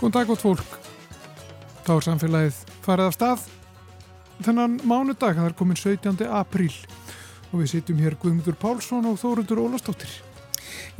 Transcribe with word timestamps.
Góðan 0.00 0.14
dag 0.14 0.30
gott 0.30 0.40
fólk. 0.40 0.76
Þá 1.84 1.90
er 1.92 2.04
samfélagið 2.06 2.60
farið 2.80 3.08
af 3.10 3.16
stað. 3.18 3.42
Þennan 4.46 4.78
mánudag, 4.88 5.36
það 5.36 5.48
er 5.50 5.56
komin 5.58 5.76
17. 5.76 6.22
apríl 6.24 6.72
og 7.50 7.58
við 7.60 7.68
sitjum 7.74 8.00
hér 8.00 8.16
Guðmundur 8.22 8.56
Pálsson 8.56 9.10
og 9.10 9.18
Þórundur 9.20 9.60
Ólastóttir. 9.60 10.14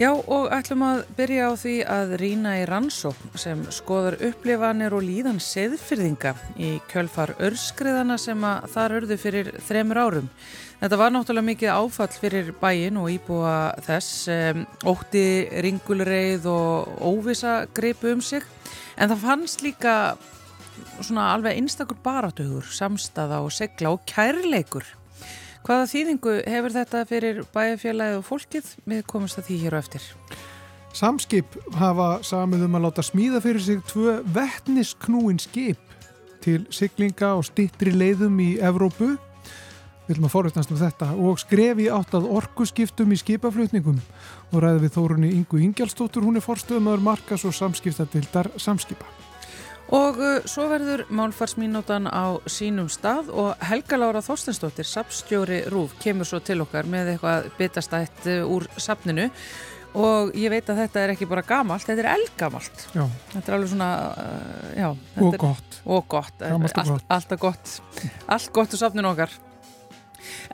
Já 0.01 0.15
og 0.17 0.47
ætlum 0.49 0.81
að 0.81 1.01
byrja 1.13 1.49
á 1.53 1.61
því 1.61 1.73
að 1.93 2.13
rýna 2.23 2.55
í 2.57 2.61
rannsókn 2.71 3.35
sem 3.37 3.59
skoður 3.69 4.15
upplifanir 4.31 4.95
og 4.97 5.03
líðan 5.05 5.37
seðfyrðinga 5.45 6.31
í 6.57 6.71
kjölfar 6.89 7.35
örskriðana 7.37 8.17
sem 8.17 8.41
að 8.49 8.65
þar 8.73 8.95
örðu 8.97 9.19
fyrir 9.21 9.51
þremur 9.67 10.01
árum. 10.01 10.31
Þetta 10.81 10.99
var 11.03 11.13
náttúrulega 11.13 11.49
mikið 11.51 11.73
áfall 11.75 12.17
fyrir 12.17 12.49
bæin 12.63 12.97
og 12.97 13.11
íbúa 13.13 13.53
þess, 13.85 14.23
um, 14.33 14.63
ótti, 14.89 15.27
ringulreið 15.67 16.49
og 16.49 16.97
óvisa 17.05 17.59
greipu 17.77 18.15
um 18.15 18.23
sig 18.25 18.47
en 18.97 19.13
það 19.13 19.27
fannst 19.27 19.67
líka 19.67 19.99
svona 21.03 21.29
alveg 21.35 21.61
einstakur 21.61 22.01
baratugur, 22.01 22.65
samstaða 22.73 23.43
og 23.45 23.53
segla 23.53 23.93
og 23.93 24.09
kærleikur. 24.09 24.89
Hvaða 25.61 25.89
þýðingu 25.91 26.35
hefur 26.49 26.73
þetta 26.73 27.03
fyrir 27.09 27.43
bæjarfélagið 27.53 28.19
og 28.19 28.25
fólkið? 28.25 28.73
Við 28.89 29.03
komumst 29.11 29.41
að 29.41 29.51
því 29.51 29.59
hér 29.65 29.77
og 29.77 29.85
eftir. 29.85 30.07
Samskip 30.97 31.57
hafa 31.79 32.09
samið 32.27 32.65
um 32.67 32.79
að 32.79 32.87
láta 32.87 33.05
smíða 33.07 33.43
fyrir 33.45 33.63
sig 33.63 33.83
tvö 33.93 34.17
vettnisknúin 34.35 35.39
skip 35.39 35.79
til 36.41 36.65
siglinga 36.73 37.35
og 37.37 37.45
stittri 37.47 37.93
leiðum 37.93 38.41
í 38.43 38.55
Evrópu. 38.57 39.13
Við 40.09 40.17
viljum 40.17 40.27
að 40.27 40.35
forveitnast 40.35 40.73
um 40.73 40.81
þetta 40.81 41.13
og 41.29 41.39
skrefi 41.39 41.91
átt 41.93 42.17
að 42.19 42.31
orkuskiptum 42.41 43.13
í 43.15 43.21
skipaflutningum 43.21 44.01
og 44.51 44.63
ræði 44.65 44.87
við 44.87 44.97
Þórunni 44.97 45.35
Ingu 45.37 45.61
Ingjálstóttur, 45.63 46.25
hún 46.25 46.41
er 46.41 46.47
forstöðumöður 46.47 47.05
markas 47.13 47.45
og 47.47 47.55
samskiptadildar 47.55 48.51
samskipa. 48.59 49.20
Og 49.91 50.21
uh, 50.23 50.37
svo 50.47 50.69
verður 50.71 51.03
málfarsmínútan 51.11 52.07
á 52.07 52.39
sínum 52.47 52.87
stað 52.93 53.33
og 53.35 53.59
Helga 53.67 53.99
Lára 53.99 54.23
Þorstensdóttir, 54.23 54.87
sapstjóri 54.87 55.65
Rúf, 55.73 55.97
kemur 56.03 56.29
svo 56.29 56.39
til 56.45 56.61
okkar 56.63 56.87
með 56.91 57.17
eitthvað 57.17 57.51
bitastætt 57.59 58.29
uh, 58.31 58.45
úr 58.47 58.69
sapninu 58.79 59.27
og 59.99 60.31
ég 60.39 60.53
veit 60.53 60.69
að 60.71 60.85
þetta 60.85 61.03
er 61.03 61.13
ekki 61.17 61.27
bara 61.27 61.43
gamalt, 61.43 61.83
þetta 61.83 62.05
er 62.05 62.11
eldgamalt. 62.13 62.85
Já. 62.95 63.03
Þetta 63.33 63.43
er 63.51 63.57
alveg 63.57 63.73
svona, 63.73 63.91
uh, 64.15 64.69
já. 64.79 64.89
Og 65.27 65.39
gott. 65.43 65.81
Og 65.85 66.07
gott. 66.15 66.37
Gamalt 66.45 66.79
og 66.79 66.93
gott. 66.93 67.09
Alltaf 67.17 67.43
gott. 67.43 67.75
Allt 68.31 68.53
gott 68.55 68.77
úr 68.77 68.83
sapninu 68.85 69.11
okkar. 69.11 69.35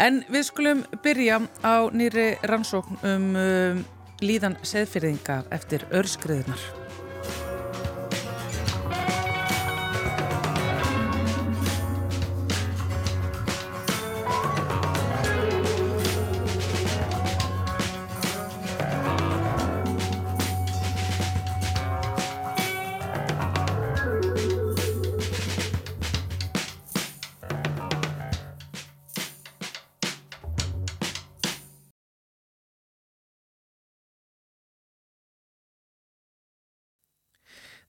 En 0.00 0.23
við 0.33 0.48
skulum 0.48 0.83
byrja 1.05 1.43
á 1.60 1.75
nýri 1.93 2.31
rannsókn 2.47 3.00
um, 3.03 3.28
um 3.37 3.84
líðan 4.25 4.56
seðfyrðinga 4.65 5.43
eftir 5.53 5.84
örskriðunar. 5.93 6.85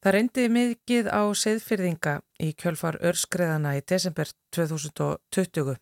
Það 0.08 0.14
reyndi 0.16 0.44
mikið 0.48 1.08
á 1.12 1.22
seðfyrðinga 1.36 2.12
í 2.40 2.54
kjölfar 2.56 2.96
örskreðana 3.10 3.74
í 3.76 3.82
desember 3.92 4.30
2020 4.56 5.74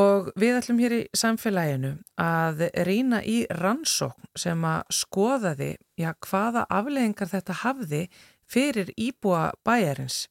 og 0.00 0.30
við 0.40 0.56
ætlum 0.56 0.78
hér 0.80 0.94
í 0.96 1.00
samfélaginu 1.20 1.90
að 2.16 2.62
rýna 2.88 3.20
í 3.28 3.42
rannsókn 3.60 4.30
sem 4.40 4.64
að 4.64 4.96
skoðaði 5.02 5.68
já, 6.00 6.14
hvaða 6.24 6.64
afleggingar 6.78 7.32
þetta 7.34 7.58
hafði 7.60 8.00
fyrir 8.48 8.94
íbúa 8.96 9.50
bæjarins. 9.68 10.22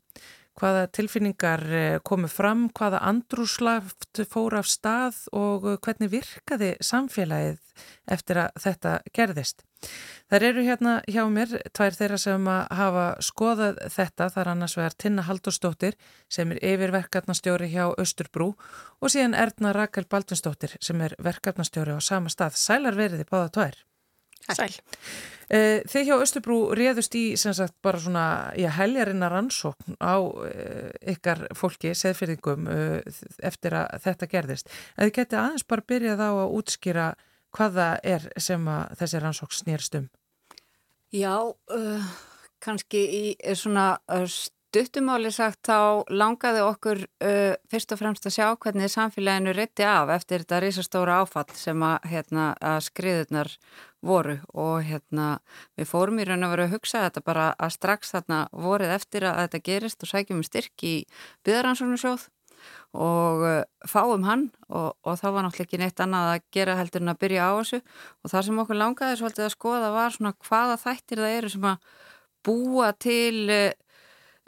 Hvaða 0.59 0.87
tilfinningar 0.91 1.61
eh, 1.71 1.97
komu 2.03 2.27
fram, 2.27 2.67
hvaða 2.75 2.99
andrúslaft 3.07 4.23
fór 4.29 4.57
af 4.59 4.67
stað 4.67 5.19
og 5.31 5.67
hvernig 5.79 6.11
virkaði 6.11 6.73
samfélagið 6.83 7.59
eftir 8.11 8.41
að 8.43 8.63
þetta 8.65 8.95
gerðist. 9.15 9.63
Það 10.29 10.45
eru 10.47 10.63
hérna 10.65 10.91
hjá 11.09 11.21
mér 11.33 11.55
tvær 11.73 11.95
þeirra 11.97 12.17
sem 12.21 12.49
hafa 12.79 13.05
skoðað 13.25 13.79
þetta, 13.95 14.29
það 14.29 14.41
er 14.43 14.51
annars 14.53 14.77
vegar 14.77 14.97
Tinna 15.03 15.25
Haldurstóttir 15.27 15.97
sem 16.31 16.53
er 16.53 16.61
yfirverkefnastjóri 16.71 17.71
hjá 17.73 17.85
Östurbrú 17.99 18.51
og 18.53 19.13
síðan 19.13 19.37
Erna 19.37 19.73
Rakel 19.75 20.05
Baldunstóttir 20.11 20.77
sem 20.79 21.01
er 21.01 21.17
verkefnastjóri 21.17 21.97
á 21.97 21.99
sama 22.03 22.29
stað. 22.29 22.59
Sælar 22.61 22.99
veriði 22.99 23.25
báða 23.31 23.55
tvær. 23.57 23.81
Sæl. 24.49 24.73
Eh, 25.51 25.81
Þið 25.89 26.07
hjá 26.07 26.15
Östubru 26.23 26.57
réðust 26.77 27.15
í 27.19 27.23
sem 27.39 27.53
sagt 27.55 27.75
bara 27.83 27.99
svona 27.99 28.25
já, 28.57 28.69
heljarinnar 28.77 29.33
rannsókn 29.35 29.97
á 29.99 30.15
uh, 30.17 30.87
ykkar 31.11 31.43
fólki, 31.57 31.91
seðfyrðingum 31.97 32.69
uh, 32.71 33.19
eftir 33.43 33.75
að 33.75 33.99
þetta 34.05 34.29
gerðist. 34.31 34.71
En 34.95 35.09
þið 35.09 35.15
geti 35.19 35.39
aðeins 35.39 35.67
bara 35.67 35.87
byrjað 35.91 36.23
á 36.23 36.31
að 36.31 36.55
útskýra 36.61 37.07
hvað 37.51 37.79
það 37.81 38.09
er 38.15 38.27
sem 38.47 38.67
að 38.71 38.97
þessi 39.01 39.23
rannsókn 39.25 39.57
snýrst 39.59 39.99
um. 39.99 40.09
Já, 41.11 41.35
uh, 41.51 42.11
kannski 42.63 43.03
í 43.03 43.23
svona 43.59 43.89
stuttumáli 44.71 45.27
sagt 45.35 45.67
þá 45.67 46.07
langaði 46.15 46.61
okkur 46.63 47.01
uh, 47.03 47.53
fyrst 47.67 47.91
og 47.91 47.99
fremst 47.99 48.27
að 48.27 48.35
sjá 48.37 48.45
hvernig 48.55 48.91
samfélaginu 48.91 49.51
rétti 49.55 49.83
af 49.83 50.13
eftir 50.15 50.45
þetta 50.45 50.59
risastóra 50.63 51.17
áfall 51.19 51.51
sem 51.59 51.83
að, 51.83 52.05
hérna, 52.07 52.45
að 52.55 52.77
skriðurnar 52.87 53.51
voru. 53.99 54.37
Og 54.55 54.85
hérna 54.87 55.41
við 55.75 55.89
fórum 55.91 56.21
í 56.23 56.27
raun 56.27 56.47
að 56.47 56.53
vera 56.55 56.67
að 56.69 56.75
hugsa 56.77 57.03
þetta 57.03 57.25
bara 57.25 57.49
að 57.59 57.73
strax 57.75 58.15
þarna 58.15 58.39
voruð 58.55 58.95
eftir 58.95 59.27
að 59.27 59.41
þetta 59.41 59.63
gerist 59.67 60.07
og 60.07 60.13
sækjum 60.13 60.39
við 60.39 60.49
styrk 60.51 60.87
í 60.87 60.95
byðaransóknarsjóð 61.49 62.29
og 63.01 63.43
uh, 63.43 63.59
fáum 63.89 64.23
hann 64.23 64.47
og, 64.69 64.95
og 65.03 65.19
það 65.19 65.35
var 65.35 65.47
náttúrulega 65.49 65.67
ekki 65.67 65.83
neitt 65.83 66.01
annað 66.03 66.31
að 66.37 66.47
gera 66.55 66.79
heldur 66.79 67.03
en 67.03 67.11
að 67.11 67.21
byrja 67.25 67.51
á 67.51 67.51
þessu. 67.59 67.83
Og 68.23 68.31
það 68.31 68.47
sem 68.47 68.63
okkur 68.63 68.83
langaði 68.85 69.19
svolítið 69.19 69.49
að 69.49 69.55
skoða 69.57 69.93
var 69.99 70.15
svona 70.15 70.35
hvaða 70.47 70.81
þættir 70.87 71.25
það 71.25 71.39
eru 71.41 71.55
sem 71.57 71.71
að 71.75 71.95
búa 72.41 72.91
til 72.95 73.49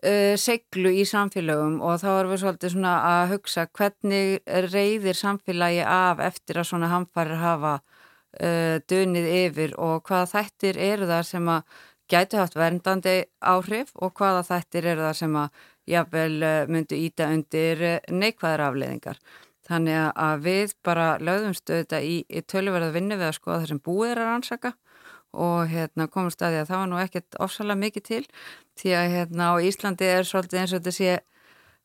uh, 0.04 0.14
uh, 0.34 0.36
seglu 0.40 0.92
í 0.94 1.06
samfélögum 1.08 1.80
og 1.84 2.02
þá 2.02 2.10
erum 2.18 2.34
við 2.34 2.44
svolítið 2.44 2.76
svona 2.76 2.94
að 3.08 3.34
hugsa 3.34 3.66
hvernig 3.78 4.54
reyðir 4.74 5.18
samfélagi 5.18 5.84
af 5.88 6.22
eftir 6.24 6.60
að 6.62 6.70
svona 6.72 6.92
hamfarir 6.92 7.42
hafa 7.42 7.74
uh, 7.80 8.78
dönið 8.90 9.30
yfir 9.44 9.78
og 9.82 10.04
hvaða 10.08 10.32
þættir 10.36 10.82
eru 10.92 11.10
það 11.10 11.24
sem 11.30 11.54
að 11.56 11.80
gætu 12.12 12.42
haft 12.42 12.60
verndandi 12.60 13.16
áhrif 13.40 13.94
og 13.96 14.14
hvaða 14.20 14.44
þættir 14.50 14.92
eru 14.94 15.08
það 15.08 15.18
sem 15.22 15.40
að 15.40 15.66
jafnvel 15.96 16.38
uh, 16.44 16.60
myndu 16.72 17.00
íta 17.00 17.32
undir 17.32 17.84
neikvæðar 18.12 18.68
afleðingar. 18.70 19.20
Þannig 19.64 20.10
að 20.20 20.42
við 20.44 20.74
bara 20.84 21.14
lögðumst 21.24 21.70
auðvitað 21.72 22.04
í, 22.04 22.16
í 22.28 22.42
töluverða 22.44 22.96
vinnu 22.98 23.16
við 23.16 23.30
að 23.30 23.38
skoða 23.38 23.62
það 23.62 23.70
sem 23.72 23.86
búið 23.86 24.10
er 24.12 24.20
að 24.20 24.28
rannsaka 24.34 24.74
og 25.34 25.70
hérna, 25.72 26.08
komum 26.12 26.30
staði 26.30 26.60
að 26.62 26.68
það 26.70 26.82
var 26.82 26.90
nú 26.92 26.98
ekkert 27.02 27.38
ofsalega 27.42 27.80
mikið 27.80 28.04
til 28.06 28.24
því 28.80 28.98
að 29.00 29.14
hérna, 29.18 29.52
á 29.54 29.54
Íslandi 29.64 30.10
er 30.10 30.28
svolítið 30.28 30.62
eins 30.62 30.74
og 30.74 30.82
þetta 30.82 30.96
sé 30.98 31.20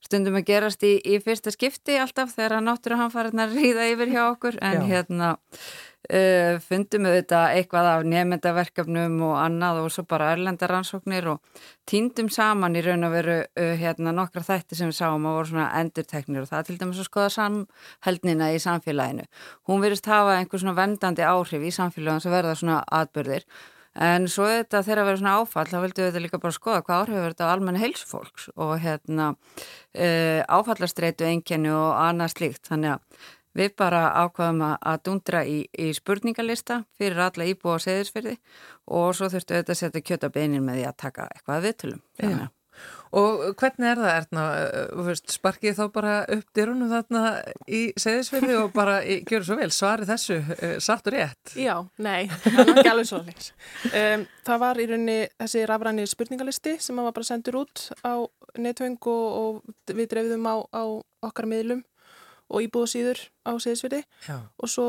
stundum 0.04 0.38
að 0.38 0.46
gerast 0.52 0.84
í, 0.86 0.94
í 1.02 1.18
fyrsta 1.22 1.52
skipti 1.54 1.98
alltaf 1.98 2.34
þegar 2.36 2.62
náttúruhanfariðnar 2.64 3.54
ríða 3.56 3.88
yfir 3.92 4.14
hjá 4.14 4.24
okkur 4.28 4.58
en 4.62 4.82
Já. 4.82 4.86
hérna 4.92 5.30
uh, 5.34 6.58
fundum 6.62 7.08
við 7.08 7.16
þetta 7.18 7.40
eitthvað 7.56 7.88
af 7.92 8.04
nefndaverkefnum 8.12 9.16
og 9.26 9.34
annað 9.42 9.80
og 9.82 9.90
svo 9.94 10.04
bara 10.08 10.30
erlendaransóknir 10.36 11.30
og 11.34 11.64
týndum 11.88 12.30
saman 12.32 12.78
í 12.78 12.84
raun 12.86 13.08
og 13.08 13.16
veru 13.16 13.38
uh, 13.42 13.72
hérna 13.80 14.14
nokkra 14.14 14.44
þætti 14.46 14.78
sem 14.78 14.92
við 14.92 15.00
sáum 15.00 15.26
að 15.26 15.40
voru 15.40 15.52
svona 15.52 15.70
endurteknir 15.80 16.44
og 16.44 16.52
það 16.52 16.68
til 16.68 16.78
dæmis 16.82 17.02
að 17.02 17.10
skoða 17.10 17.32
samheldnina 17.38 18.52
í 18.54 18.62
samfélaginu. 18.62 19.26
Hún 19.68 19.82
verist 19.82 20.06
hafa 20.10 20.38
einhver 20.38 20.62
svona 20.62 20.78
vendandi 20.78 21.26
áhrif 21.26 21.66
í 21.66 21.74
samfélaginu 21.74 22.22
sem 22.22 22.38
verða 22.38 22.54
svona 22.58 22.84
atbyrðir 23.02 23.48
En 23.98 24.28
svo 24.30 24.46
þetta 24.46 24.84
þegar 24.86 25.00
að 25.02 25.08
vera 25.08 25.20
svona 25.20 25.38
áfall, 25.40 25.66
þá 25.66 25.78
vildum 25.82 26.04
við 26.04 26.12
þetta 26.12 26.22
líka 26.22 26.42
bara 26.42 26.54
skoða 26.54 26.82
hvað 26.86 27.00
áhrifur 27.02 27.32
þetta 27.32 27.48
á 27.50 27.52
almenna 27.54 27.82
heilsufólks 27.82 28.44
og 28.54 28.76
hérna 28.84 29.32
uh, 29.34 30.42
áfallastreitu 30.46 31.26
einkenni 31.26 31.72
og 31.74 31.96
annað 31.98 32.36
slíkt. 32.36 32.62
Þannig 32.70 32.94
að 32.94 33.24
við 33.58 33.72
bara 33.80 34.02
ákvaðum 34.22 34.62
að, 34.68 34.76
að 34.92 35.00
dundra 35.08 35.42
í, 35.48 35.58
í 35.74 35.88
spurningalista 35.96 36.82
fyrir 36.98 37.24
alla 37.26 37.48
íbúa 37.50 37.80
á 37.80 37.84
seðisfyrði 37.88 38.36
og 38.94 39.10
svo 39.18 39.30
þurftu 39.32 39.56
auðvitað 39.56 39.74
að 39.74 39.80
setja 39.82 40.06
kjöta 40.12 40.30
beinir 40.34 40.62
með 40.62 40.78
því 40.78 40.86
að 40.92 41.00
taka 41.02 41.26
eitthvað 41.32 41.58
að 41.58 41.68
viðtölum. 41.68 42.02
Já. 42.22 42.38
Og 43.18 43.54
hvernig 43.56 43.88
er 43.88 44.00
það, 44.02 44.10
Erna? 44.12 44.44
Veist, 45.06 45.32
sparkið 45.32 45.78
þá 45.78 45.84
bara 45.94 46.14
upp 46.34 46.48
dyrunum 46.56 46.90
þarna 46.92 47.22
í 47.64 47.82
segðisverði 47.96 48.56
og 48.60 48.72
bara 48.74 48.98
gjör 49.04 49.46
svo 49.46 49.56
vel, 49.56 49.70
svari 49.72 50.08
þessu, 50.08 50.38
uh, 50.42 50.74
satt 50.84 51.08
og 51.08 51.16
rétt? 51.16 51.54
Já, 51.56 51.74
nei, 52.04 52.28
það 52.44 52.58
var 52.58 52.72
ekki 52.74 52.92
alveg 52.92 53.10
svo 53.10 53.22
leins. 53.22 53.52
Um, 53.88 54.26
það 54.48 54.64
var 54.64 54.82
í 54.82 54.88
rauninni 54.90 55.18
þessi 55.38 55.64
rafræni 55.70 56.08
spurningalisti 56.10 56.76
sem 56.84 57.00
var 57.00 57.16
bara 57.16 57.30
sendur 57.30 57.62
út 57.62 57.86
á 58.04 58.14
netvöng 58.60 58.98
og, 59.08 59.28
og 59.40 59.94
við 59.96 60.10
drefðum 60.12 60.48
á, 60.48 60.56
á 60.68 60.84
okkar 61.28 61.48
miðlum 61.48 61.84
og 62.48 62.64
íbúðsýður 62.64 63.20
á 63.44 63.52
segðisverði 63.60 64.02
og 64.32 64.70
svo 64.70 64.88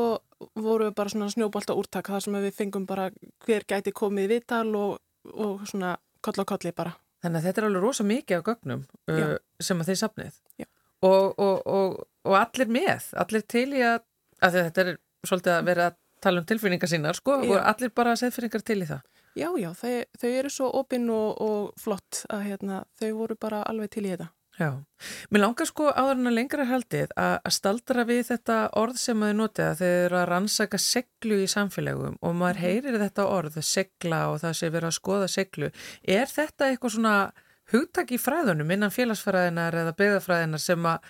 voru 0.56 0.88
við 0.88 0.96
bara 0.96 1.12
svona 1.12 1.28
snjóbalta 1.32 1.76
úrtak 1.76 2.08
þar 2.08 2.24
sem 2.24 2.38
við 2.40 2.56
fengum 2.56 2.86
bara 2.88 3.10
hver 3.44 3.66
gæti 3.68 3.92
komið 3.96 4.26
í 4.26 4.32
vital 4.38 4.68
og, 4.78 4.98
og 5.34 5.66
svona 5.68 5.96
koll 6.24 6.40
á 6.40 6.44
kolli 6.48 6.72
bara. 6.76 6.94
Þannig 7.20 7.40
að 7.40 7.46
þetta 7.48 7.60
er 7.60 7.66
alveg 7.68 7.84
rosa 7.84 8.06
mikið 8.08 8.40
á 8.40 8.42
gögnum 8.48 8.84
uh, 9.12 9.34
sem 9.60 9.80
að 9.82 9.90
þeir 9.90 10.00
sapnið 10.00 10.38
og, 11.04 11.40
og, 11.40 11.98
og 12.24 12.36
allir 12.36 12.70
með, 12.72 13.10
allir 13.20 13.44
til 13.48 13.68
í 13.76 13.82
að, 13.84 14.02
að 14.44 14.58
þetta 14.58 14.84
er 14.84 14.90
svolítið 15.28 15.54
að 15.54 15.68
vera 15.68 15.88
að 15.90 15.98
tala 16.20 16.42
um 16.42 16.48
tilfinningar 16.48 16.90
sínar 16.92 17.16
sko 17.16 17.38
já. 17.40 17.48
og 17.48 17.56
allir 17.60 17.92
bara 17.96 18.16
setfinningar 18.20 18.64
til 18.64 18.80
í 18.84 18.88
það. 18.88 19.06
Já, 19.38 19.46
já, 19.62 19.70
þau, 19.78 19.92
þau 20.20 20.30
eru 20.30 20.50
svo 20.50 20.68
opinn 20.80 21.06
og 21.14 21.70
flott 21.78 22.24
að 22.32 22.46
hérna, 22.48 22.82
þau 22.98 23.10
voru 23.20 23.36
bara 23.40 23.62
alveg 23.68 23.92
til 23.94 24.04
í 24.08 24.12
þetta. 24.12 24.28
Já, 24.60 24.74
mér 25.32 25.40
langar 25.40 25.68
sko 25.70 25.86
áður 25.88 26.18
en 26.18 26.28
að 26.28 26.34
lengra 26.36 26.66
haldið 26.68 27.14
að, 27.16 27.36
að 27.48 27.54
staldra 27.56 28.02
við 28.04 28.18
þetta 28.28 28.56
orð 28.76 28.98
sem 29.00 29.16
maður 29.16 29.38
notið 29.38 29.66
að 29.66 29.78
þeir 29.78 29.94
eru 30.00 30.18
að 30.20 30.26
rannsaka 30.28 30.80
seglu 30.84 31.38
í 31.40 31.46
samfélagum 31.48 32.18
og 32.20 32.34
maður 32.36 32.58
mhm. 32.58 32.66
heyrir 32.66 32.98
þetta 33.00 33.28
orð, 33.38 33.56
segla 33.64 34.18
og 34.28 34.42
það 34.42 34.58
sé 34.58 34.70
verið 34.74 34.90
að 34.90 34.98
skoða 34.98 35.30
seglu. 35.32 35.70
Er 36.04 36.28
þetta 36.28 36.68
eitthvað 36.68 36.94
svona 36.98 37.14
hugtak 37.72 38.12
í 38.12 38.20
fræðunum 38.20 38.74
innan 38.74 38.92
félagsfræðinar 38.92 39.78
eða 39.84 39.96
beigðafræðinar 39.96 40.62
sem 40.62 40.88
að 40.92 41.08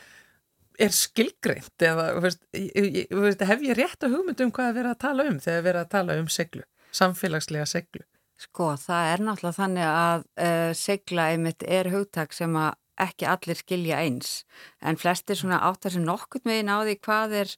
er 0.81 0.94
skilgreint 0.94 1.85
eða 1.85 2.06
veist, 2.23 2.41
veist, 2.55 3.43
hef 3.50 3.64
ég 3.67 3.76
rétt 3.76 4.06
að 4.06 4.14
hugmyndu 4.14 4.47
um 4.47 4.52
hvað 4.55 4.70
að 4.70 4.79
vera 4.79 4.94
að 4.94 5.02
tala 5.02 5.26
um 5.29 5.41
þegar 5.43 5.67
vera 5.67 5.82
að 5.85 5.91
tala 5.97 6.17
um 6.20 6.31
seglu, 6.31 6.62
samfélagslega 6.97 7.67
seglu? 7.69 8.06
Sko, 8.41 8.70
það 8.81 9.11
er 9.11 9.25
náttúrulega 9.26 9.58
þannig 9.58 9.88
að 9.91 10.23
uh, 10.47 10.70
segla 10.79 11.26
einmitt 11.35 11.67
er 11.67 11.91
hugtak 11.93 12.32
sem 12.32 12.55
að 12.56 12.79
ekki 13.05 13.29
allir 13.31 13.58
skilja 13.58 14.00
eins 14.02 14.32
en 14.81 14.99
flestir 15.00 15.38
svona 15.38 15.61
áttar 15.69 15.94
sem 15.94 16.05
nokkurt 16.06 16.47
megin 16.49 16.73
á 16.73 16.81
því 16.82 16.97
hvað 17.06 17.37
er 17.43 17.55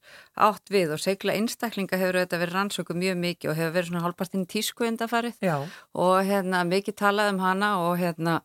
átt 0.49 0.73
við 0.73 0.95
og 0.97 1.03
segla 1.03 1.37
einstaklinga 1.39 1.99
hefur 2.01 2.21
auðvitað 2.21 2.45
verið 2.45 2.57
rannsóku 2.59 2.97
mjög 2.99 3.19
mikið 3.25 3.51
og 3.53 3.59
hefur 3.61 3.75
verið 3.77 3.91
svona 3.91 4.05
hálpartinn 4.07 4.47
tísku 4.47 4.87
undafarið 4.89 5.43
og 6.07 6.17
hérna 6.29 6.63
mikið 6.69 6.99
talað 7.03 7.35
um 7.35 7.43
hana 7.43 7.75
og 7.83 7.99
hérna 8.03 8.41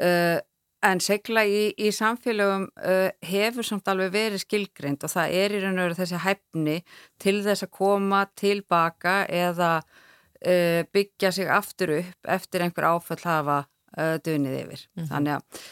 uh, 0.00 0.38
en 0.86 1.00
segla 1.02 1.44
í, 1.48 1.70
í 1.78 1.90
samfélögum 1.94 2.66
uh, 2.76 3.08
hefur 3.24 3.66
samt 3.66 3.88
alveg 3.90 4.12
verið 4.14 4.42
skilgrind 4.44 5.04
og 5.06 5.12
það 5.12 5.38
er 5.40 5.54
í 5.56 5.62
raun 5.62 5.78
og 5.78 5.86
veru 5.88 5.98
þessi 6.00 6.20
hæfni 6.24 6.76
til 7.22 7.38
þess 7.46 7.66
að 7.66 7.72
koma 7.78 8.26
tilbaka 8.38 9.16
eða 9.32 9.72
uh, 9.80 10.82
byggja 10.92 11.32
sig 11.32 11.50
aftur 11.52 11.96
upp 12.00 12.30
eftir 12.36 12.66
einhver 12.66 12.90
áföll 12.92 13.24
hafa 13.24 13.64
uh, 13.96 14.16
dunið 14.22 14.60
yfir. 14.62 14.86
Mm 14.86 15.02
-hmm. 15.02 15.08
Þannig 15.10 15.32
að 15.36 15.66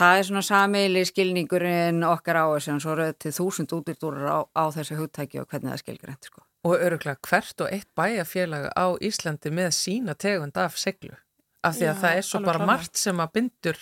Það 0.00 0.18
er 0.18 0.28
svona 0.28 0.42
sameili 0.46 1.02
skilningurinn 1.04 2.04
okkar 2.08 2.38
á 2.40 2.46
þessu 2.54 2.74
en 2.74 2.80
svo 2.80 2.94
eru 2.94 3.08
þetta 3.10 3.32
þúsund 3.36 3.74
útildúrar 3.76 4.30
á, 4.32 4.38
á 4.56 4.64
þessu 4.72 4.96
hugtæki 4.96 5.42
og 5.42 5.48
hvernig 5.50 5.74
það 5.74 5.82
skilgur 5.82 6.12
þetta 6.14 6.30
sko. 6.30 6.44
Og 6.68 6.76
öruglega 6.76 7.28
hvert 7.28 7.64
og 7.64 7.72
eitt 7.72 7.88
bæjarfélag 7.96 8.70
á 8.72 8.86
Íslandi 8.96 9.52
með 9.52 9.74
sína 9.76 10.14
tegund 10.16 10.56
af 10.60 10.78
seglu 10.80 11.16
af 11.60 11.76
því 11.76 11.88
að 11.88 11.94
Já, 11.94 12.00
það 12.00 12.18
er 12.18 12.26
svo 12.26 12.40
bara 12.44 12.60
klána. 12.60 12.68
margt 12.70 13.00
sem 13.00 13.20
að 13.20 13.32
bindur 13.36 13.80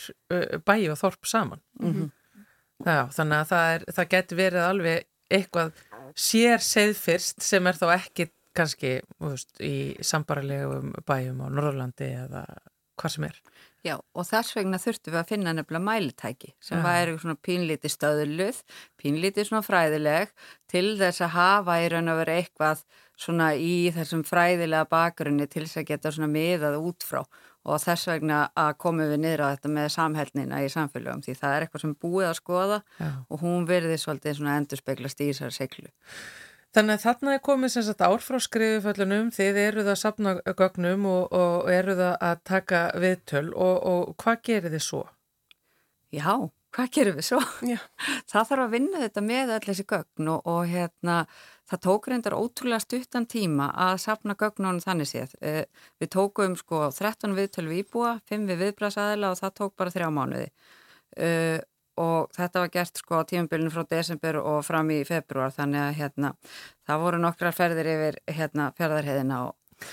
bæju 0.67 0.95
og 0.95 0.99
þorp 0.99 1.29
saman. 1.31 1.61
Mm 1.79 1.93
-hmm. 1.95 2.11
Já, 2.87 3.01
þannig 3.15 3.39
að 3.39 3.49
það, 3.53 3.75
er, 3.75 3.85
það 3.95 4.11
getur 4.15 4.37
verið 4.39 4.65
alveg 4.65 5.07
eitthvað 5.31 5.73
sér 6.15 6.59
seðfyrst 6.59 7.43
sem 7.43 7.67
er 7.67 7.79
þá 7.79 7.87
ekki 7.95 8.29
kannski 8.55 9.01
veist, 9.23 9.61
í 9.61 9.97
sambarlegum 10.01 10.95
bæjum 11.07 11.43
á 11.43 11.47
Norðurlandi 11.47 12.11
eða 12.25 12.45
hvað 12.99 13.15
sem 13.15 13.25
er. 13.25 13.41
Já, 13.87 13.95
og 13.95 14.27
þess 14.27 14.57
vegna 14.57 14.79
þurftum 14.83 15.15
við 15.15 15.21
að 15.21 15.29
finna 15.31 15.53
nefnilega 15.55 15.87
mælitæki 15.87 16.49
sem 16.63 16.81
væri 16.83 17.13
svona 17.19 17.37
pínlítið 17.47 17.93
stöðluð, 17.95 18.63
pínlítið 18.99 19.47
svona 19.49 19.63
fræðileg 19.63 20.33
til 20.71 20.97
þess 20.99 21.23
að 21.23 21.37
hafa 21.37 21.77
í 21.85 21.87
raun 21.93 22.11
og 22.11 22.19
vera 22.25 22.39
eitthvað 22.41 22.83
svona 23.19 23.53
í 23.55 23.93
þessum 23.95 24.25
fræðilega 24.27 24.89
bakgrunni 24.91 25.47
til 25.47 25.65
þess 25.65 25.83
að 25.83 25.89
geta 25.93 26.13
svona 26.15 26.31
miðað 26.33 26.81
út 26.83 27.07
frá 27.07 27.23
og 27.69 27.81
þess 27.83 28.09
vegna 28.11 28.43
að 28.59 28.75
komum 28.83 29.11
við 29.13 29.23
niður 29.23 29.45
á 29.45 29.49
þetta 29.53 29.73
með 29.77 29.89
samhælnina 29.95 30.61
í 30.65 30.69
samfélögum 30.73 31.23
því 31.25 31.37
það 31.39 31.55
er 31.55 31.67
eitthvað 31.67 31.85
sem 31.85 31.97
búið 32.03 32.29
að 32.29 32.37
skoða 32.39 32.83
ja. 32.99 33.11
og 33.29 33.43
hún 33.45 33.67
verði 33.69 33.99
svolítið 34.01 34.39
svona 34.39 34.59
endur 34.59 34.81
speglast 34.81 35.23
í 35.23 35.31
þessari 35.31 35.59
seglu. 35.59 35.91
Þannig 36.77 36.99
að 36.99 37.05
þarna 37.07 37.35
er 37.35 37.45
komið 37.47 37.71
sem 37.73 37.85
sagt 37.87 38.03
ár 38.05 38.21
frá 38.21 38.37
skrifuföllunum, 38.45 39.31
þið 39.33 39.61
eruð 39.63 39.87
að 39.89 40.01
sapna 40.03 40.35
gögnum 40.45 41.07
og, 41.09 41.33
og 41.33 41.71
eruð 41.73 42.03
að 42.11 42.43
taka 42.45 42.83
viðtöl 43.01 43.49
og, 43.55 43.77
og 43.89 44.11
hvað 44.21 44.43
gerir 44.51 44.75
þið 44.75 44.85
svo? 44.85 45.01
Já, 46.13 46.35
hvað 46.77 46.91
gerir 46.93 47.17
við 47.17 47.27
svo? 47.31 47.39
Já. 47.65 47.79
Það 48.31 48.51
þarf 48.51 48.65
að 48.67 48.75
vinna 48.77 49.01
þetta 49.05 49.25
með 49.25 49.55
öll 49.57 49.65
þessi 49.65 49.87
gögn 49.89 50.31
og, 50.35 50.53
og 50.53 50.61
hérna, 50.69 51.17
það 51.69 51.83
tók 51.89 52.11
reyndar 52.13 52.37
ótrúlega 52.37 52.85
stuttan 52.85 53.29
tíma 53.29 53.71
að 53.89 53.95
sapna 54.05 54.37
gögnunum 54.37 54.85
þannig 54.85 55.09
séð. 55.09 55.35
Eh, 55.41 55.65
við 56.01 56.13
tókum 56.17 56.57
sko 56.61 56.87
13 56.93 57.37
viðtöl 57.37 57.67
við 57.69 57.83
íbúa, 57.87 58.15
5 58.29 58.47
við 58.53 58.63
viðbrasaðila 58.67 59.33
og 59.33 59.41
það 59.41 59.57
tók 59.63 59.77
bara 59.81 59.97
þrjá 59.97 60.09
mánuði. 60.13 60.49
Og 61.99 62.29
þetta 62.37 62.65
var 62.65 62.75
gert 62.75 63.01
sko 63.01 63.23
á 63.23 63.29
tímabilinu 63.29 63.73
frá 63.75 63.85
desember 63.91 64.41
og 64.43 64.61
fram 64.67 64.91
í 64.95 65.01
februar 65.09 65.55
þannig 65.55 65.85
að 65.85 65.97
hérna 66.03 66.35
það 66.87 67.03
voru 67.05 67.23
nokkrar 67.23 67.57
ferðir 67.57 67.91
yfir 67.95 68.21
hérna 68.39 68.71
ferðarheðina 68.79 69.41
og 69.49 69.89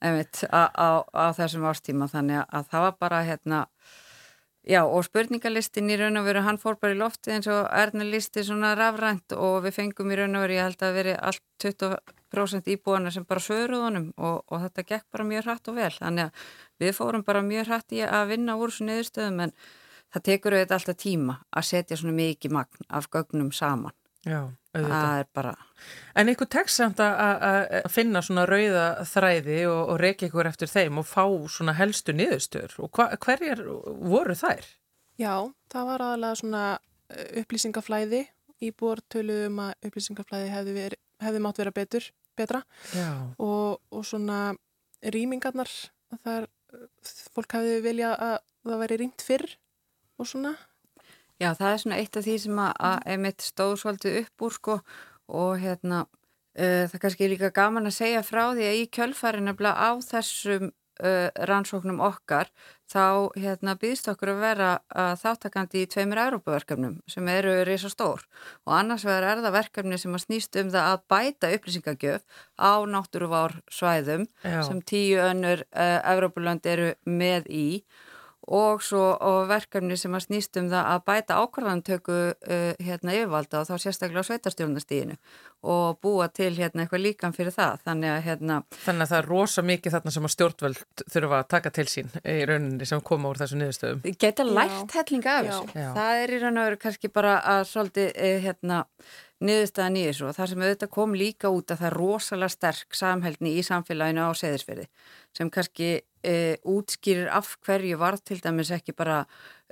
einmitt 0.00 0.44
á, 0.48 0.70
á, 0.72 0.88
á 1.12 1.24
þessum 1.36 1.66
ástíma 1.68 2.08
þannig 2.10 2.44
að 2.46 2.70
það 2.70 2.86
var 2.86 2.94
bara 3.00 3.24
hérna 3.26 3.64
já 4.66 4.80
og 4.84 5.04
spurningalistin 5.06 5.90
í 5.92 5.96
raun 6.00 6.20
og 6.20 6.26
veru 6.28 6.42
hann 6.44 6.60
fór 6.60 6.76
bara 6.80 6.94
í 6.94 6.98
lofti 7.00 7.32
eins 7.34 7.48
og 7.48 7.68
erðna 7.72 8.06
listi 8.08 8.44
svona 8.44 8.72
rafrænt 8.78 9.32
og 9.36 9.62
við 9.64 9.76
fengum 9.76 10.12
í 10.12 10.18
raun 10.20 10.36
og 10.36 10.44
veru 10.44 10.56
ég 10.58 10.66
held 10.68 10.84
að 10.84 10.96
veri 11.00 11.14
allt 11.16 11.44
20% 11.64 12.72
íbúana 12.74 13.12
sem 13.12 13.24
bara 13.28 13.44
söruð 13.44 13.86
honum 13.88 14.10
og, 14.16 14.42
og 14.48 14.64
þetta 14.66 14.86
gekk 14.92 15.06
bara 15.12 15.28
mjög 15.32 15.46
hratt 15.48 15.70
og 15.72 15.78
vel 15.80 15.92
þannig 15.96 16.28
að 16.28 16.84
við 16.84 16.96
fórum 16.96 17.24
bara 17.26 17.44
mjög 17.44 17.70
hratt 17.72 17.96
í 17.96 18.02
að 18.04 18.34
vinna 18.34 18.56
úr 18.60 18.72
þessu 18.72 18.88
niðurstöðum 18.88 19.46
en 19.46 19.56
það 20.14 20.26
tekur 20.28 20.56
auðvitað 20.56 20.76
alltaf 20.78 21.00
tíma 21.00 21.36
að 21.50 21.66
setja 21.70 21.98
svona 22.00 22.16
mikið 22.18 22.54
magn 22.56 22.88
af 22.88 23.08
gögnum 23.12 23.50
saman. 23.54 23.96
Já, 24.26 24.40
auðvitað. 24.74 24.90
Það 24.90 25.20
er 25.20 25.28
bara... 25.38 25.54
En 26.20 26.32
ykkur 26.32 26.50
tekst 26.52 26.80
samt 26.80 27.00
að 27.00 27.88
finna 27.92 28.20
svona 28.24 28.44
rauða 28.48 28.86
þræði 29.08 29.60
og, 29.70 29.80
og 29.94 30.00
reykja 30.02 30.28
ykkur 30.28 30.50
eftir 30.50 30.70
þeim 30.70 31.00
og 31.00 31.08
fá 31.08 31.24
svona 31.48 31.76
helstu 31.78 32.14
niðurstur 32.16 32.76
og 32.82 32.92
hva, 32.96 33.08
hverjar 33.22 33.64
voru 33.64 34.36
þær? 34.36 34.68
Já, 35.20 35.34
það 35.72 35.88
var 35.92 36.04
aðalega 36.04 36.40
svona 36.40 36.64
eh, 37.12 37.40
upplýsingaflæði 37.42 38.22
í 38.60 38.72
bórtöluðum 38.76 39.62
að 39.64 39.88
upplýsingaflæði 39.88 40.52
hefði, 40.52 40.76
veri, 40.76 41.00
hefði 41.24 41.42
mátt 41.44 41.60
vera 41.60 41.72
betur, 41.76 42.06
betra 42.36 42.60
og, 43.40 43.80
og 43.92 44.04
svona 44.06 44.52
rýmingarnar 45.00 45.70
þar 46.24 46.48
fólk 47.34 47.56
hefði 47.56 47.80
vilja 47.84 48.12
að 48.14 48.36
það 48.68 48.82
væri 48.84 48.98
rýmt 49.00 49.24
fyrr 49.24 49.46
og 50.20 50.28
svona. 50.28 50.54
Já, 51.40 51.54
það 51.56 51.70
er 51.70 51.78
svona 51.82 52.00
eitt 52.00 52.18
af 52.20 52.26
því 52.26 52.34
sem 52.42 52.58
að, 52.60 52.98
emitt 53.14 53.44
stóð 53.44 53.78
svolítið 53.80 54.18
upp 54.24 54.44
úr 54.44 54.56
sko 54.58 54.74
og 55.30 55.54
hérna 55.62 56.02
uh, 56.04 56.84
það 56.84 56.98
er 56.98 57.04
kannski 57.04 57.30
líka 57.30 57.54
gaman 57.54 57.88
að 57.88 57.96
segja 58.00 58.26
frá 58.26 58.50
því 58.50 58.66
að 58.68 58.82
í 58.82 58.84
kjölfæri 58.92 59.40
nefnilega 59.46 59.88
á 59.88 59.90
þessum 60.04 60.66
uh, 60.68 61.30
rannsóknum 61.48 62.02
okkar 62.04 62.50
þá 62.90 63.32
hérna 63.38 63.76
býðst 63.80 64.10
okkur 64.12 64.34
að 64.34 64.42
vera 64.42 64.68
uh, 64.92 65.14
þáttakandi 65.22 65.86
í 65.86 65.88
tveimur 65.94 66.20
Európaverkefnum 66.26 66.98
sem 67.08 67.32
eru 67.32 67.56
reysa 67.64 67.88
stór 67.92 68.26
og 68.66 68.76
annars 68.76 69.06
verður 69.08 69.30
er 69.30 69.42
það 69.46 69.56
verkefni 69.56 70.02
sem 70.02 70.18
að 70.18 70.24
snýst 70.26 70.60
um 70.60 70.74
það 70.74 70.90
að 70.90 71.08
bæta 71.14 71.52
upplýsingagjöf 71.56 72.44
á 72.60 72.72
náttúruvár 72.84 73.56
svæðum 73.72 74.28
Já. 74.44 74.60
sem 74.68 74.84
tíu 74.84 75.24
önnur 75.24 75.64
Európulönd 75.72 76.68
eru 76.68 76.92
með 77.08 77.48
í 77.48 77.66
og 77.80 78.09
svo 78.82 79.02
og 79.14 79.44
verkefni 79.50 79.96
sem 79.98 80.14
að 80.16 80.24
snýst 80.26 80.58
um 80.58 80.70
það 80.72 80.88
að 80.90 81.04
bæta 81.06 81.38
ákvarðantöku 81.38 82.16
uh, 82.34 82.72
hérna 82.82 83.14
yfirvalda 83.14 83.60
og 83.60 83.68
þá 83.68 83.84
sérstaklega 83.84 84.24
á 84.26 84.28
sveitarstjórnastíðinu 84.28 85.16
og 85.70 86.00
búa 86.02 86.26
til 86.32 86.50
hérna 86.56 86.84
eitthvað 86.84 87.04
líkan 87.04 87.36
fyrir 87.36 87.54
það. 87.54 87.80
Þannig 87.86 88.10
að 88.14 88.20
hérna 88.26 88.58
Þannig 88.74 89.06
að 89.06 89.12
það 89.12 89.18
er 89.20 89.30
rosa 89.30 89.64
mikið 89.70 89.96
þarna 89.96 90.14
sem 90.16 90.28
að 90.28 90.34
stjórnvöld 90.34 91.06
þurfa 91.14 91.40
að 91.40 91.48
taka 91.54 91.74
til 91.78 91.86
sín 91.92 92.12
í 92.24 92.36
rauninni 92.48 92.90
sem 92.90 93.02
koma 93.04 93.30
úr 93.30 93.40
þessu 93.42 93.60
niðurstöðum. 93.60 94.04
Geta 94.24 94.46
lært 94.48 94.98
hellinga 94.98 95.38
af 95.38 95.50
þessu. 95.50 95.88
Það 96.00 96.22
er 96.24 96.34
í 96.34 96.44
raun 96.44 96.60
og 96.60 96.70
veru 96.70 96.84
kannski 96.86 97.12
bara 97.12 97.40
að 97.54 97.66
svolítið 97.70 98.12
eh, 98.16 98.38
hérna 98.46 98.84
niðurstaðan 99.40 99.96
í 99.96 100.04
þessu 100.08 100.28
og 100.28 100.36
það 100.36 100.50
sem 100.50 100.62
auðvitað 100.64 100.92
kom 100.96 101.16
líka 101.16 101.50
út 101.52 101.72
að 101.72 101.80
það 101.80 101.90
er 101.90 101.96
rosalega 101.96 102.54
sterk 102.54 102.96
samhældni 102.98 103.54
í 103.56 103.64
samfélaginu 103.64 104.26
á 104.28 104.32
seðisferði 104.36 104.86
sem 105.36 105.50
kannski 105.52 105.90
e, 106.22 106.56
útskýrir 106.64 107.30
af 107.32 107.56
hverju 107.66 108.00
var 108.00 108.18
til 108.24 108.40
dæmis 108.42 108.72
ekki 108.74 108.94
bara 108.96 109.24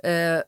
e, 0.03 0.41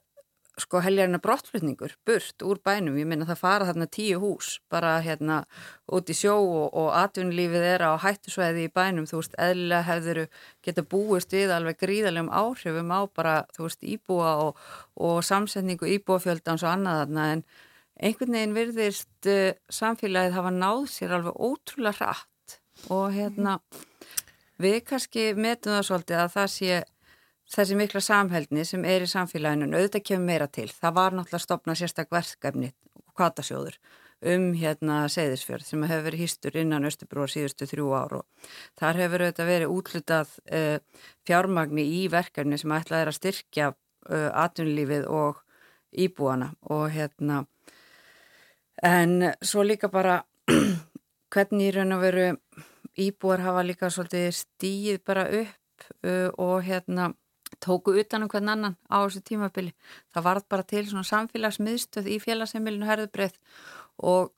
sko 0.60 0.82
heljarina 0.84 1.20
brottflutningur 1.22 1.94
burt 2.06 2.44
úr 2.44 2.60
bænum, 2.64 2.98
ég 3.00 3.08
minna 3.08 3.26
það 3.30 3.40
fara 3.40 3.68
þarna 3.70 3.88
tíu 3.96 4.20
hús 4.22 4.58
bara 4.72 4.98
hérna 5.06 5.42
út 5.88 6.12
í 6.12 6.16
sjó 6.18 6.36
og, 6.42 6.76
og 6.78 6.90
atvinnulífið 7.00 7.68
er 7.70 7.86
á 7.88 7.92
hættusvæði 8.04 8.68
í 8.68 8.72
bænum, 8.76 9.08
þú 9.10 9.22
veist, 9.22 9.38
eðlilega 9.40 9.88
hefur 9.88 10.22
geta 10.66 10.86
búist 10.94 11.36
við 11.36 11.54
alveg 11.56 11.80
gríðalegum 11.82 12.32
áhrifum 12.42 12.92
á 12.92 13.02
bara, 13.16 13.36
þú 13.56 13.68
veist, 13.68 13.86
íbúa 13.96 14.34
og, 14.48 14.66
og 15.00 15.22
samsetningu 15.26 15.90
íbúafjöldans 15.98 16.66
og 16.66 16.74
annað 16.74 17.00
þarna. 17.06 17.30
En 17.36 17.46
einhvern 18.02 18.38
veginn 18.38 18.58
virðist 18.58 19.32
uh, 19.32 19.54
samfélagið 19.72 20.36
hafa 20.38 20.54
náð 20.56 20.84
sér 20.92 21.16
alveg 21.18 21.40
ótrúlega 21.40 22.12
hratt 22.12 22.60
og 22.92 23.12
hérna 23.16 23.60
við 24.64 24.78
kannski 24.90 25.32
metum 25.38 25.78
það 25.78 25.88
svolítið 25.88 26.22
að 26.24 26.34
það 26.36 26.52
sé 26.56 26.82
þessi 27.52 27.80
mikla 27.80 28.02
samhældni 28.06 28.68
sem 28.68 28.86
er 28.88 29.06
í 29.06 29.10
samfélaginu 29.12 29.72
auðvitað 29.76 30.06
kemur 30.08 30.30
meira 30.30 30.48
til. 30.48 30.70
Það 30.72 30.96
var 31.00 31.18
náttúrulega 31.18 31.46
stopnað 31.46 31.82
sérstak 31.82 32.14
verkefni 32.14 32.72
og 33.02 33.12
kvatasjóður 33.18 33.78
um 34.32 34.52
hérna 34.54 35.04
Seyðisfjörð 35.10 35.66
sem 35.66 35.84
hefur 35.90 36.06
verið 36.06 36.24
hýstur 36.26 36.58
innan 36.62 36.86
Östubrúar 36.86 37.32
síðustu 37.32 37.66
þrjú 37.70 37.88
ár 37.98 38.20
og 38.20 38.50
þar 38.80 39.00
hefur 39.02 39.24
auðvitað 39.26 39.50
verið 39.50 39.74
útlutað 39.74 40.36
uh, 40.54 40.78
fjármagni 41.26 41.86
í 41.98 42.04
verkefni 42.14 42.60
sem 42.62 42.74
ætlað 42.76 43.02
er 43.06 43.12
að 43.12 43.18
styrkja 43.18 43.72
uh, 43.72 44.30
atvinnulífið 44.44 45.08
og 45.10 45.42
íbúana 45.92 46.52
og 46.70 46.86
hérna 46.94 47.46
en 48.86 49.34
svo 49.42 49.66
líka 49.66 49.90
bara 49.92 50.22
hvernig 51.34 51.72
í 51.72 51.74
raun 51.76 51.98
og 51.98 52.06
veru 52.06 52.28
íbúar 53.00 53.44
hafa 53.46 53.64
líka 53.66 53.90
svolítið 53.90 54.30
stíð 54.36 55.02
bara 55.08 55.28
upp 55.30 55.88
uh, 56.06 56.30
og 56.38 56.64
hérna 56.68 57.12
tóku 57.62 57.94
utanum 58.00 58.30
hvern 58.32 58.50
annan 58.50 58.76
á 58.88 59.04
þessu 59.04 59.22
tímabili. 59.28 59.74
Það 60.14 60.28
varð 60.28 60.48
bara 60.50 60.68
til 60.68 60.86
svona 60.88 61.08
samfélagsmiðstöð 61.08 62.10
í 62.12 62.20
félagsheimilinu 62.24 62.88
herðubreið 62.88 63.38
og 64.02 64.32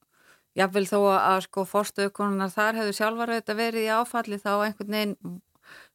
jáfnvel 0.58 0.86
þó 0.90 1.00
að 1.14 1.42
sko 1.48 1.66
fórstöðukonunar 1.70 2.54
þar 2.54 2.80
hefðu 2.82 2.96
sjálfar 2.98 3.34
auðvitað 3.34 3.60
verið 3.62 3.88
í 3.88 3.92
áfalli 3.94 4.40
þá 4.42 4.52
einhvern 4.54 4.96
veginn 4.98 5.42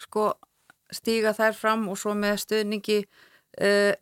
sko 0.03 0.29
stíga 0.95 1.35
þær 1.37 1.57
fram 1.59 1.89
og 1.93 1.99
svo 2.01 2.15
með 2.19 2.39
stöðningi 2.45 3.01
uh, 3.05 3.95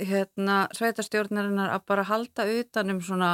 hérna 0.00 0.58
sveitarstjórnarinnar 0.74 1.74
að 1.74 1.86
bara 1.90 2.06
halda 2.08 2.46
utanum 2.48 3.02
svona 3.04 3.32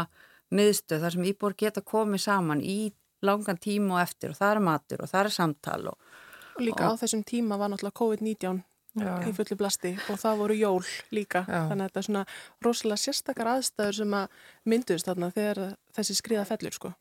miðstöð 0.50 1.04
þar 1.04 1.14
sem 1.14 1.28
íbúr 1.30 1.56
geta 1.58 1.84
komið 1.84 2.24
saman 2.24 2.64
í 2.64 2.92
langan 3.22 3.58
tíma 3.58 3.98
og 3.98 4.02
eftir 4.04 4.32
og 4.32 4.38
það 4.38 4.54
er 4.54 4.64
matur 4.70 5.04
og 5.04 5.10
það 5.10 5.24
er 5.24 5.34
samtal 5.34 5.80
og, 5.92 6.10
og 6.56 6.64
líka 6.64 6.88
og, 6.88 6.98
á 6.98 7.00
þessum 7.02 7.24
tíma 7.26 7.58
var 7.60 7.72
náttúrulega 7.72 7.98
COVID-19 8.00 8.64
í 8.98 9.32
fullu 9.36 9.58
blasti 9.58 9.92
og 10.10 10.18
það 10.18 10.40
voru 10.42 10.56
jól 10.58 10.86
líka. 11.14 11.44
Já. 11.46 11.68
þannig 11.70 11.84
að 11.84 11.88
þetta 11.88 12.00
er 12.00 12.06
svona 12.08 12.24
rosalega 12.64 13.02
sérstakar 13.02 13.50
aðstæður 13.54 13.98
sem 14.00 14.16
að 14.18 14.38
mynduðist 14.72 15.10
þarna 15.10 15.30
þegar 15.36 15.60
þessi 15.98 16.16
skriða 16.18 16.44
fellur 16.48 16.74
sko. 16.74 16.92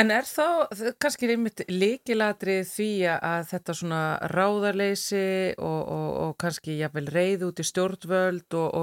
En 0.00 0.12
er 0.14 0.26
þá 0.28 0.68
kannski 1.00 1.30
einmitt 1.32 1.64
líkilatrið 1.68 2.70
því 2.70 2.90
að 3.14 3.48
þetta 3.52 3.76
svona 3.80 4.02
ráðarleysi 4.32 5.26
og, 5.58 5.80
og, 5.96 6.08
og 6.24 6.32
kannski 6.42 6.78
jáfnvel 6.80 7.06
reyð 7.14 7.46
út 7.48 7.62
í 7.62 7.66
stjórnvöld 7.68 8.58
og, 8.58 8.78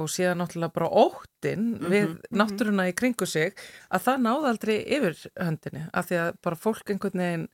og 0.00 0.08
síðan 0.12 0.42
náttúrulega 0.42 0.76
bara 0.78 0.90
óttinn 1.04 1.66
mm 1.66 1.76
-hmm. 1.78 1.92
við 1.92 2.08
mhm. 2.08 2.40
náttúruna 2.40 2.88
í 2.88 2.96
kringu 2.96 3.26
sig 3.26 3.54
að 3.90 4.04
það 4.08 4.24
náða 4.26 4.48
aldrei 4.54 4.76
yfir 4.96 5.14
höndinni 5.36 5.86
af 5.92 6.10
því 6.10 6.16
að 6.24 6.34
bara 6.42 6.56
fólk 6.56 6.90
einhvern 6.90 7.24
veginn 7.24 7.48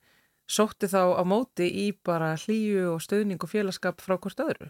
sótti 0.47 0.87
þá 0.91 1.15
á 1.19 1.23
móti 1.25 1.67
í 1.67 1.91
bara 2.03 2.35
hlýju 2.35 2.95
og 2.95 3.03
stöðning 3.03 3.43
og 3.43 3.49
félagskap 3.49 4.01
frá 4.01 4.17
hvort 4.17 4.39
öðru. 4.39 4.69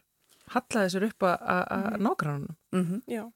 Hallaði 0.54 0.92
sér 0.94 1.08
upp 1.08 1.24
að 1.24 1.64
mm. 1.64 2.04
nágrannunum. 2.04 2.58
Mm 2.72 2.86
-hmm. 2.86 3.02
Já. 3.08 3.32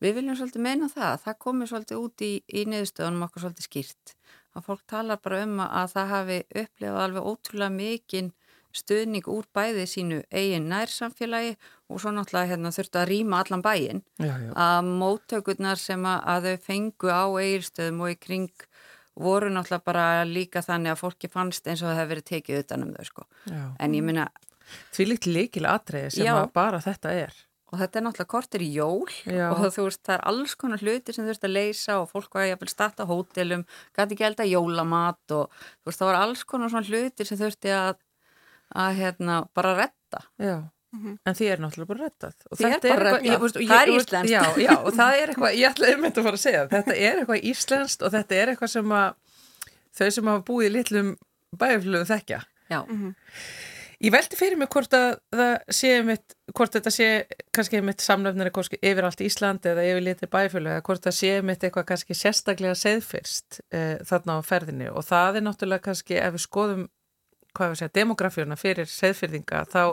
Við 0.00 0.16
viljum 0.16 0.36
svolítið 0.38 0.64
meina 0.64 0.88
það. 0.88 1.16
Það 1.24 1.38
komir 1.44 1.70
svolítið 1.70 2.04
út 2.04 2.24
í, 2.24 2.32
í 2.48 2.66
niðurstöðunum 2.72 3.26
okkur 3.26 3.44
svolítið 3.44 3.66
skýrt. 3.68 4.14
Að 4.56 4.66
fólk 4.66 4.84
talar 4.90 5.20
bara 5.22 5.42
um 5.44 5.58
að 5.62 5.92
það 5.94 6.14
hafi 6.14 6.38
upplefað 6.62 7.02
alveg 7.04 7.28
ótrúlega 7.30 7.74
mikinn 7.74 8.30
stöðning 8.76 9.26
úr 9.30 9.46
bæði 9.54 9.84
sínu 9.90 10.20
eigin 10.30 10.68
nærsamfélagi 10.70 11.56
og 11.90 12.02
svo 12.02 12.12
náttúrulega 12.14 12.52
hérna, 12.52 12.72
þurftu 12.74 13.00
að 13.00 13.08
rýma 13.10 13.40
allan 13.42 13.64
bæin. 13.66 14.02
Já, 14.22 14.30
já. 14.30 14.52
Að 14.54 14.90
móttökurnar 15.00 15.80
sem 15.80 16.06
að, 16.06 16.46
þau 16.46 16.66
fengu 16.68 17.10
á 17.10 17.24
eigirstöðum 17.42 18.04
og 18.04 18.14
í 18.14 18.18
kring 18.20 18.66
voru 19.20 19.50
náttúrulega 19.50 19.86
bara 19.90 20.06
líka 20.28 20.62
þannig 20.64 20.94
að 20.94 21.02
fólki 21.02 21.30
fannst 21.32 21.66
eins 21.66 21.82
og 21.82 21.90
það 21.90 22.00
hefði 22.00 22.14
verið 22.14 22.28
tekið 22.30 22.62
utanum 22.64 22.94
þau 22.94 23.10
sko. 23.10 23.28
Já. 23.50 23.64
En 23.78 23.98
ég 23.98 24.06
minna... 24.06 24.30
Því 24.94 25.06
líkt 25.08 25.26
líkil 25.26 25.66
aðtreyði 25.66 26.12
sem 26.14 26.50
bara 26.54 26.78
þetta 26.84 27.14
er. 27.26 27.38
Og 27.70 27.78
þetta 27.78 28.00
er 28.00 28.04
náttúrulega 28.06 28.32
kortir 28.32 28.64
í 28.66 28.70
jól 28.74 29.06
Já. 29.30 29.46
og 29.52 29.60
þú 29.70 29.86
veist 29.86 30.02
það 30.02 30.16
er 30.16 30.24
alls 30.32 30.56
konar 30.58 30.82
hluti 30.82 31.14
sem 31.14 31.22
þú 31.22 31.30
veist 31.30 31.46
að 31.46 31.54
leysa 31.54 32.00
og 32.00 32.08
fólk 32.10 32.34
var 32.34 32.50
að 32.50 32.72
starta 32.72 33.06
hótelum, 33.06 33.62
gæti 33.94 34.16
ekki 34.16 34.26
elda 34.26 34.46
jólamat 34.50 35.36
og 35.36 35.54
þú 35.54 35.90
veist 35.90 36.02
það 36.02 36.10
var 36.10 36.20
alls 36.24 36.42
konar 36.44 36.72
svona 36.72 36.90
hluti 36.90 37.26
sem 37.28 37.38
þú 37.38 37.46
veist 37.46 37.70
að, 37.70 38.02
að 38.74 39.00
hérna, 39.00 39.40
bara 39.54 39.76
retta. 39.78 40.26
Já. 40.38 40.66
Mm 40.92 41.00
-hmm. 41.04 41.18
En 41.24 41.34
því 41.34 41.46
er 41.46 41.58
náttúrulega 41.58 41.86
bara 41.86 42.04
rettað 42.04 42.32
Því 42.58 42.64
er 42.64 42.80
bara 42.82 43.10
rettað, 43.10 43.68
það 43.68 43.82
er 43.82 43.88
íslenskt 43.88 44.30
já, 44.30 44.42
já, 44.58 44.74
og 44.84 44.92
það 44.94 45.12
er 45.14 45.28
eitthvað, 45.28 45.52
ég 45.54 45.70
ætlaði 45.70 46.02
þetta 46.02 46.20
að 46.20 46.24
fara 46.24 46.38
að 46.38 46.44
segja 46.44 46.68
þetta 46.68 46.94
er 46.96 47.18
eitthvað 47.18 47.44
íslenskt 47.50 48.02
og 48.02 48.10
þetta 48.12 48.34
er 48.34 48.48
eitthvað 48.48 48.70
sem 48.70 48.92
að 48.92 49.14
þau 49.98 50.10
sem 50.10 50.30
hafa 50.30 50.42
búið 50.48 50.66
í 50.66 50.72
litlum 50.74 51.16
bæflögu 51.60 52.06
þekkja 52.10 52.40
mm 52.70 52.98
-hmm. 52.98 53.14
Ég 54.00 54.14
veldi 54.14 54.36
fyrir 54.38 54.56
mig 54.56 54.70
hvort 54.72 54.94
að 54.96 55.10
það 55.36 55.74
sé 55.76 55.88
mitt, 56.08 56.34
hvort 56.56 56.72
þetta 56.72 56.92
sé 56.94 57.08
kannski 57.52 57.82
mitt 57.84 58.00
samlefnari 58.00 58.52
yfir 58.80 59.04
allt 59.04 59.20
Ísland 59.20 59.66
eða 59.68 59.84
yfir 59.90 60.06
litli 60.06 60.28
bæflögu 60.32 60.72
eða 60.72 60.84
hvort 60.86 61.04
það 61.04 61.16
sé 61.18 61.32
mitt 61.44 61.66
eitthvað 61.66 61.86
kannski 61.90 62.16
sérstaklega 62.16 62.78
seðfyrst 62.80 63.60
eh, 63.76 64.00
þarna 64.08 64.38
á 64.40 64.48
ferðinu 64.48 64.88
og 64.94 65.04
það 65.04 65.42
er 65.42 65.44
náttúrulega 65.44 65.84
kannski 65.90 66.16
ef 66.16 66.32
við 66.32 66.44
skoðum 66.46 66.88
hvað 67.52 67.74
við 67.74 67.82
segja, 67.82 67.94
demografíuna 68.00 68.56
fyrir 68.56 68.88
seðfyrðinga 68.88 69.64
þá 69.68 69.84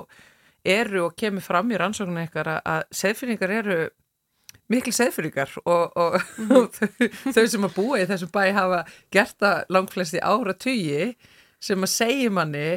eru 0.77 1.05
og 1.09 1.19
kemur 1.19 1.43
fram 1.43 1.75
í 1.75 1.83
rannsóknu 1.83 2.23
eitthvað 2.23 2.55
að 2.63 2.83
seðfyrringar 3.03 3.55
eru 3.59 3.79
mikil 4.71 4.93
seðfyrringar 4.95 5.51
og, 5.65 5.97
og, 5.99 6.21
mm 6.39 6.69
þau, 6.77 7.09
þau 7.35 7.43
sem 7.43 7.67
að 7.67 7.75
búa 7.75 7.99
í 7.99 8.07
þessum 8.07 8.31
bæ 8.31 8.45
hafa 8.55 8.85
gert 9.11 9.35
það 9.43 9.65
langflesti 9.75 10.23
ára 10.23 10.55
tugi 10.55 11.17
sem 11.59 11.83
að 11.83 11.91
segja 11.91 12.31
manni 12.31 12.69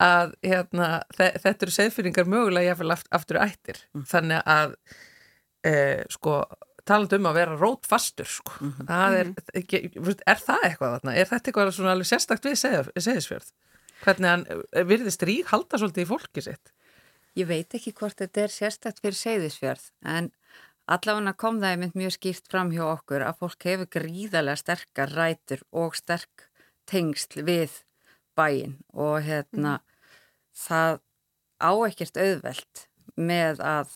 að 0.00 0.34
hérna, 0.46 0.88
þetta 1.12 1.66
eru 1.66 1.74
seðfyrringar 1.74 2.28
mögulega 2.30 2.72
jáfnvel 2.72 2.96
aftur 2.96 3.40
ættir 3.42 3.80
mm. 3.92 4.04
þannig 4.08 4.42
að 4.48 4.74
e, 5.66 5.72
sko 6.12 6.40
taland 6.88 7.12
um 7.16 7.28
að 7.30 7.38
vera 7.40 7.58
rótfastur 7.60 8.28
sko. 8.28 8.56
mm 8.60 8.70
-hmm. 8.72 8.86
það 8.88 9.16
er, 9.18 9.26
mhm. 9.28 10.14
er 10.26 10.40
það 10.46 10.64
eitthvað 10.68 10.94
þarna? 10.96 11.16
Er 11.16 11.28
þetta 11.30 11.50
eitthvað 11.50 11.72
svona 11.76 11.92
alveg 11.94 12.08
sérstakt 12.08 12.48
við 12.48 12.58
seðisfjörð? 12.96 13.52
Hvernig 14.00 14.30
hann 14.30 14.46
e, 14.48 14.84
virðist 14.88 15.22
rík 15.28 15.52
halda 15.52 15.78
svolítið 15.78 16.06
í 16.06 16.10
fólki 16.10 16.44
sitt? 16.44 16.72
Ég 17.36 17.46
veit 17.46 17.74
ekki 17.74 17.92
hvort 17.92 18.18
þetta 18.18 18.46
er 18.46 18.54
sérstætt 18.54 19.00
fyrir 19.02 19.18
seyðisfjörð 19.18 19.90
en 20.04 20.32
allavega 20.90 21.36
kom 21.36 21.60
það 21.60 21.76
einmitt 21.76 21.94
mjög 21.94 22.16
skýrt 22.16 22.48
fram 22.50 22.72
hjá 22.72 22.84
okkur 22.88 23.22
að 23.22 23.38
fólk 23.38 23.68
hefur 23.68 23.92
gríðarlega 23.98 24.56
sterkar 24.56 25.12
rætur 25.14 25.62
og 25.70 25.94
sterk 25.94 26.48
tengsl 26.90 27.44
við 27.46 27.84
bæin 28.34 28.80
og 28.92 29.20
hérna 29.22 29.78
mm. 29.78 29.89
Það 30.60 31.00
á 31.60 31.70
ekkert 31.88 32.20
auðvelt 32.20 32.86
með 33.16 33.62
að 33.64 33.94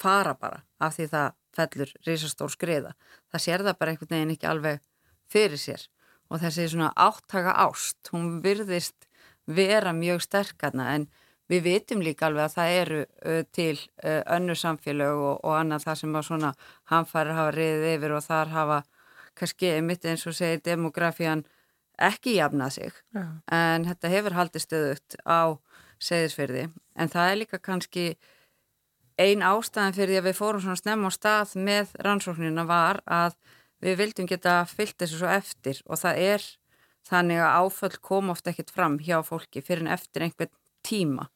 fara 0.00 0.34
bara 0.34 0.62
af 0.82 0.96
því 0.96 1.08
það 1.12 1.38
fellur 1.52 1.94
risastór 2.06 2.52
skriða. 2.52 2.92
Það 3.30 3.44
sér 3.44 3.64
það 3.66 3.78
bara 3.80 3.92
einhvern 3.92 4.14
veginn 4.16 4.34
ekki 4.34 4.50
alveg 4.50 4.84
fyrir 5.32 5.60
sér 5.60 5.88
og 6.32 6.40
þessi 6.40 6.70
svona 6.72 6.92
áttaka 6.96 7.52
ást, 7.66 7.98
hún 8.12 8.40
virðist 8.44 9.08
vera 9.46 9.92
mjög 9.92 10.22
sterkarna 10.24 10.94
en 10.94 11.10
Við 11.52 11.64
vitum 11.66 12.00
líka 12.00 12.28
alveg 12.28 12.46
að 12.46 12.54
það 12.54 12.74
eru 12.80 13.00
til 13.52 13.74
önnu 14.04 14.54
samfélög 14.56 15.18
og, 15.20 15.40
og 15.44 15.56
annað 15.58 15.86
það 15.86 15.98
sem 16.00 16.14
að 16.16 16.26
svona 16.28 16.52
hanfæri 16.92 17.34
hafa 17.36 17.54
riðið 17.56 17.88
yfir 17.96 18.14
og 18.16 18.24
þar 18.24 18.52
hafa 18.54 18.78
kannski 19.38 19.72
mitt 19.84 20.06
eins 20.08 20.24
og 20.30 20.36
segir 20.38 20.62
demografían 20.64 21.44
ekki 21.98 22.36
jafnað 22.38 22.76
sig 22.78 22.92
Já. 23.14 23.24
en 23.52 23.88
þetta 23.88 24.12
hefur 24.12 24.36
haldið 24.38 24.64
stöðut 24.66 25.16
á 25.28 25.40
segðisferði 26.02 26.68
en 26.96 27.12
það 27.12 27.30
er 27.30 27.40
líka 27.42 27.60
kannski 27.62 28.06
ein 29.20 29.44
ástæðan 29.44 29.96
fyrir 29.96 30.14
því 30.14 30.20
að 30.22 30.28
við 30.28 30.38
fórum 30.38 30.64
svona 30.64 30.80
snem 30.80 31.04
á 31.06 31.10
stað 31.12 31.54
með 31.68 31.92
rannsóknina 32.06 32.64
var 32.68 33.02
að 33.06 33.36
við 33.82 33.98
vildum 34.00 34.28
geta 34.30 34.62
fyllt 34.70 34.98
þessu 35.02 35.20
svo 35.20 35.30
eftir 35.30 35.82
og 35.86 36.00
það 36.00 36.24
er 36.32 36.48
þannig 37.08 37.42
að 37.42 37.54
áföll 37.60 37.96
kom 38.00 38.32
ofta 38.32 38.52
ekkit 38.52 38.72
fram 38.74 38.98
hjá 39.02 39.18
fólki 39.26 39.62
fyrir 39.64 39.84
en 39.84 39.94
eftir 39.94 40.26
einhvern 40.26 40.52
tíma. 40.86 41.28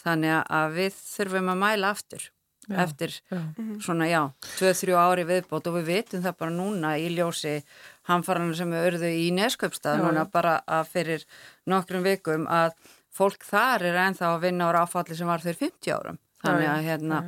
Þannig 0.00 0.38
að 0.48 0.76
við 0.78 0.94
þurfum 0.96 1.50
að 1.52 1.60
mæla 1.60 1.90
aftur 1.92 2.30
já, 2.70 2.76
eftir 2.84 3.10
já. 3.30 3.40
Mhm. 3.58 3.80
svona 3.80 4.06
já, 4.08 4.22
2-3 4.58 4.96
ári 4.96 5.26
viðbót 5.28 5.66
og 5.66 5.76
við 5.80 5.90
vitum 5.90 6.22
það 6.22 6.38
bara 6.38 6.50
núna 6.50 6.94
í 6.98 7.10
ljósi 7.16 7.62
hamfaranar 8.08 8.56
sem 8.56 8.70
við 8.70 8.86
örðu 8.90 9.10
í 9.10 9.28
Nesköpstað 9.34 10.00
núna 10.04 10.24
bara 10.30 10.60
að 10.66 10.88
fyrir 10.94 11.26
nokkrum 11.66 12.02
vikum 12.06 12.46
að 12.46 12.72
fólk 13.10 13.44
þar 13.44 13.82
er 13.90 14.00
ennþá 14.06 14.34
að 14.34 14.42
vinna 14.46 14.70
ára 14.70 14.86
áfalli 14.86 15.16
sem 15.18 15.26
var 15.26 15.42
fyrir 15.42 15.58
50 15.58 15.92
árum. 15.92 16.18
Þannig 16.40 16.68
að 16.72 16.84
hérna 16.86 17.18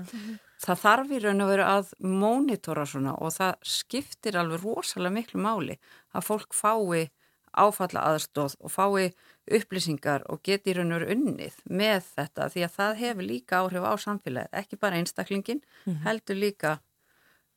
það 0.63 0.79
þarf 0.85 1.11
í 1.11 1.19
raun 1.21 1.45
og 1.45 1.51
veru 1.51 1.65
að 1.67 1.91
mónitora 2.01 2.87
svona 2.87 3.17
og 3.19 3.35
það 3.35 3.57
skiptir 3.67 4.39
alveg 4.41 4.63
rosalega 4.63 5.17
miklu 5.17 5.43
máli 5.43 5.77
að 6.15 6.27
fólk 6.29 6.55
fái 6.55 7.11
áfalla 7.53 8.07
aðstóð 8.13 8.57
og 8.61 8.73
fái 8.73 9.13
upplýsingar 9.51 10.25
og 10.31 10.43
geti 10.47 10.71
í 10.71 10.77
raun 10.77 10.95
og 10.95 11.03
veru 11.03 11.17
unnið 11.17 11.59
með 11.67 12.09
þetta 12.15 12.49
því 12.53 12.65
að 12.67 12.75
það 12.79 12.97
hefur 13.03 13.29
líka 13.29 13.61
áhrif 13.63 13.87
á 13.87 13.93
samfélagið, 13.99 14.57
ekki 14.63 14.79
bara 14.79 14.97
einstaklingin, 15.01 15.61
mm 15.61 15.93
-hmm. 15.93 16.03
heldur 16.07 16.37
líka 16.37 16.79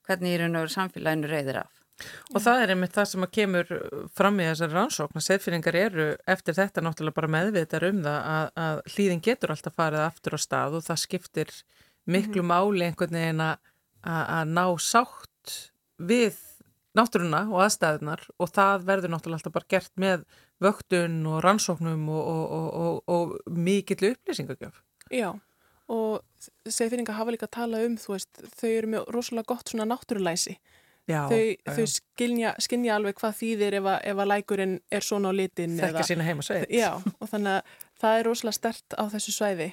hvernig 0.08 0.34
í 0.34 0.40
raun 0.42 0.56
og 0.56 0.66
veru 0.66 0.75
samfélaginu 0.75 1.30
reyðir 1.30 1.62
af. 1.62 1.72
Og 2.36 2.42
það 2.44 2.62
er 2.62 2.72
einmitt 2.74 2.96
það 2.96 3.06
sem 3.06 3.24
að 3.24 3.36
kemur 3.38 3.70
fram 4.18 4.40
í 4.40 4.48
þessari 4.50 4.75
rannsókn 4.75 5.20
að 5.20 5.25
setfýringar 5.30 5.75
eru 5.80 6.08
eftir 6.28 6.58
þetta 6.58 6.82
náttúrulega 6.84 7.16
bara 7.16 7.28
meðvitar 7.28 7.86
um 7.88 8.02
það 8.04 8.20
að, 8.32 8.50
að 8.66 8.82
hlýðin 8.96 9.22
getur 9.22 9.54
alltaf 9.54 9.78
farið 9.80 10.04
aftur 10.04 10.36
á 10.36 10.40
stað 10.44 10.75
og 10.80 10.84
það 10.84 11.04
skiptir 11.06 11.54
miklu 12.06 12.42
-hmm. 12.42 12.52
máli 12.52 12.86
einhvern 12.90 13.16
veginn 13.20 13.46
að, 13.46 13.56
að 14.04 14.52
ná 14.52 14.66
sátt 14.78 15.56
við 15.98 16.36
náttúruna 16.98 17.42
og 17.52 17.64
aðstæðunar 17.66 18.24
og 18.40 18.52
það 18.56 18.86
verður 18.90 19.14
náttúrulega 19.14 19.42
alltaf 19.42 19.56
bara 19.56 19.72
gert 19.75 19.94
með 20.00 20.24
vöktun 20.64 21.18
og 21.30 21.42
rannsóknum 21.46 22.08
og, 22.10 22.30
og, 22.30 22.70
og, 22.86 23.02
og 23.08 23.36
mikill 23.52 24.14
upplýsingagjöf. 24.14 24.82
Já 25.12 25.34
og 25.92 26.50
segfinninga 26.70 27.14
hafa 27.14 27.34
líka 27.34 27.46
að 27.46 27.58
tala 27.60 27.84
um 27.86 27.98
þú 28.00 28.16
veist, 28.16 28.42
þau 28.58 28.70
eru 28.72 28.92
með 28.96 29.08
rosalega 29.14 29.52
gott 29.52 29.70
svona 29.70 29.86
náttúrulæsi. 29.90 30.58
Já, 31.06 31.20
þau, 31.30 31.38
já, 31.38 31.74
þau 31.78 31.86
skilja, 31.92 32.52
skilja 32.66 32.96
alveg 32.98 33.20
hvað 33.20 33.36
þýðir 33.38 33.75
ef 33.78 33.90
að, 33.92 33.98
ef 34.10 34.22
að 34.24 34.30
lækurinn 34.32 34.75
er 34.90 35.06
svona 35.06 35.30
á 35.30 35.34
litin. 35.38 35.75
Þekkja 35.78 36.06
sína 36.08 36.25
heima 36.25 36.46
sveit. 36.46 36.66
Já 36.74 36.96
og 36.98 37.30
þannig 37.30 37.60
að 37.60 37.75
það 38.02 38.18
er 38.20 38.30
rosalega 38.30 38.58
stert 38.58 38.98
á 38.98 39.04
þessu 39.14 39.36
svæði 39.36 39.70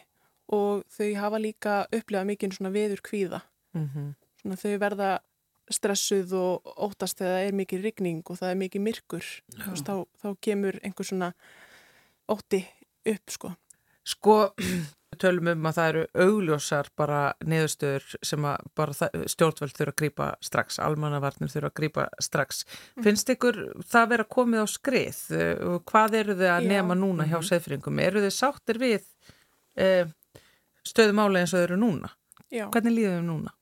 og 0.53 0.83
þau 0.93 1.09
hafa 1.23 1.41
líka 1.41 1.79
upplifað 1.89 2.29
mikið 2.29 2.57
svona 2.59 2.75
veður 2.75 3.05
kvíða. 3.09 3.41
Mm 3.73 3.89
-hmm. 3.89 4.11
Svona 4.43 4.61
þau 4.61 4.73
verða 4.85 5.11
stressuð 5.77 6.37
og 6.39 6.75
óttast 6.89 7.19
þegar 7.19 7.37
það 7.39 7.49
er 7.49 7.59
mikið 7.63 7.87
rigning 7.89 8.23
og 8.27 8.39
það 8.41 8.51
er 8.51 8.61
mikið 8.63 8.87
myrkur 8.87 9.27
veist, 9.67 9.89
þá, 9.89 10.05
þá 10.23 10.29
kemur 10.41 10.79
einhver 10.83 11.09
svona 11.09 11.33
ótti 12.31 12.65
upp 13.13 13.35
sko 13.35 13.55
Sko, 14.03 14.51
tölum 15.23 15.53
um 15.53 15.69
að 15.69 15.77
það 15.77 15.91
eru 15.91 16.03
augljósar 16.25 16.89
bara 16.99 17.21
niðurstöður 17.47 18.07
sem 18.27 18.47
að 18.49 18.65
bara 18.79 19.09
stjórnvöld 19.31 19.77
þurfa 19.77 19.93
að 19.93 19.99
grýpa 20.01 20.29
strax, 20.43 20.79
almannavarnir 20.83 21.53
þurfa 21.53 21.71
að 21.71 21.77
grýpa 21.79 22.07
strax. 22.23 22.65
Mm. 22.97 23.05
Finnst 23.07 23.33
ykkur 23.37 23.61
það 23.93 24.11
vera 24.15 24.29
komið 24.37 24.65
á 24.65 24.69
skrið? 24.73 25.23
Hvað 25.91 26.19
eru 26.23 26.39
þið 26.41 26.51
að 26.57 26.67
Já. 26.67 26.73
nema 26.75 26.99
núna 26.99 27.29
hjá 27.29 27.39
-hmm. 27.39 27.49
seðfringum? 27.51 28.03
Eru 28.03 28.25
þið 28.27 28.35
sáttir 28.39 28.83
við 28.83 29.07
eh, 29.77 30.07
stöðumáli 30.83 31.45
eins 31.45 31.55
og 31.55 31.61
þau 31.61 31.67
eru 31.69 31.83
núna? 31.85 32.15
Já. 32.51 32.67
Hvernig 32.71 32.97
líðum 32.99 33.21
þau 33.21 33.29
núna? 33.31 33.55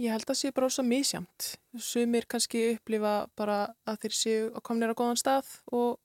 Ég 0.00 0.14
held 0.14 0.24
að 0.24 0.30
það 0.30 0.38
sé 0.38 0.50
bara 0.56 0.68
ósað 0.70 0.86
mísjamt. 0.88 1.46
Sumir 1.76 2.26
kannski 2.30 2.60
upplifa 2.74 3.14
bara 3.36 3.58
að 3.84 3.98
þeir 4.04 4.14
séu 4.16 4.46
að 4.54 4.62
komnir 4.64 4.92
á 4.92 4.96
góðan 4.96 5.20
stað 5.20 5.50
og, 5.76 5.98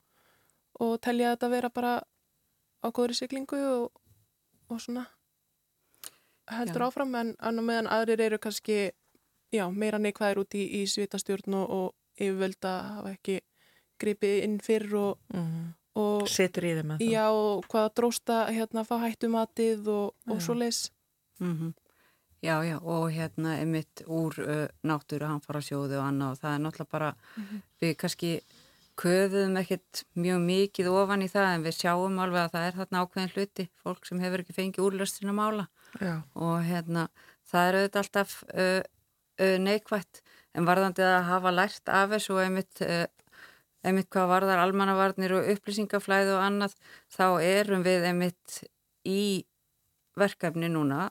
og 0.83 0.97
telja 1.05 1.31
þetta 1.35 1.47
að 1.47 1.55
vera 1.55 1.69
bara 1.71 1.93
á 2.83 2.87
góðri 2.91 3.15
siglingu 3.15 3.61
og, 3.69 4.01
og 4.67 4.81
svona 4.83 5.05
heldur 6.51 6.83
já. 6.83 6.87
áfram 6.89 7.15
en 7.15 7.31
annar 7.39 7.65
meðan 7.65 7.89
aðrir 7.89 8.25
eru 8.27 8.39
kannski 8.41 8.91
já, 9.53 9.63
meira 9.71 10.01
neikvæðir 10.01 10.43
út 10.43 10.57
í, 10.59 10.65
í 10.81 10.83
svitastjórn 10.91 11.55
og, 11.61 11.71
og 11.71 12.19
yfirvölda 12.19 12.75
hafa 12.97 13.15
ekki 13.15 13.39
gripið 14.01 14.43
inn 14.43 14.59
fyrr 14.63 14.91
og, 14.99 15.23
mm 15.31 15.47
-hmm. 15.47 15.71
og 16.03 16.27
setur 16.29 16.67
í 16.67 16.75
þeim 16.75 16.91
að 16.91 16.99
það. 16.99 17.15
Já 17.15 17.27
hvaða 17.71 17.95
drósta 17.95 18.43
hérna 18.51 18.83
að 18.83 18.91
fá 18.91 18.95
hættumatið 19.05 19.87
og 19.87 20.41
svo 20.41 20.53
leis. 20.53 20.91
Mhm. 21.39 21.49
Mm 21.49 21.73
Já, 22.43 22.59
já, 22.63 22.77
og 22.83 23.09
hérna 23.09 23.55
er 23.57 23.65
mitt 23.65 24.03
úr 24.05 24.35
uh, 24.43 24.67
náttúru, 24.83 25.25
hann 25.25 25.41
fara 25.41 25.61
sjóðu 25.63 25.97
og 25.97 26.05
annað 26.05 26.35
og 26.35 26.41
það 26.43 26.55
er 26.55 26.61
náttúrulega 26.65 26.91
bara, 26.91 27.15
mm 27.37 27.43
-hmm. 27.43 27.61
við 27.81 27.95
kannski 27.97 28.31
köðum 28.99 29.57
ekkert 29.59 30.03
mjög 30.15 30.39
mikið 30.45 30.89
ofan 30.91 31.23
í 31.25 31.29
það 31.31 31.49
en 31.53 31.65
við 31.65 31.77
sjáum 31.79 32.19
alveg 32.23 32.45
að 32.45 32.53
það 32.53 32.67
er 32.67 32.77
þarna 32.79 33.01
ákveðin 33.03 33.33
hluti, 33.35 33.65
fólk 33.83 34.05
sem 34.07 34.21
hefur 34.23 34.43
ekki 34.43 34.55
fengið 34.55 34.85
úrlöstin 34.87 35.31
að 35.31 35.39
mála 35.39 35.65
já. 35.99 36.23
og 36.33 36.63
hérna 36.63 37.07
það 37.49 37.67
er 37.67 37.77
auðvitað 37.79 38.01
alltaf 38.03 38.37
uh, 38.53 38.81
uh, 39.41 39.57
neikvægt 39.59 40.21
en 40.55 40.67
varðandi 40.69 41.03
að 41.03 41.27
hafa 41.29 41.51
lært 41.51 41.91
af 41.91 42.13
þessu 42.13 42.37
og 42.37 42.43
einmitt, 42.45 42.81
uh, 42.85 43.05
einmitt 43.83 44.09
hvað 44.13 44.31
varðar 44.31 44.63
almannavarnir 44.63 45.35
og 45.39 45.51
upplýsingaflæði 45.55 46.37
og 46.37 46.45
annað, 46.45 46.77
þá 47.11 47.27
erum 47.43 47.83
við 47.83 48.07
einmitt 48.11 48.61
í 49.03 49.43
verkefni 50.15 50.71
núna 50.71 51.09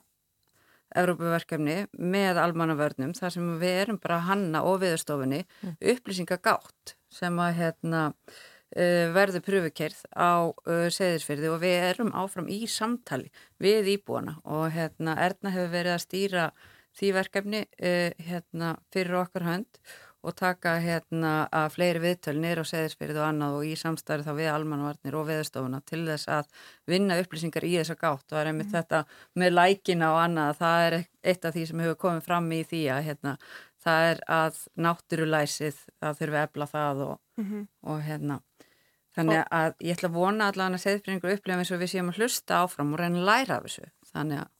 Európaverkefni 0.95 1.77
með 1.99 2.39
almannavörnum 2.41 3.13
þar 3.17 3.33
sem 3.35 3.47
við 3.61 3.79
erum 3.83 3.99
bara 4.01 4.21
hanna 4.27 4.63
og 4.67 4.81
viðstofunni 4.83 5.43
mm. 5.45 5.77
upplýsingagátt 5.93 6.95
sem 7.11 7.39
að 7.39 7.57
hérna, 7.59 8.03
uh, 8.75 9.05
verður 9.15 9.45
pröfukerð 9.47 10.01
á 10.15 10.51
uh, 10.51 10.87
seðisfyrði 10.93 11.51
og 11.51 11.61
við 11.63 11.77
erum 11.91 12.13
áfram 12.15 12.49
í 12.51 12.63
samtali 12.71 13.31
við 13.61 13.95
íbúana 13.97 14.37
og 14.43 14.69
hérna, 14.75 15.17
Erna 15.27 15.53
hefur 15.55 15.75
verið 15.75 15.97
að 15.97 16.03
stýra 16.05 16.49
því 16.95 17.13
verkefni 17.19 17.65
uh, 17.65 18.11
hérna, 18.29 18.75
fyrir 18.95 19.21
okkar 19.25 19.49
hönd 19.49 19.71
og 19.75 20.04
taka 20.33 20.77
hérna 20.81 21.33
að 21.53 21.67
fleiri 21.75 22.01
viðtöl 22.01 22.35
nýra 22.39 22.63
á 22.65 22.71
seðisfyrið 22.71 23.19
og 23.21 23.27
annað 23.27 23.57
og 23.59 23.67
í 23.67 23.75
samstæri 23.77 24.25
þá 24.25 24.31
við 24.39 24.49
almanvarnir 24.53 25.17
og 25.19 25.27
viðstofuna 25.29 25.81
til 25.85 26.01
þess 26.07 26.31
að 26.37 26.49
vinna 26.89 27.19
upplýsingar 27.21 27.67
í 27.67 27.75
þessa 27.77 27.97
gátt 27.99 28.25
og 28.25 28.33
það 28.33 28.41
er 28.41 28.49
einmitt 28.51 28.71
mm. 28.71 28.75
þetta 28.77 29.03
með 29.35 29.55
lækina 29.59 30.11
og 30.15 30.19
annað 30.23 30.57
það 30.63 30.87
er 30.87 30.97
eitt 31.23 31.45
af 31.45 31.55
því 31.55 31.67
sem 31.69 31.85
hefur 31.85 32.01
komið 32.05 32.27
fram 32.29 32.51
í 32.51 32.63
því 32.63 32.81
að 32.95 33.05
hérna 33.09 33.37
það 33.85 34.09
er 34.09 34.23
að 34.39 34.59
náttúrulæsið 34.87 35.85
að 36.01 36.19
þurfa 36.21 36.41
að 36.41 36.49
ebla 36.49 36.69
það 36.73 37.05
og, 37.05 37.15
mm 37.37 37.45
-hmm. 37.45 37.67
og 37.91 38.01
hérna 38.01 38.39
þannig 39.15 39.45
að 39.51 39.73
ég 39.79 39.95
ætla 39.95 40.09
að 40.09 40.17
vona 40.17 40.49
allavega 40.49 40.79
að 40.79 40.85
seðisfyrningur 40.85 41.35
upplifum 41.37 41.61
eins 41.61 41.71
og 41.71 41.79
við 41.79 41.91
séum 41.93 42.09
að 42.09 42.19
hlusta 42.19 42.63
áfram 42.63 42.93
og 42.93 42.99
reyna 42.99 43.19
að 43.19 43.29
læra 43.29 43.57
af 43.57 43.67
þessu 43.67 43.91
þannig 44.11 44.41
að 44.41 44.51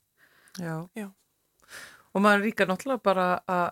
Já, 0.55 0.87
Já. 0.95 1.09
Og 2.15 2.23
maður 2.23 2.45
ríkar 2.45 2.69
náttúrulega 2.69 3.03
bara 3.03 3.25
að 3.51 3.65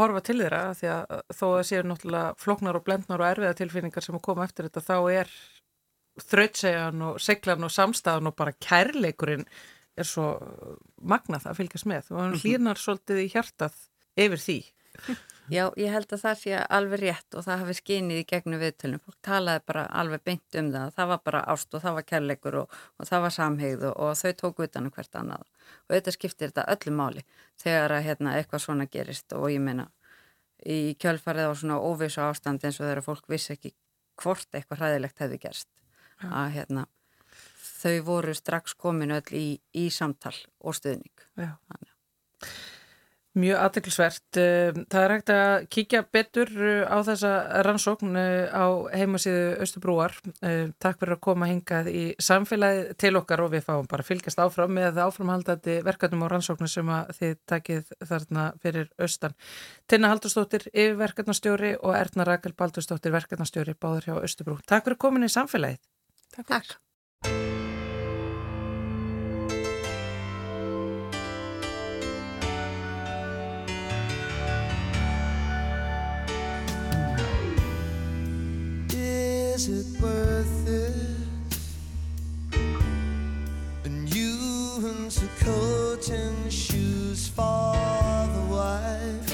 horfa 0.00 0.22
til 0.24 0.38
þeirra 0.40 0.62
því 0.78 0.90
að 0.92 1.14
þó 1.38 1.44
að 1.50 1.66
séu 1.68 1.84
náttúrulega 1.86 2.34
floknar 2.40 2.78
og 2.78 2.84
blendnar 2.86 3.22
og 3.22 3.30
erfiða 3.30 3.58
tilfinningar 3.60 4.04
sem 4.06 4.18
að 4.18 4.24
koma 4.26 4.46
eftir 4.48 4.68
þetta 4.68 4.84
þá 4.84 4.96
er 5.14 5.32
þrautsegjan 6.24 7.06
og 7.08 7.22
seglan 7.22 7.66
og 7.66 7.72
samstæðan 7.74 8.30
og 8.30 8.36
bara 8.38 8.54
kærleikurinn 8.62 9.46
er 9.98 10.08
svo 10.08 10.28
magnað 11.02 11.48
að 11.50 11.60
fylgjast 11.60 11.90
með 11.90 12.12
og 12.12 12.20
hann 12.20 12.34
mhm. 12.34 12.42
hlýrnar 12.42 12.80
svolítið 12.80 13.22
í 13.24 13.28
hjartað 13.34 13.76
yfir 14.24 14.42
því 14.42 14.58
Já, 15.52 15.66
ég 15.76 15.92
held 15.92 16.08
að 16.08 16.22
það 16.22 16.38
sé 16.40 16.60
alveg 16.72 17.00
rétt 17.02 17.36
og 17.36 17.44
það 17.44 17.58
hafi 17.60 17.74
skinið 17.76 18.20
í 18.22 18.26
gegnum 18.30 18.62
viðtölunum. 18.62 19.02
Fólk 19.04 19.18
talaði 19.26 19.60
bara 19.68 19.82
alveg 20.00 20.22
beint 20.24 20.58
um 20.60 20.70
það. 20.72 20.94
Það 20.96 21.10
var 21.10 21.20
bara 21.28 21.42
ást 21.52 21.76
og 21.76 21.82
það 21.84 21.96
var 21.98 22.06
kærleikur 22.08 22.56
og, 22.62 22.78
og 22.96 23.10
það 23.10 23.24
var 23.26 23.34
samhegð 23.36 23.84
og, 23.90 23.98
og 24.06 24.16
þau 24.16 24.32
tóku 24.40 24.64
utan 24.64 24.88
um 24.88 24.94
hvert 24.94 25.18
annað. 25.20 25.44
Og 25.84 25.96
þetta 25.96 26.14
skiptir 26.16 26.52
þetta 26.52 26.66
öllu 26.72 26.96
máli 26.96 27.26
þegar 27.60 27.96
að 27.98 28.06
hérna, 28.08 28.34
eitthvað 28.38 28.64
svona 28.64 28.88
gerist 28.88 29.36
og 29.36 29.50
ég 29.52 29.60
meina 29.60 29.90
í 30.64 30.96
kjölfarið 30.96 31.52
á 31.52 31.54
svona 31.60 31.80
óvísu 31.82 32.24
ástand 32.24 32.64
eins 32.64 32.80
og 32.80 32.88
þegar 32.88 33.04
fólk 33.04 33.28
vissi 33.28 33.52
ekki 33.52 33.74
hvort 34.22 34.48
eitthvað 34.56 34.80
hræðilegt 34.80 35.20
hefði 35.20 35.40
gerst. 35.44 35.68
Ja. 36.22 36.30
Að 36.46 36.54
hérna 36.56 36.86
þau 37.84 37.98
voru 38.06 38.32
strax 38.32 38.72
kominu 38.80 39.18
öll 39.18 39.36
í, 39.36 39.48
í 39.76 39.90
samtal 39.92 40.36
og 40.64 40.78
stuðning. 40.78 41.12
Já. 41.36 41.52
Þannig. 41.68 41.92
Mjög 43.34 43.58
aðteklisvert. 43.58 44.38
Eh, 44.38 44.76
það 44.92 45.04
er 45.04 45.12
hægt 45.12 45.30
að 45.34 45.64
kíkja 45.74 46.00
betur 46.14 46.50
eh, 46.54 46.84
á 46.86 47.02
þessa 47.02 47.32
rannsókn 47.66 48.14
eh, 48.20 48.46
á 48.46 48.66
heimasíðu 48.94 49.48
Östubrúar. 49.64 50.14
Takk 50.78 51.00
fyrir 51.00 51.16
að 51.16 51.22
koma 51.26 51.48
hingað 51.50 51.90
í 51.90 52.04
samfélagi 52.22 52.94
til 53.02 53.14
okkar 53.18 53.42
og 53.42 53.50
við 53.56 53.66
fáum 53.66 53.90
bara 53.90 54.06
fylgjast 54.06 54.38
áfram 54.38 54.76
með 54.78 55.02
áframhaldandi 55.02 55.80
verkefnum 55.82 56.22
og 56.28 56.30
rannsóknum 56.30 56.70
sem 56.70 56.94
þið 57.18 57.34
takið 57.50 57.92
þarna 58.06 58.46
fyrir 58.62 58.88
Östan. 59.02 59.34
Tina 59.90 60.14
Haldurstóttir, 60.14 60.68
yfirverkefnastjóri 60.70 61.74
og 61.80 61.98
Erna 61.98 62.30
Rakel 62.30 62.54
Baldurstóttir, 62.54 63.14
verkefnastjóri 63.18 63.74
báður 63.74 64.10
hjá 64.12 64.16
Östubrú. 64.22 64.60
Takk 64.62 64.86
fyrir 64.86 65.00
að 65.00 65.06
komin 65.08 65.26
í 65.26 65.34
samfélagið. 65.34 65.82
Takk. 66.38 66.50
Takk. 66.54 66.78
Is 79.54 79.68
it 79.68 80.02
worth 80.02 80.68
it? 80.68 80.92
And 83.84 84.12
you 84.12 84.34
into 84.78 85.28
coat 85.38 86.08
and 86.10 86.52
shoes 86.52 87.28
for 87.28 87.76
the 88.34 88.46
wife, 88.50 89.32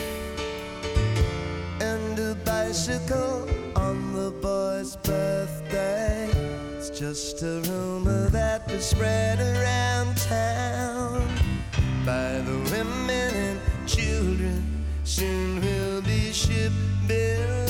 and 1.81 2.19
a 2.19 2.35
bicycle 2.45 3.49
on 3.75 4.13
the 4.13 4.31
boy's 4.43 4.97
birthday. 4.97 6.29
It's 6.77 6.91
just 6.91 7.43
a 7.43 7.63
rumor 7.71 8.29
that 8.29 8.71
was 8.71 8.85
spread 8.85 9.41
around 9.41 10.19
town 10.19 11.27
by 12.05 12.41
the 12.41 12.59
women 12.71 13.35
and 13.35 13.89
children. 13.89 14.85
Soon 15.05 15.63
we'll 15.63 16.03
be 16.03 16.31
shipbuilding. 16.31 17.70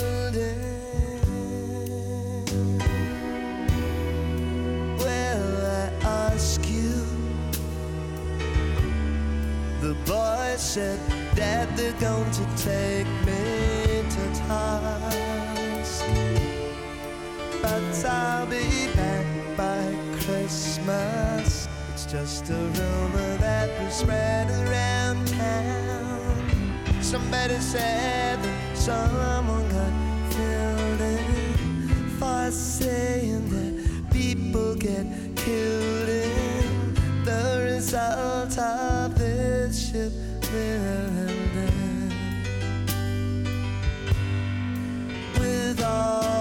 Said, 10.61 11.01
that 11.35 11.75
they're 11.75 11.93
going 11.95 12.31
to 12.33 12.45
take 12.55 13.07
me 13.25 14.05
to 14.11 14.41
task. 14.47 16.05
But 17.63 18.05
I'll 18.05 18.47
be 18.47 18.89
back 18.95 19.27
by 19.57 19.97
Christmas. 20.21 21.67
It's 21.95 22.05
just 22.05 22.51
a 22.51 22.55
rumor 22.55 23.37
that 23.39 23.71
was 23.83 23.95
spread 23.95 24.51
around 24.51 25.27
town. 25.29 27.03
Somebody 27.03 27.59
said 27.59 28.39
that 28.43 28.77
someone 28.77 29.67
got 29.71 29.93
killed 30.31 31.01
in 31.01 32.11
for 32.19 32.51
saying 32.51 33.49
that 33.49 34.13
people 34.13 34.75
get 34.77 35.07
killed 35.37 36.09
in 36.09 36.95
the 37.25 37.63
result 37.73 38.59
of 38.59 39.19
this 39.19 39.91
building. 39.91 40.30
With 40.53 40.83
all 45.85 46.40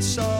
so 0.00 0.37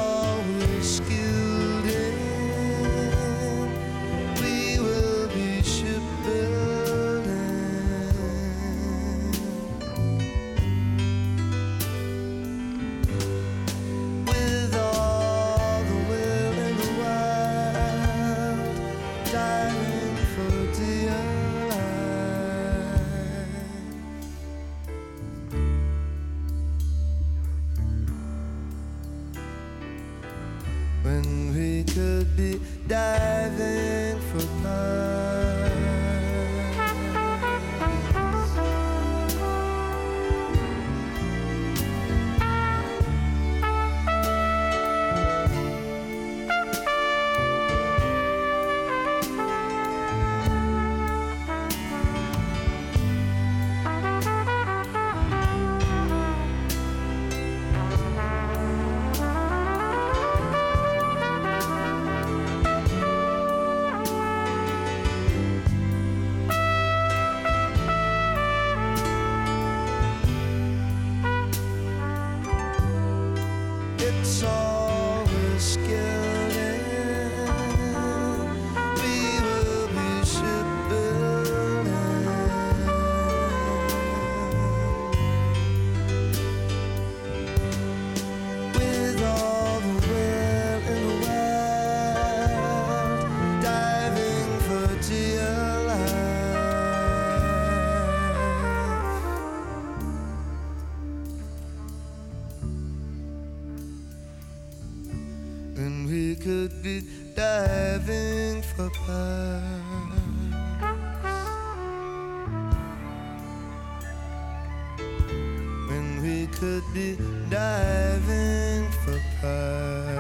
could 116.59 116.83
be 116.93 117.17
diving 117.49 118.91
for 119.05 119.21
pearls. 119.41 120.19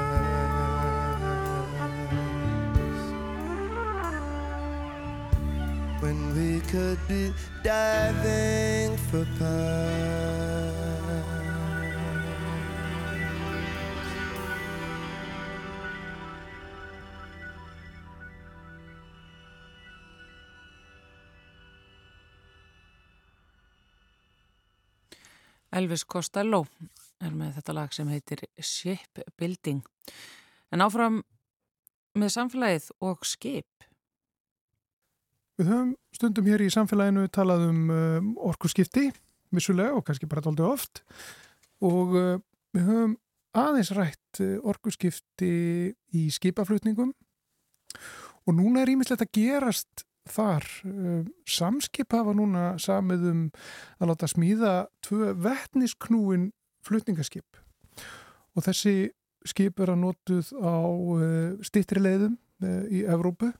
When 6.00 6.18
we 6.36 6.60
could 6.60 6.98
be 7.08 7.34
diving 7.64 8.96
for 9.08 9.26
pearls. 9.36 10.67
Elvis 25.78 26.04
Costello 26.08 26.64
er 27.22 27.34
með 27.34 27.58
þetta 27.58 27.74
lag 27.76 27.94
sem 27.94 28.08
heitir 28.10 28.44
Shipbuilding. 28.58 29.82
En 30.74 30.84
áfram 30.84 31.22
með 32.18 32.34
samfélagið 32.34 32.88
og 33.04 33.22
skip. 33.26 33.86
Við 35.58 35.70
höfum 35.72 35.94
stundum 36.14 36.46
hér 36.46 36.62
í 36.62 36.70
samfélaginu 36.70 37.26
talað 37.34 37.68
um 37.68 37.88
um 37.94 38.34
orkuskipti, 38.50 39.08
vissulega 39.54 39.96
og 39.96 40.04
kannski 40.06 40.28
bara 40.30 40.44
doldið 40.44 40.68
oft 40.68 41.02
og 41.84 42.14
uh, 42.18 42.36
við 42.74 42.90
höfum 42.90 43.16
aðeins 43.58 43.92
rætt 43.96 44.42
uh, 44.44 44.58
orkuskipti 44.70 45.52
í 46.14 46.26
skipaflutningum 46.34 47.14
og 48.48 48.54
núna 48.56 48.82
er 48.82 48.92
ímislegt 48.92 49.24
að 49.24 49.34
gerast 49.38 50.07
þar. 50.32 50.66
Uh, 50.86 51.22
samskip 51.48 52.14
hafa 52.16 52.34
núna 52.36 52.70
samið 52.82 53.26
um 53.32 53.42
að 53.98 54.12
láta 54.12 54.30
smíða 54.30 54.74
tvö 55.04 55.32
vettnisknúin 55.44 56.50
flutningaskip. 56.86 57.58
Og 58.56 58.64
þessi 58.66 59.10
skip 59.48 59.80
er 59.80 59.94
að 59.94 60.02
notuð 60.02 60.52
á 60.58 60.76
uh, 60.82 61.58
stittri 61.66 62.02
leiðum 62.02 62.38
uh, 62.64 62.84
í 62.90 63.04
Evrópu. 63.08 63.52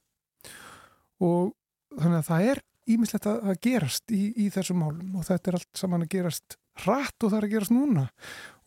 Og 1.24 1.54
þannig 1.98 2.20
að 2.20 2.28
það 2.30 2.48
er 2.52 2.64
ímislegt 2.88 3.26
að 3.28 3.58
gerast 3.64 4.14
í, 4.14 4.22
í 4.46 4.48
þessum 4.52 4.80
málum. 4.82 5.12
Og 5.18 5.26
þetta 5.28 5.50
er 5.50 5.58
allt 5.60 5.80
saman 5.80 6.06
að 6.06 6.12
gerast 6.14 6.58
hratt 6.84 7.24
og 7.24 7.32
það 7.32 7.38
er 7.40 7.46
að 7.48 7.54
gerast 7.56 7.74
núna. 7.74 8.06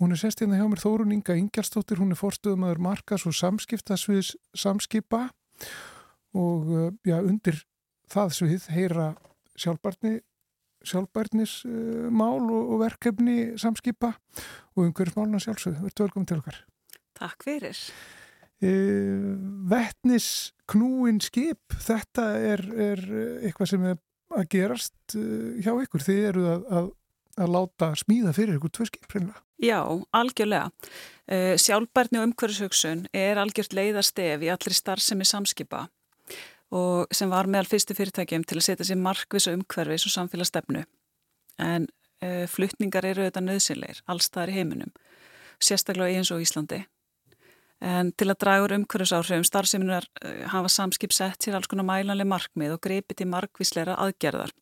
Hún 0.01 0.13
er 0.13 0.19
sest 0.19 0.43
hérna 0.43 0.59
hjá 0.59 0.67
mér 0.69 0.83
Þórun 0.83 1.15
Inga 1.15 1.37
Ingjaldstóttir, 1.39 2.01
hún 2.01 2.13
er 2.13 2.19
forstöðumöður 2.19 2.81
Markas 2.83 3.25
og 3.29 3.37
samskiptasviðs 3.37 4.33
samskipa. 4.57 5.29
Og 6.37 6.69
já, 7.07 7.17
undir 7.19 7.59
það 8.11 8.35
svið 8.37 8.67
heyra 8.75 9.07
sjálfbarni 9.59 10.19
sjálfbærnismál 10.87 12.41
og, 12.49 12.71
og 12.73 12.79
verkefni 12.81 13.35
samskipa 13.61 14.13
og 14.75 14.87
umhverjusmáluna 14.87 15.41
sjálfsögðu. 15.43 15.85
Verður 15.85 16.07
velkominn 16.07 16.29
til 16.31 16.39
okkar. 16.41 16.57
Takk 17.19 17.45
fyrir. 17.45 17.81
E, 18.61 18.71
Vettnis 19.69 20.29
knúin 20.71 21.21
skip, 21.23 21.75
þetta 21.85 22.31
er, 22.39 22.65
er 22.89 23.05
eitthvað 23.45 23.71
sem 23.73 23.85
er 23.91 24.01
að 24.37 24.49
gerast 24.55 25.17
e, 25.17 25.23
hjá 25.61 25.73
ykkur. 25.75 26.05
Þið 26.07 26.27
eru 26.31 26.49
að, 26.49 26.67
að, 26.79 26.91
að 27.45 27.55
láta 27.57 27.93
smíða 28.01 28.35
fyrir 28.37 28.57
ykkur 28.57 28.75
tvö 28.77 28.89
skip 28.89 29.09
reynilega. 29.13 29.45
Já, 29.61 29.79
algjörlega. 30.17 30.71
E, 31.29 31.41
sjálfbærni 31.61 32.17
og 32.17 32.31
umhverjushugsun 32.31 33.05
er 33.13 33.37
algjört 33.37 33.77
leiðastef 33.77 34.41
í 34.41 34.49
allri 34.49 34.73
starfsemi 34.73 35.27
samskipa 35.29 35.85
og 36.71 37.11
sem 37.15 37.31
var 37.31 37.49
meðal 37.51 37.67
fyrstu 37.67 37.95
fyrirtækjum 37.97 38.45
til 38.47 38.59
að 38.59 38.67
setja 38.69 38.87
sér 38.87 38.99
markvisa 39.01 39.53
umhverfis 39.55 40.07
og 40.07 40.15
samfélagsstefnu. 40.15 40.85
En 41.59 41.87
uh, 42.23 42.45
fluttningar 42.47 43.05
eru 43.09 43.25
auðvitað 43.25 43.47
nöðsynleir, 43.49 44.01
allstaðar 44.07 44.53
í 44.53 44.57
heiminum, 44.59 44.93
sérstaklega 45.59 46.21
eins 46.21 46.31
og 46.31 46.43
Íslandi. 46.43 46.85
En 47.81 48.11
til 48.13 48.29
að 48.29 48.39
draga 48.43 48.65
úr 48.67 48.75
umhverfisáhrifum 48.77 49.45
starfseminunar 49.47 50.07
uh, 50.23 50.47
hafa 50.53 50.71
samskip 50.71 51.13
sett 51.15 51.43
sér 51.43 51.59
alls 51.59 51.67
konar 51.67 51.87
mælanlega 51.89 52.29
markmið 52.29 52.77
og 52.77 52.83
greipi 52.87 53.17
til 53.17 53.27
markvisleira 53.33 53.99
aðgerðar. 53.99 54.55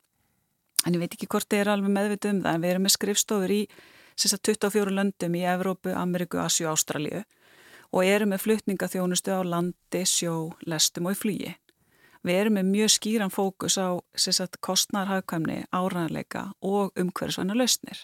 En 0.87 0.95
ég 0.95 1.01
veit 1.03 1.13
ekki 1.13 1.27
hvort 1.29 1.49
þið 1.51 1.65
eru 1.65 1.75
alveg 1.75 1.93
meðvitið 1.93 2.31
um 2.33 2.43
það, 2.45 2.53
en 2.55 2.63
við 2.63 2.73
erum 2.73 2.85
með 2.87 2.95
skrifstofur 2.95 3.53
í 3.53 3.63
24 4.19 4.95
löndum 4.95 5.35
í 5.35 5.43
Evrópu, 5.47 5.91
Ameriku, 5.95 6.39
Asju 6.41 6.67
og 6.67 6.77
Ástralju 6.77 7.23
og 7.89 8.05
erum 8.05 8.33
með 8.33 8.43
fluttningaþjónustu 8.45 9.33
á 9.33 9.41
landi, 9.43 10.03
sjó, 10.05 10.53
lestum 10.69 11.09
og 11.09 11.15
í 11.15 11.19
flýji. 11.19 11.53
Við 12.27 12.35
erum 12.35 12.57
með 12.57 12.71
mjög 12.73 12.93
skýran 12.97 13.31
fókus 13.31 13.77
á 13.79 13.95
kostnarhagkvæmni, 14.59 15.63
áræðanleika 15.71 16.49
og 16.59 16.91
umhverfisvæna 16.99 17.55
lausnir. 17.55 18.03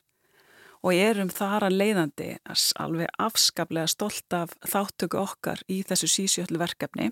Og 0.86 0.94
ég 0.96 1.16
erum 1.16 1.32
þar 1.34 1.66
að 1.68 1.78
leiðandi 1.82 2.30
alveg 2.80 3.10
afskaplega 3.20 3.90
stolt 3.92 4.36
af 4.38 4.54
þáttöku 4.64 5.20
okkar 5.20 5.64
í 5.68 5.82
þessu 5.84 6.08
sísjöldlu 6.08 6.62
verkefni 6.62 7.10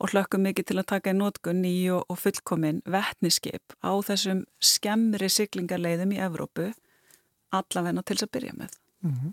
og 0.00 0.12
hlökkum 0.12 0.44
mikið 0.44 0.68
til 0.70 0.78
að 0.80 0.88
taka 0.92 1.12
í 1.12 1.16
nótgun 1.16 1.62
ný 1.64 1.74
og, 1.92 2.16
fullkomin 2.20 2.82
vettniskip 2.88 3.76
á 3.80 3.92
þessum 4.06 4.44
skemmri 4.60 5.28
siglingarleiðum 5.32 6.14
í 6.16 6.20
Evrópu 6.20 6.70
allavegna 7.56 8.04
til 8.04 8.16
þess 8.16 8.28
að 8.28 8.32
byrja 8.36 8.54
með. 8.56 8.78
Mm 9.02 9.12
-hmm. 9.12 9.32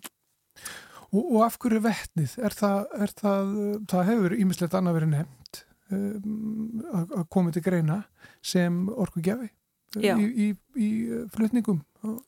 og, 1.11 1.23
og 1.35 1.45
af 1.45 1.59
hverju 1.59 1.79
vettnið? 1.83 2.35
Er 2.39 2.53
það, 2.55 2.85
er 2.95 3.15
það, 3.21 3.55
það 3.91 4.07
hefur 4.11 4.37
ímislegt 4.39 4.73
annað 4.73 4.99
verið 4.99 5.13
nefnt 5.15 5.42
Um, 5.42 5.42
að 5.93 7.27
koma 7.33 7.53
til 7.53 7.63
greina 7.65 8.03
sem 8.45 8.85
orkugjafi 8.89 9.49
uh, 9.49 10.03
í, 10.03 10.29
í, 10.47 10.47
í 10.75 10.89
flutningum 11.33 11.81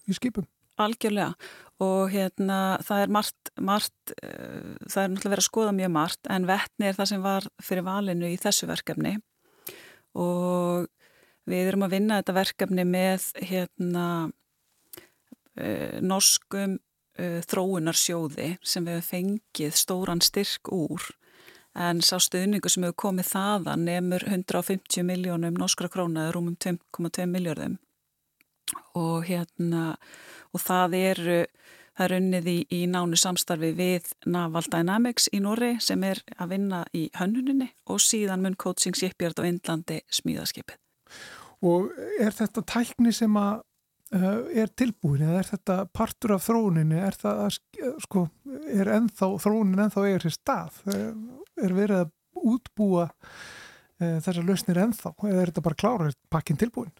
í 0.07 0.17
skipum. 0.17 0.47
Algjörlega. 0.81 1.35
Og 1.83 2.11
hérna 2.11 2.77
það 2.83 3.01
er 3.03 3.11
margt, 3.11 3.51
margt 3.59 4.15
uh, 4.15 4.75
það 4.87 5.01
er 5.01 5.11
náttúrulega 5.13 5.33
verið 5.33 5.43
að 5.43 5.49
skoða 5.49 5.75
mjög 5.75 5.93
margt 5.95 6.31
en 6.31 6.47
vettni 6.49 6.89
er 6.89 6.97
það 6.97 7.11
sem 7.11 7.23
var 7.23 7.47
fyrir 7.63 7.87
valinu 7.87 8.31
í 8.31 8.39
þessu 8.39 8.69
verkefni. 8.71 9.15
Og 10.15 10.87
við 11.49 11.69
erum 11.69 11.85
að 11.87 11.95
vinna 11.97 12.19
þetta 12.21 12.37
verkefni 12.39 12.87
með 12.87 13.29
hérna 13.43 14.07
uh, 15.59 15.97
norskum 16.03 16.77
uh, 16.79 17.39
þróunarsjóði 17.47 18.55
sem 18.63 18.87
við 18.87 18.99
hefum 18.99 19.11
fengið 19.11 19.79
stóran 19.79 20.23
styrk 20.23 20.71
úr 20.75 21.11
en 21.75 22.01
sá 22.05 22.17
stuðningu 22.23 22.71
sem 22.71 22.85
hefur 22.87 23.01
komið 23.07 23.31
þaðan 23.33 23.85
nefnur 23.89 24.27
150 24.29 25.07
miljónum 25.07 25.57
norskra 25.59 25.91
krónaður 25.91 26.41
um 26.41 26.53
2,2 26.55 27.27
miljardum 27.29 27.79
og 28.95 29.27
hérna 29.27 29.95
og 30.55 30.63
það 30.63 30.97
eru 31.01 31.41
það 31.95 32.05
er 32.05 32.15
unnið 32.17 32.49
í, 32.51 32.57
í 32.75 32.81
nánu 32.91 33.19
samstarfi 33.19 33.71
við 33.75 34.09
Naval 34.27 34.65
Dynamics 34.71 35.29
í 35.35 35.41
Norri 35.43 35.75
sem 35.83 36.03
er 36.07 36.21
að 36.35 36.55
vinna 36.55 36.81
í 36.95 37.05
hönnuninni 37.15 37.69
og 37.91 38.01
síðan 38.03 38.43
mun 38.43 38.57
Coaching 38.59 38.97
Shipyard 38.97 39.39
á 39.39 39.47
Indlandi 39.47 40.01
smíðaskipið. 40.11 40.81
Og 41.65 41.93
er 42.19 42.35
þetta 42.35 42.65
tækni 42.67 43.13
sem 43.15 43.39
að 43.39 43.63
uh, 44.17 44.43
er 44.51 44.73
tilbúin 44.75 45.23
eða 45.23 45.39
er 45.39 45.51
þetta 45.53 45.77
partur 45.95 46.35
af 46.35 46.45
þróuninni 46.49 46.99
er 46.99 47.15
sko 48.03 48.27
er 48.67 48.91
ennþá, 48.99 49.31
þróunin 49.45 49.85
ennþá 49.87 50.05
eigir 50.09 50.27
sér 50.27 50.35
stað? 50.35 50.81
Er 51.61 51.75
verið 51.75 52.03
að 52.03 52.11
útbúa 52.55 53.07
e, 53.07 54.19
þessar 54.23 54.43
lausnir 54.45 54.81
ennþá 54.83 55.13
eða 55.15 55.41
er 55.41 55.51
þetta 55.51 55.65
bara 55.65 55.79
klára 55.81 56.11
pakkin 56.31 56.59
tilbúin? 56.59 56.93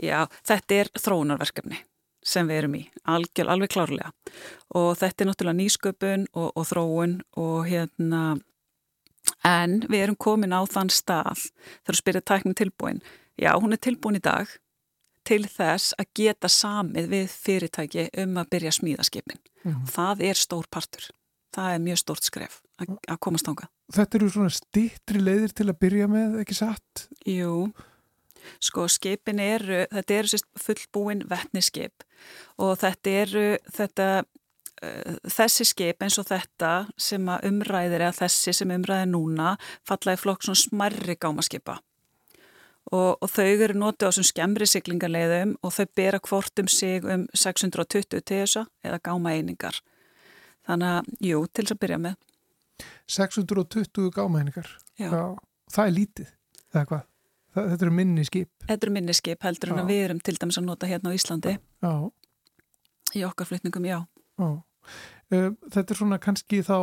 Já, 0.00 0.26
þetta 0.46 0.80
er 0.80 0.92
þróunarverkefni 0.98 1.82
sem 2.26 2.48
við 2.48 2.60
erum 2.60 2.74
í, 2.74 2.82
algjör, 3.06 3.52
alveg 3.52 3.70
klárlega 3.70 4.10
og 4.74 4.92
þetta 4.98 5.22
er 5.22 5.30
náttúrulega 5.30 5.60
nýsköpun 5.60 6.28
og, 6.34 6.48
og 6.58 6.66
þróun 6.66 7.20
og 7.38 7.66
hérna 7.70 8.22
en 9.46 9.80
við 9.86 10.06
erum 10.06 10.18
komin 10.18 10.54
á 10.54 10.62
þann 10.70 10.90
stað 10.90 11.46
þegar 11.46 11.94
við 11.94 12.00
spyrjum 12.02 12.26
tæknum 12.30 12.56
tilbúin 12.58 13.02
já, 13.38 13.52
hún 13.54 13.76
er 13.76 13.82
tilbúin 13.82 14.18
í 14.18 14.24
dag 14.24 14.50
til 15.26 15.42
þess 15.50 15.94
að 15.98 16.10
geta 16.18 16.50
samið 16.50 17.10
við 17.14 17.30
fyrirtæki 17.30 18.08
um 18.22 18.36
að 18.42 18.50
byrja 18.54 18.74
smíðaskipin 18.78 19.40
mm. 19.66 19.86
það 19.90 20.26
er 20.30 20.42
stór 20.42 20.66
partur 20.70 21.10
það 21.56 21.72
er 21.72 21.82
mjög 21.86 22.02
stórt 22.02 22.28
skref 22.28 22.60
að 22.82 23.18
komast 23.22 23.48
ánga. 23.48 23.68
Þetta 23.94 24.18
eru 24.18 24.30
svona 24.32 24.50
stittri 24.54 25.20
leiðir 25.22 25.52
til 25.54 25.68
að 25.70 25.78
byrja 25.84 26.08
með, 26.10 26.40
ekki 26.42 26.56
satt? 26.58 27.04
Jú, 27.28 27.68
sko 28.62 28.86
skipin 28.90 29.42
eru, 29.42 29.84
þetta 29.92 30.16
eru 30.16 30.32
sérst 30.32 30.48
fullbúin 30.58 31.22
vettniskip 31.30 32.06
og 32.62 32.74
þetta 32.82 33.14
eru 33.22 33.44
þetta, 33.76 34.08
uh, 34.82 35.16
þessi 35.22 35.68
skip 35.70 36.02
eins 36.02 36.18
og 36.18 36.28
þetta 36.30 36.72
sem 36.98 37.30
að 37.30 37.46
umræðir 37.52 38.08
eða 38.08 38.18
þessi 38.24 38.56
sem 38.58 38.74
umræðir 38.74 39.12
núna 39.12 39.54
fallaði 39.86 40.22
flokk 40.24 40.46
svona 40.46 40.64
smarri 40.64 41.18
gámaskipa 41.20 41.78
og, 42.92 43.16
og 43.20 43.30
þau 43.30 43.46
eru 43.48 43.76
notið 43.78 44.10
á 44.10 44.14
svona 44.14 44.30
skemmri 44.30 44.68
siglingarleiðum 44.70 45.56
og 45.62 45.74
þau 45.74 45.86
bera 45.98 46.22
hvort 46.22 46.62
um 46.62 46.70
sig 46.70 47.04
um 47.04 47.26
620 47.34 48.22
TSA 48.22 48.66
eða 48.86 49.02
gáma 49.02 49.34
einingar. 49.34 49.80
Þannig 50.66 50.92
að, 50.92 51.10
jú, 51.22 51.42
til 51.46 51.64
þess 51.64 51.76
að 51.76 51.82
byrja 51.82 51.98
með. 52.02 52.16
620 53.10 54.10
gámæningar. 54.14 54.68
Það 54.96 55.82
er 55.82 55.94
lítið? 55.94 56.32
Það, 56.76 57.06
þetta 57.56 57.86
eru 57.86 57.94
minni 57.96 58.24
skip. 58.28 58.50
Þetta 58.66 58.86
eru 58.86 58.94
minni 58.98 59.16
skip 59.16 59.46
heldur 59.46 59.72
en 59.72 59.88
við 59.88 60.02
erum 60.10 60.20
til 60.20 60.36
dæmis 60.36 60.58
að 60.60 60.68
nota 60.68 60.90
hérna 60.90 61.12
á 61.12 61.16
Íslandi. 61.16 61.56
Já. 61.84 61.92
Í 63.16 63.24
okkar 63.24 63.48
flytningum, 63.48 63.86
já. 63.88 63.98
Já. 64.36 64.50
Þetta 65.32 65.86
er 65.86 65.98
svona 65.98 66.20
kannski 66.22 66.60
þá 66.66 66.78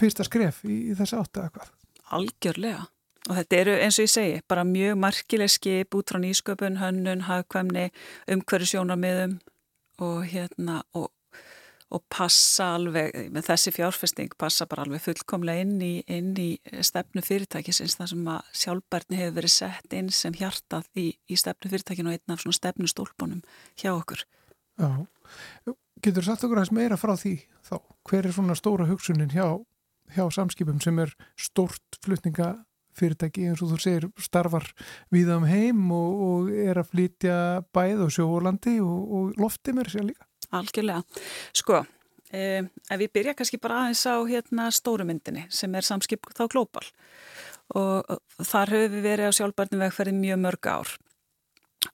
fyrsta 0.00 0.26
skref 0.26 0.64
í, 0.66 0.90
í 0.90 0.96
þessi 0.98 1.18
áttu 1.20 1.42
eða 1.42 1.54
hvað? 1.54 1.72
Algjörlega. 2.16 2.86
Og 3.26 3.34
þetta 3.34 3.58
eru 3.58 3.74
eins 3.82 3.96
og 3.98 4.06
ég 4.06 4.12
segi, 4.12 4.34
bara 4.46 4.62
mjög 4.66 4.98
markileg 5.02 5.50
skip 5.50 5.96
út 5.98 6.12
frá 6.12 6.20
nýsköpun, 6.22 6.78
hönnun, 6.78 7.24
hafkvæmni, 7.26 7.88
umhverju 8.30 8.68
sjónarmiðum 8.70 9.38
og 10.06 10.20
hérna 10.30 10.82
og 10.94 11.08
og 11.94 12.02
passa 12.10 12.72
alveg, 12.74 13.12
með 13.30 13.46
þessi 13.46 13.72
fjárfesting 13.76 14.32
passa 14.38 14.66
bara 14.66 14.82
alveg 14.86 15.04
fullkomlega 15.04 15.62
inn 15.62 15.76
í, 15.84 15.92
inn 16.10 16.32
í 16.40 16.48
stefnu 16.82 17.22
fyrirtækisins 17.22 17.94
þar 18.00 18.10
sem 18.10 18.30
að 18.32 18.50
sjálfbærni 18.62 19.20
hefur 19.20 19.36
verið 19.38 19.54
sett 19.54 19.94
inn 19.94 20.10
sem 20.14 20.34
hjartað 20.34 20.88
í, 20.98 21.12
í 21.30 21.38
stefnu 21.38 21.70
fyrirtækinu 21.70 22.10
og 22.10 22.18
einn 22.18 22.34
af 22.34 22.42
svona 22.42 22.58
stefnu 22.58 22.90
stólpunum 22.90 23.44
hjá 23.78 23.92
okkur. 23.94 24.26
Já, 24.76 25.06
getur 26.02 26.26
sagt 26.26 26.42
okkur 26.44 26.58
aðeins 26.58 26.74
meira 26.74 26.98
frá 26.98 27.14
því 27.14 27.36
þá? 27.68 27.78
Hver 28.10 28.26
er 28.26 28.34
svona 28.34 28.58
stóra 28.58 28.90
hugsunin 28.90 29.30
hjá, 29.30 29.46
hjá 30.16 30.24
samskipum 30.34 30.82
sem 30.82 30.98
er 31.06 31.14
stórt 31.38 32.00
flutningafyrirtæki 32.02 33.46
eins 33.46 33.62
og 33.62 33.76
þú 33.76 33.82
segir 33.84 34.08
starfar 34.18 34.66
við 35.14 35.30
um 35.38 35.46
heim 35.46 35.86
og, 35.94 36.22
og 36.26 36.54
er 36.66 36.82
að 36.82 36.90
flytja 36.90 37.36
bæð 37.70 38.08
og 38.08 38.16
sjóvolandi 38.18 38.80
og, 38.82 38.98
og 39.06 39.38
lofti 39.38 39.76
mér 39.76 39.94
sér 39.94 40.10
líka? 40.10 40.25
Algjörlega. 40.54 41.02
Sko, 41.56 41.84
eh, 42.30 42.62
ef 42.62 43.00
við 43.00 43.12
byrja 43.12 43.34
kannski 43.38 43.60
bara 43.62 43.82
aðeins 43.84 44.04
á 44.06 44.14
hérna 44.28 44.68
stórumyndinni 44.70 45.46
sem 45.50 45.74
er 45.74 45.86
samskip 45.86 46.28
þá 46.34 46.46
glóbal 46.52 46.86
og, 47.74 48.20
þar 48.38 48.74
höfum 48.74 48.94
við 48.94 49.08
verið 49.10 49.32
á 49.32 49.36
sjálfbarnum 49.38 49.82
vegferðin 49.86 50.22
mjög 50.22 50.42
mörg 50.44 50.70
ár 50.70 50.92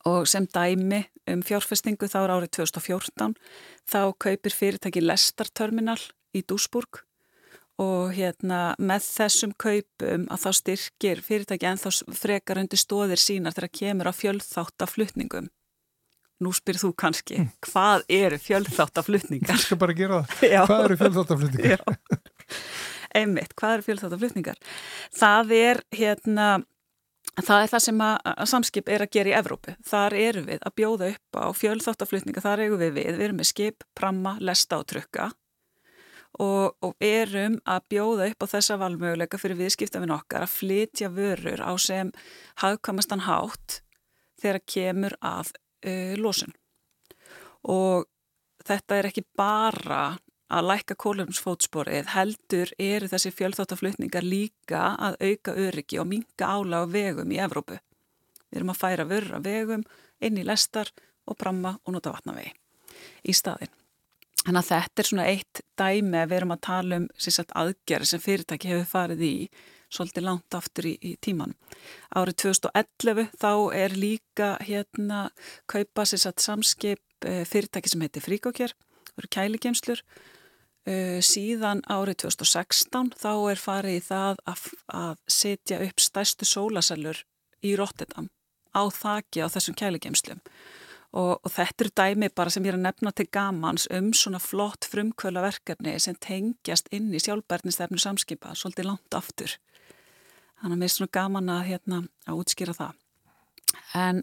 og 0.08 0.26
sem 0.28 0.46
dæmi 0.46 1.04
um 1.30 1.42
fjárfestingu 1.46 2.08
þá 2.10 2.18
er 2.24 2.34
árið 2.34 2.52
2014 2.58 3.36
þá 3.88 4.00
kaupir 4.18 4.56
fyrirtæki 4.56 5.02
Lestar 5.04 5.48
Terminal 5.54 6.00
í 6.36 6.42
Dúsburg 6.42 7.04
og 7.80 8.12
hérna 8.16 8.74
með 8.78 9.06
þessum 9.06 9.54
kaupum 9.60 10.26
að 10.32 10.44
þá 10.44 10.50
styrkir 10.58 11.22
fyrirtæki 11.24 11.68
en 11.68 11.80
þá 11.80 11.88
frekar 12.18 12.60
undir 12.60 12.80
stóðir 12.80 13.20
sínar 13.20 13.56
þegar 13.56 13.72
kemur 13.78 14.10
á 14.10 14.14
fjöldþáttaflutningum. 14.16 15.48
Nú 16.42 16.52
spyr 16.56 16.80
þú 16.80 16.92
kannski, 16.98 17.38
mm. 17.38 17.52
hvað 17.68 18.04
eru 18.10 18.40
fjöldþáttaflutningar? 18.42 19.54
Ég 19.54 19.64
skal 19.66 19.78
bara 19.80 19.94
gera 19.96 20.22
það. 20.22 20.42
Hvað 20.68 20.84
eru 20.88 20.98
fjöldþáttaflutningar? 21.02 21.84
Einmitt, 23.12 23.54
hvað 23.58 23.76
eru 23.76 23.86
fjöldþáttaflutningar? 23.88 24.60
Það 25.22 25.56
er 25.60 25.82
hérna 25.94 26.50
Það 27.32 27.62
er 27.62 27.70
það 27.70 27.80
sem 27.80 28.00
að, 28.04 28.16
að 28.28 28.48
samskip 28.50 28.88
er 28.92 29.02
að 29.06 29.12
gera 29.14 29.30
í 29.30 29.34
Evrópu. 29.38 29.72
Þar 29.88 30.14
eru 30.20 30.40
við 30.44 30.64
að 30.68 30.74
bjóða 30.76 31.06
upp 31.14 31.38
á 31.40 31.46
fjölþáttaflutninga, 31.56 32.42
þar 32.44 32.64
eru 32.66 32.76
við 32.82 32.90
við. 32.98 33.06
Við 33.06 33.22
erum 33.24 33.38
með 33.40 33.48
skip, 33.48 33.86
pramma, 33.96 34.34
lesta 34.44 34.76
og 34.82 34.84
trukka 34.90 35.30
og, 36.40 36.76
og 36.80 36.94
erum 37.04 37.58
að 37.68 37.86
bjóða 37.92 38.28
upp 38.32 38.44
á 38.44 38.52
þessa 38.54 38.78
valmöguleika 38.80 39.40
fyrir 39.40 39.60
viðskiptafinn 39.60 40.14
okkar 40.14 40.46
að 40.46 40.54
flytja 40.54 41.10
vörur 41.12 41.60
á 41.60 41.72
sem 41.80 42.12
hafðkamastan 42.62 43.26
hátt 43.26 43.80
þegar 44.40 44.62
kemur 44.74 45.16
að 45.20 45.52
uh, 45.86 46.14
losun. 46.18 46.54
Og 47.70 48.08
þetta 48.66 48.98
er 48.98 49.10
ekki 49.10 49.24
bara 49.38 50.16
að 50.52 50.68
læka 50.68 50.96
kólumsfótsporið 51.00 52.10
heldur 52.12 52.72
eru 52.78 53.08
þessi 53.08 53.32
fjölþáttaflutningar 53.32 54.24
líka 54.26 54.92
að 55.00 55.16
auka 55.24 55.54
öryggi 55.56 56.00
og 56.02 56.10
minga 56.10 56.48
ála 56.48 56.82
á 56.84 56.92
vegum 56.92 57.32
í 57.32 57.40
Evrópu. 57.40 57.78
Við 58.50 58.60
erum 58.60 58.72
að 58.74 58.82
færa 58.82 59.08
vörur 59.08 59.38
af 59.38 59.46
vegum 59.46 59.86
inn 60.20 60.36
í 60.36 60.44
lestar 60.44 60.90
og 61.24 61.38
bramma 61.40 61.78
og 61.86 61.96
nota 61.96 62.12
vatnavegi 62.12 62.52
í 63.24 63.34
staðin. 63.34 63.72
Þannig 64.42 64.58
að 64.58 64.70
þetta 64.72 65.02
er 65.02 65.08
svona 65.08 65.28
eitt 65.30 65.60
dæmi 65.78 66.18
að 66.18 66.28
við 66.28 66.36
erum 66.40 66.54
að 66.56 66.64
tala 66.66 66.98
um 66.98 67.08
aðgerð 67.62 68.10
sem 68.10 68.22
fyrirtæki 68.22 68.72
hefur 68.72 68.90
farið 68.90 69.22
í 69.22 69.34
svolítið 69.92 70.26
langt 70.26 70.56
aftur 70.56 70.88
í, 70.88 70.96
í 71.00 71.14
tíman. 71.22 71.54
Árið 72.16 72.38
2011 72.46 73.32
þá 73.38 73.52
er 73.76 73.96
líka 73.96 74.52
hérna 74.64 75.24
kaupa 75.70 76.06
sagt, 76.08 76.42
samskip 76.44 77.26
eh, 77.28 77.44
fyrirtæki 77.48 77.92
sem 77.92 78.04
heitir 78.04 78.24
Fríkókjær, 78.24 78.76
það 79.12 79.22
eru 79.22 79.34
kæligemslur 79.38 80.06
Uh, 80.82 81.20
síðan 81.22 81.78
árið 81.86 82.24
2016 82.24 83.12
þá 83.14 83.30
er 83.52 83.60
farið 83.62 83.98
í 84.00 84.02
það 84.02 84.40
að, 84.50 84.62
að 84.90 85.20
setja 85.30 85.76
upp 85.84 86.02
stærstu 86.02 86.48
sólasælur 86.50 87.20
í 87.62 87.76
Rotterdam 87.78 88.26
á 88.74 88.82
þakki 88.90 89.44
á 89.44 89.52
þessum 89.54 89.76
kæligemslum 89.78 90.40
og, 91.12 91.38
og 91.42 91.52
þetta 91.52 91.84
eru 91.84 91.92
dæmi 92.00 92.30
bara 92.34 92.52
sem 92.52 92.64
ég 92.64 92.72
er 92.72 92.78
að 92.78 92.86
nefna 92.86 93.12
til 93.12 93.28
gamans 93.32 93.86
um 93.92 94.10
svona 94.16 94.40
flott 94.42 94.88
frumkvöla 94.88 95.44
verkefni 95.44 95.94
sem 96.00 96.16
tengjast 96.16 96.90
inn 96.92 97.12
í 97.12 97.20
sjálfbærnistefnu 97.22 98.00
samskipa 98.00 98.56
svolítið 98.56 98.90
langt 98.90 99.16
aftur. 99.18 99.56
Þannig 100.62 100.76
að 100.76 100.82
mér 100.82 100.90
er 100.90 100.96
svona 100.96 101.14
gaman 101.18 101.52
að, 101.52 101.62
hérna, 101.70 102.02
að 102.26 102.42
útskýra 102.44 102.76
það. 102.78 103.00
En 103.98 104.22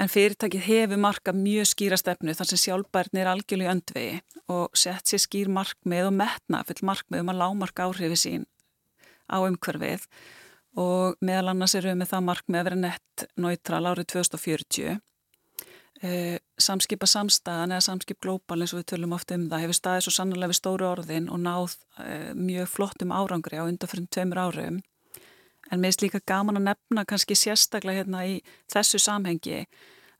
En 0.00 0.08
fyrirtækið 0.08 0.62
hefur 0.64 0.96
marka 1.00 1.32
mjög 1.36 1.66
skýra 1.74 1.98
stefnu 2.00 2.32
þar 2.32 2.48
sem 2.48 2.60
sjálfbærni 2.62 3.20
er 3.20 3.28
algjörlega 3.28 3.74
öndvegi 3.74 4.14
og 4.48 4.72
sett 4.72 5.10
sér 5.10 5.20
skýr 5.20 5.50
markmið 5.52 6.08
og 6.08 6.14
metna 6.16 6.62
full 6.64 6.86
markmið 6.88 7.20
um 7.20 7.32
að 7.32 7.40
lámarka 7.42 7.84
áhrifi 7.84 8.16
sín 8.16 8.46
á 9.28 9.44
umhverfið. 9.44 10.06
Og 10.80 11.20
meðal 11.20 11.52
annars 11.52 11.76
eru 11.76 11.90
við 11.90 12.00
með 12.00 12.12
það 12.14 12.26
markmið 12.30 12.60
að 12.60 12.68
vera 12.70 12.80
nett 12.86 13.26
náttral 13.44 13.82
árið 13.90 14.08
2040. 14.14 14.96
Eh, 16.00 16.38
samskipa 16.56 17.04
samstæðan 17.06 17.74
eða 17.74 17.84
samskip 17.84 18.22
glóbal 18.24 18.62
eins 18.62 18.72
og 18.72 18.80
við 18.80 18.86
tölum 18.94 19.12
oft 19.12 19.32
um 19.34 19.50
það 19.50 19.66
hefur 19.66 19.76
staðið 19.76 20.06
svo 20.06 20.12
sannlega 20.16 20.48
við 20.48 20.56
stóru 20.56 20.86
orðin 20.88 21.26
og 21.28 21.42
náð 21.44 21.74
eh, 22.00 22.30
mjög 22.32 22.70
flottum 22.72 23.12
árangri 23.12 23.60
á 23.60 23.68
undanfyrir 23.68 24.06
tveimur 24.08 24.40
árum 24.40 24.78
En 25.70 25.80
mér 25.80 25.94
er 25.94 26.02
líka 26.02 26.20
gaman 26.26 26.58
að 26.58 26.66
nefna 26.66 27.04
kannski 27.06 27.36
sérstaklega 27.38 28.02
hérna 28.02 28.24
í 28.26 28.40
þessu 28.72 28.98
samhengi 28.98 29.62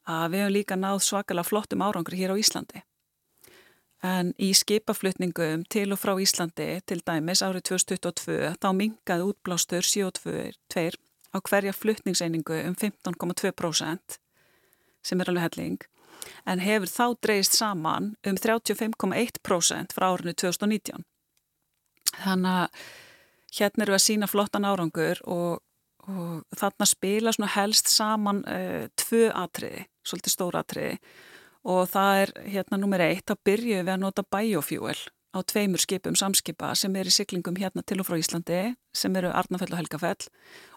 að 0.06 0.28
við 0.30 0.42
hefum 0.44 0.54
líka 0.54 0.78
náð 0.78 1.02
svakalega 1.06 1.48
flottum 1.48 1.82
árangri 1.82 2.20
hér 2.20 2.34
á 2.34 2.40
Íslandi. 2.40 2.84
En 4.06 4.30
í 4.38 4.52
skipaflutningum 4.56 5.66
til 5.68 5.90
og 5.92 6.00
frá 6.00 6.14
Íslandi 6.22 6.68
til 6.86 7.00
dæmis 7.02 7.42
árið 7.42 7.66
2022 7.72 8.54
þá 8.62 8.68
mingaði 8.78 9.26
útblástur 9.26 9.84
CO2 9.84 10.46
á 11.34 11.38
hverja 11.42 11.74
flutningseiningu 11.74 12.62
um 12.70 12.78
15,2% 12.78 14.19
sem 15.06 15.20
er 15.20 15.32
alveg 15.32 15.48
helling 15.48 15.80
en 16.48 16.62
hefur 16.62 16.90
þá 16.90 17.06
dreist 17.24 17.56
saman 17.58 18.14
um 18.26 18.38
35,1% 18.38 19.96
frá 19.96 20.06
árinu 20.10 20.34
2019. 20.34 21.04
Þannig 22.20 22.56
að 22.64 22.84
hérna 23.58 23.86
eru 23.86 23.96
að 23.96 24.04
sína 24.04 24.28
flottan 24.30 24.66
árangur 24.68 25.20
og, 25.30 25.60
og 26.06 26.58
þarna 26.58 26.88
spila 26.88 27.34
helst 27.56 27.90
saman 27.92 28.44
uh, 28.46 28.88
tvö 28.98 29.28
atriði, 29.34 29.86
svolítið 30.06 30.36
stóra 30.36 30.64
atriði. 30.64 30.98
Og 31.70 31.84
það 31.92 32.18
er 32.22 32.30
hérna 32.54 32.78
nummer 32.80 33.02
eitt, 33.04 33.26
þá 33.28 33.36
byrjuðum 33.44 33.88
við 33.88 33.94
að 33.94 34.04
nota 34.04 34.24
biofuel 34.24 35.00
á 35.30 35.38
tveimur 35.46 35.78
skipum 35.78 36.16
samskipa 36.18 36.72
sem 36.74 36.94
er 36.96 37.06
í 37.06 37.12
syklingum 37.14 37.58
hérna 37.60 37.84
til 37.86 38.00
og 38.00 38.08
frá 38.08 38.16
Íslandi 38.18 38.62
sem 38.96 39.14
eru 39.20 39.30
Arnafell 39.30 39.70
og 39.74 39.82
Helgafell. 39.82 40.24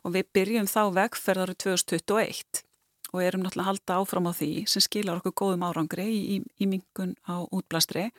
Og 0.03 0.13
við 0.17 0.27
byrjum 0.35 0.67
þá 0.69 0.83
vegferðaru 0.99 1.55
2021 1.63 2.65
og 3.13 3.21
erum 3.21 3.43
náttúrulega 3.45 3.67
að 3.67 3.71
halda 3.71 3.99
áfram 4.01 4.29
á 4.29 4.33
því 4.33 4.51
sem 4.69 4.83
skilar 4.83 5.21
okkur 5.21 5.35
góðum 5.41 5.65
árangri 5.67 6.07
í, 6.09 6.21
í, 6.35 6.37
í 6.65 6.69
mingun 6.69 7.13
á 7.29 7.45
útblæstri. 7.45 8.09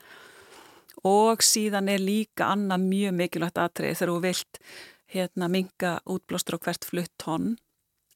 Og 1.04 1.42
síðan 1.44 1.90
er 1.90 2.00
líka 2.00 2.52
annað 2.54 2.86
mjög 2.86 3.16
mikilvægt 3.18 3.60
aðtrið 3.60 3.98
þegar 3.98 4.12
þú 4.12 4.20
vilt 4.24 4.60
hérna, 5.14 5.50
minga 5.50 5.98
útblástur 6.06 6.56
á 6.56 6.64
hvert 6.64 6.86
flutt 6.86 7.12
tonn. 7.20 7.54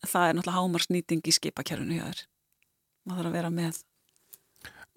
Það 0.07 0.29
er 0.29 0.38
náttúrulega 0.38 0.62
hámarsnýting 0.62 1.27
í 1.27 1.35
skipakerfinu 1.35 1.99
hjá 1.99 2.07
þér. 2.07 2.25
Maður 3.09 3.21
þarf 3.21 3.31
að 3.31 3.38
vera 3.38 3.53
með 3.53 3.85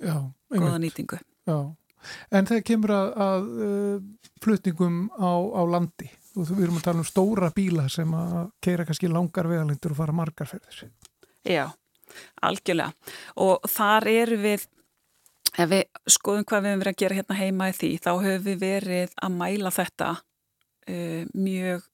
Já, 0.02 0.16
goða 0.54 0.80
nýtingu. 0.82 1.20
Já. 1.50 1.58
En 2.34 2.48
þegar 2.50 2.66
kemur 2.66 2.94
að, 2.96 3.12
að 3.26 3.52
uh, 3.66 4.32
flutningum 4.42 5.04
á, 5.18 5.32
á 5.38 5.62
landi 5.70 6.10
og 6.32 6.48
við 6.48 6.64
erum 6.66 6.80
að 6.80 6.86
tala 6.88 7.04
um 7.04 7.08
stóra 7.08 7.52
bíla 7.54 7.86
sem 7.92 8.14
að 8.16 8.36
keira 8.64 8.86
kannski 8.88 9.10
langar 9.12 9.50
vegalindur 9.52 9.94
og 9.94 10.00
fara 10.00 10.16
margar 10.16 10.50
fyrir 10.50 10.86
Já, 11.48 11.72
algjörlega 12.44 12.92
og 13.42 13.70
þar 13.72 14.08
eru 14.12 14.38
við 14.42 14.68
ef 15.60 15.70
við 15.72 16.12
skoðum 16.12 16.46
hvað 16.48 16.64
við 16.64 16.72
hefum 16.72 16.84
verið 16.84 16.94
að 16.94 17.00
gera 17.04 17.18
hérna 17.20 17.40
heima 17.40 17.70
í 17.72 17.78
því 17.78 17.92
þá 18.04 18.12
höfum 18.12 18.44
við 18.46 18.60
verið 18.62 19.16
að 19.18 19.40
mæla 19.40 19.72
þetta 19.76 20.10
uh, 20.18 21.24
mjög 21.34 21.88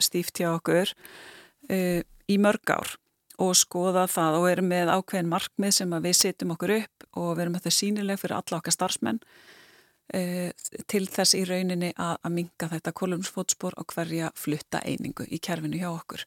stíft 0.00 0.40
hjá 0.40 0.50
okkur 0.54 0.92
uh, 0.92 2.00
í 2.30 2.40
mörg 2.40 2.74
ár 2.74 2.96
og 3.40 3.54
skoða 3.56 4.04
það 4.10 4.36
og 4.40 4.50
erum 4.50 4.68
með 4.68 4.92
ákveðin 4.92 5.30
markmið 5.30 5.72
sem 5.78 5.96
við 6.04 6.18
setjum 6.18 6.52
okkur 6.56 6.74
upp 6.76 7.06
og 7.20 7.32
verum 7.38 7.56
þau 7.56 7.72
sínileg 7.72 8.20
fyrir 8.20 8.36
alla 8.36 8.60
okkar 8.60 8.76
starfsmenn 8.76 9.20
uh, 9.22 10.50
til 10.90 11.06
þess 11.08 11.36
í 11.38 11.44
rauninni 11.48 11.94
að, 11.96 12.18
að 12.20 12.36
minga 12.36 12.70
þetta 12.74 12.96
kolumsfótspor 13.00 13.78
og 13.80 13.94
hverja 13.94 14.32
flutta 14.36 14.82
einingu 14.84 15.24
í 15.28 15.40
kerfinu 15.40 15.80
hjá 15.80 15.88
okkur. 15.92 16.26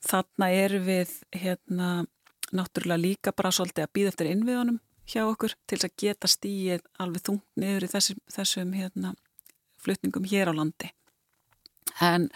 Þannig 0.00 0.60
erum 0.64 0.86
við 0.86 1.12
hérna 1.36 1.90
náttúrulega 2.56 3.00
líka 3.00 3.34
bara 3.36 3.52
svolítið 3.54 3.84
að 3.84 3.92
býða 3.96 4.12
eftir 4.12 4.30
innviðunum 4.30 4.80
hjá 5.10 5.22
okkur 5.26 5.54
til 5.68 5.78
þess 5.78 5.88
að 5.88 5.96
geta 6.02 6.30
stíið 6.30 6.82
alveg 7.02 7.24
þungt 7.26 7.46
niður 7.60 7.86
í 7.86 7.90
þessum, 7.90 8.20
þessum 8.30 8.74
hérna, 8.78 9.14
flutningum 9.82 10.26
hér 10.30 10.50
á 10.50 10.54
landi. 10.54 10.90
En, 12.00 12.28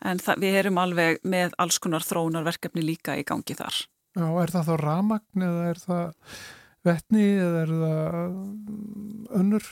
en 0.00 0.20
það, 0.22 0.44
við 0.44 0.58
erum 0.62 0.80
alveg 0.80 1.20
með 1.26 1.56
alls 1.60 1.80
konar 1.82 2.06
þróunarverkefni 2.06 2.84
líka 2.84 3.18
í 3.18 3.24
gangi 3.26 3.56
þar. 3.58 3.84
Já, 4.14 4.26
er 4.42 4.52
það 4.54 4.68
þá 4.68 4.74
ramagn 4.82 5.46
eða 5.48 5.64
er 5.72 5.82
það 5.82 6.38
vettni 6.84 7.26
eða 7.40 7.64
er 7.64 7.74
það 7.80 8.16
önnur 9.40 9.68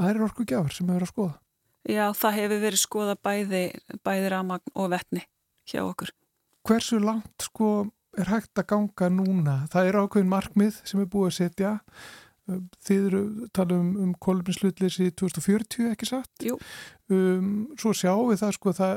ærir 0.00 0.26
orku 0.26 0.46
gjafar 0.48 0.74
sem 0.74 0.90
hefur 0.90 1.06
að 1.06 1.12
skoða? 1.12 1.38
Já, 1.84 2.04
það 2.16 2.36
hefur 2.40 2.62
verið 2.64 2.80
skoða 2.80 3.16
bæði, 3.20 3.64
bæði 4.02 4.28
ramagn 4.32 4.74
og 4.74 4.90
vettni 4.94 5.24
hjá 5.68 5.82
okkur. 5.84 6.10
Hversu 6.64 6.98
langt 7.02 7.44
sko 7.44 7.70
er 8.16 8.30
hægt 8.30 8.60
að 8.60 8.68
ganga 8.72 9.08
núna? 9.12 9.56
Það 9.72 9.88
er 9.88 9.98
ákveðin 10.00 10.30
markmið 10.32 10.78
sem 10.88 11.02
er 11.02 11.08
búið 11.12 11.30
að 11.30 11.34
setja. 11.38 11.72
Þið 12.84 13.08
eru 13.08 13.24
tala 13.56 13.76
um, 13.80 13.90
um 14.04 14.14
koluminslutlis 14.20 15.00
í 15.04 15.10
2040 15.16 15.90
ekki 15.92 16.08
satt? 16.08 16.46
Um, 17.12 17.50
svo 17.80 17.92
sjáum 17.96 18.30
við 18.30 18.40
það 18.44 18.56
sko 18.56 18.74
það 18.76 18.96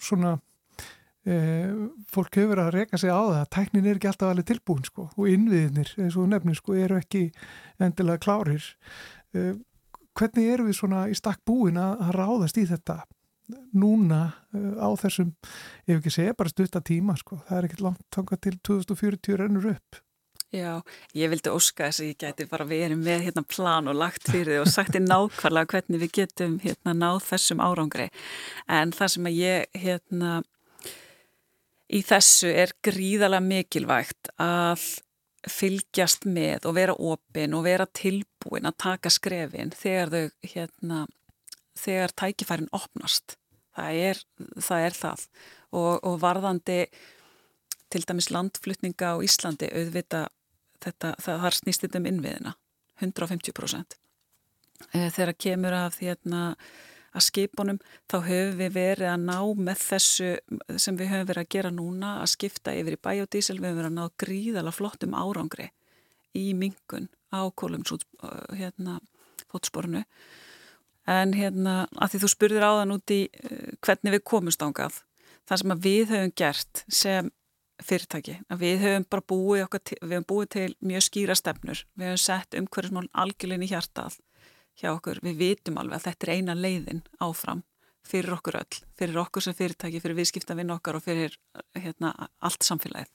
svona 0.00 0.34
e, 1.28 1.36
fólk 2.12 2.40
hefur 2.40 2.62
að 2.64 2.72
reyka 2.78 3.00
sig 3.00 3.12
á 3.12 3.20
það 3.20 3.48
tæknin 3.56 3.88
er 3.88 4.00
ekki 4.00 4.10
alltaf 4.10 4.32
alveg 4.32 4.48
tilbúin 4.48 4.86
sko 4.86 5.08
og 5.12 5.28
innviðinir 5.28 5.92
eins 6.00 6.16
og 6.16 6.30
nefnir 6.32 6.58
sko 6.58 6.76
eru 6.80 7.00
ekki 7.00 7.26
endilega 7.80 8.24
klárir. 8.24 8.64
E, 9.36 9.52
hvernig 10.16 10.52
eru 10.54 10.68
við 10.68 10.80
svona 10.80 11.06
í 11.12 11.16
stakk 11.16 11.44
búin 11.48 11.80
að, 11.80 11.98
að 12.06 12.16
ráðast 12.16 12.60
í 12.60 12.66
þetta 12.70 13.02
núna 13.76 14.20
uh, 14.54 14.76
á 14.82 14.88
þessum, 15.00 15.32
ef 15.86 15.98
ekki 15.98 16.14
segja 16.14 16.36
bara 16.38 16.52
stutta 16.52 16.82
tíma 16.84 17.16
sko, 17.20 17.40
það 17.48 17.58
er 17.58 17.68
ekkert 17.68 17.84
langt 17.88 18.06
tanga 18.14 18.38
til 18.38 18.56
2040 18.68 19.42
rennur 19.42 19.72
upp. 19.74 20.00
Já, 20.50 20.80
ég 21.14 21.30
vildi 21.30 21.50
óska 21.54 21.86
þess 21.86 22.02
að 22.02 22.08
ég 22.08 22.16
gæti 22.24 22.46
bara 22.50 22.64
verið 22.66 22.98
með 22.98 23.20
hérna 23.28 23.44
plan 23.46 23.86
og 23.86 23.94
lagt 23.94 24.24
fyrir 24.32 24.56
þið 24.56 24.62
og 24.64 24.72
sagt 24.72 24.96
þið 24.96 25.04
nákvæmlega 25.06 25.70
hvernig 25.70 26.00
við 26.02 26.14
getum 26.16 26.56
hérna 26.64 26.94
náð 26.98 27.20
þessum 27.28 27.62
árangri. 27.62 28.08
En 28.66 28.90
það 28.90 29.12
sem 29.14 29.28
að 29.30 29.38
ég 29.38 29.78
hérna 29.84 30.32
í 31.86 32.00
þessu 32.06 32.50
er 32.50 32.74
gríðalega 32.82 33.46
mikilvægt 33.46 34.32
að 34.42 34.88
fylgjast 35.48 36.26
með 36.28 36.66
og 36.68 36.76
vera 36.76 36.98
opinn 36.98 37.54
og 37.56 37.64
vera 37.64 37.86
tilbúin 37.86 38.68
að 38.68 38.78
taka 38.84 39.12
skrefin 39.12 39.70
þegar 39.70 40.10
þau 40.12 40.50
hérna 40.52 41.04
þegar 41.78 42.16
tækifærin 42.24 42.72
opnast 42.76 43.38
það 43.76 44.02
er 44.10 44.20
það, 44.58 44.84
er 44.88 44.98
það. 44.98 45.24
Og, 45.70 45.92
og 46.06 46.20
varðandi 46.22 46.80
til 47.90 48.04
dæmis 48.06 48.30
landflutninga 48.30 49.14
á 49.14 49.22
Íslandi 49.22 49.70
auðvita 49.70 50.26
þetta, 50.84 51.14
það 51.22 51.42
har 51.44 51.56
snýst 51.56 51.84
þetta 51.84 52.00
um 52.00 52.08
innviðina 52.10 52.54
150% 53.00 53.98
eh, 54.92 55.08
þegar 55.10 55.34
kemur 55.38 55.76
af 55.76 55.98
því 55.98 56.10
hérna, 56.12 56.42
að 57.10 57.26
skipunum 57.26 57.80
þá 58.10 58.16
höfum 58.28 58.58
við 58.60 58.74
verið 58.76 59.10
að 59.10 59.24
ná 59.26 59.38
með 59.58 59.82
þessu 59.82 60.30
sem 60.78 60.98
við 60.98 61.12
höfum 61.14 61.30
verið 61.32 61.44
að 61.44 61.52
gera 61.56 61.72
núna 61.74 62.12
að 62.20 62.32
skipta 62.36 62.74
yfir 62.76 62.96
í 62.96 63.02
biodiesel, 63.08 63.58
við 63.58 63.72
höfum 63.72 63.80
verið 63.80 63.90
að 63.90 63.98
ná 63.98 64.18
gríðala 64.24 64.74
flottum 64.74 65.16
árangri 65.18 65.70
í 66.38 66.50
mingun 66.54 67.10
á 67.34 67.46
kolumsút 67.50 68.06
eh, 68.22 68.62
hérna, 68.62 69.00
fótspornu 69.50 70.04
en 71.10 71.34
hérna 71.34 71.74
að 71.98 72.14
því 72.14 72.22
þú 72.22 72.32
spurðir 72.34 72.66
á 72.66 72.72
þann 72.80 72.96
út 72.96 73.14
í 73.14 73.20
eh, 73.26 73.70
hvernig 73.82 74.16
við 74.16 74.26
komumst 74.32 74.62
ángað 74.64 75.02
það 75.50 75.62
sem 75.62 75.76
við 75.84 76.14
höfum 76.14 76.34
gert 76.38 76.82
sem 76.86 77.30
fyrirtæki. 77.80 78.36
Við 78.60 78.82
höfum 78.84 79.06
bara 79.10 79.26
búið, 79.32 79.64
til, 79.80 79.98
við 80.02 80.16
höfum 80.18 80.28
búið 80.28 80.50
til 80.54 80.66
mjög 80.84 81.06
skýra 81.06 81.36
stefnur. 81.38 81.84
Við 81.96 82.10
höfum 82.10 82.22
sett 82.22 82.58
umhverfismálun 82.58 83.12
algjörlinni 83.22 83.70
hjartað 83.70 84.18
hjá 84.80 84.92
okkur. 84.92 85.20
Við 85.24 85.40
vitum 85.40 85.80
alveg 85.80 85.98
að 85.98 86.06
þetta 86.08 86.26
er 86.26 86.34
eina 86.36 86.56
leiðin 86.58 87.02
áfram 87.24 87.64
fyrir 88.06 88.34
okkur 88.34 88.60
öll, 88.62 88.80
fyrir 88.96 89.18
okkur 89.20 89.44
sem 89.44 89.56
fyrirtæki, 89.56 90.00
fyrir 90.00 90.18
viðskiptavinn 90.18 90.72
okkar 90.72 90.98
og 90.98 91.04
fyrir 91.04 91.34
hérna, 91.76 92.14
allt 92.40 92.64
samfélagið. 92.64 93.10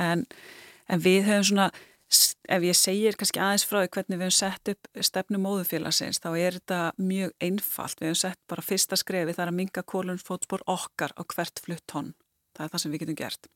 En, 0.00 0.24
en 0.88 1.02
við 1.02 1.26
höfum 1.28 1.48
svona, 1.50 1.66
ef 2.12 2.66
ég 2.66 2.76
segir 2.76 3.16
kannski 3.18 3.40
aðeins 3.40 3.64
frá 3.68 3.80
því 3.80 3.90
hvernig 3.94 4.18
við 4.18 4.26
höfum 4.26 4.36
sett 4.36 4.70
upp 4.72 5.02
stefnum 5.08 5.46
móðufélagsins, 5.46 6.20
þá 6.22 6.30
er 6.34 6.58
þetta 6.58 6.80
mjög 7.00 7.32
einfalt. 7.40 8.00
Við 8.00 8.10
höfum 8.10 8.20
sett 8.22 8.40
bara 8.50 8.66
fyrsta 8.66 8.98
skrefi, 9.00 9.34
það 9.36 9.46
er 9.46 9.52
að 9.52 9.58
minga 9.60 9.84
kólunfótspor 9.94 10.64
okkar 10.70 11.14
á 11.16 11.22
hvert 11.22 11.62
flutt 11.64 11.84
tonn. 11.90 12.14
Það 12.52 12.64
er 12.64 12.72
það 12.74 12.84
sem 12.84 12.94
við 12.94 13.04
getum 13.04 13.20
gert. 13.22 13.52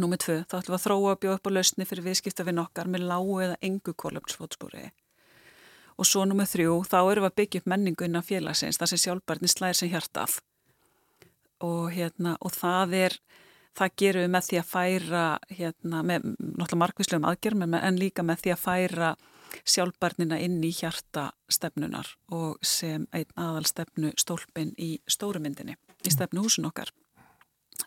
Númið 0.00 0.20
tvö, 0.24 0.36
þá 0.48 0.54
ætlum 0.58 0.72
við 0.72 0.78
að 0.78 0.84
þróa 0.84 1.10
að 1.12 1.18
bjóða 1.22 1.38
upp 1.38 1.48
á 1.48 1.54
lausni 1.54 1.86
fyrir 1.88 2.06
viðskiptafinn 2.08 2.62
okkar 2.62 2.88
með 2.90 3.06
lágu 3.10 3.34
eða 3.44 3.58
engu 3.68 3.92
kólöfnsfótspúri. 4.00 4.84
Og 6.00 6.08
svo 6.08 6.24
númið 6.26 6.50
þrjú, 6.54 6.78
þá 6.88 6.98
erum 7.02 7.26
við 7.26 7.30
að 7.30 7.36
byggja 7.40 7.60
upp 7.60 7.68
menningu 7.70 8.06
innan 8.08 8.24
félagsins, 8.26 8.80
það 8.80 8.90
sem 8.90 9.02
sjálfbarni 9.04 9.50
slæðir 9.52 9.78
sem 9.78 9.92
hjartað. 9.92 10.38
Og, 11.64 11.92
hérna, 11.94 12.34
og 12.40 12.56
það 12.56 12.96
er, 13.04 13.18
það 13.74 13.94
gerum 14.00 14.24
við 14.24 14.32
með 14.34 14.48
því 14.48 14.58
að 14.60 14.68
færa, 14.70 15.22
hérna, 15.50 16.02
með 16.06 16.26
náttúrulega 16.34 16.80
markvíslegum 16.82 17.28
aðgerðum, 17.30 17.78
en 17.78 18.00
líka 18.00 18.26
með 18.26 18.44
því 18.44 18.54
að 18.54 18.62
færa 18.64 19.14
sjálfbarnina 19.62 20.38
inn 20.42 20.58
í 20.66 20.72
hjartastefnunar 20.74 22.10
og 22.34 22.58
sem 22.66 23.06
einn 23.14 23.30
aðalstefnu 23.38 24.12
stólpin 24.18 24.74
í 24.78 24.96
stórumyndinni, 25.06 25.76
í 26.02 26.12
stefnuhúsin 26.12 26.66
okkar. 26.70 26.90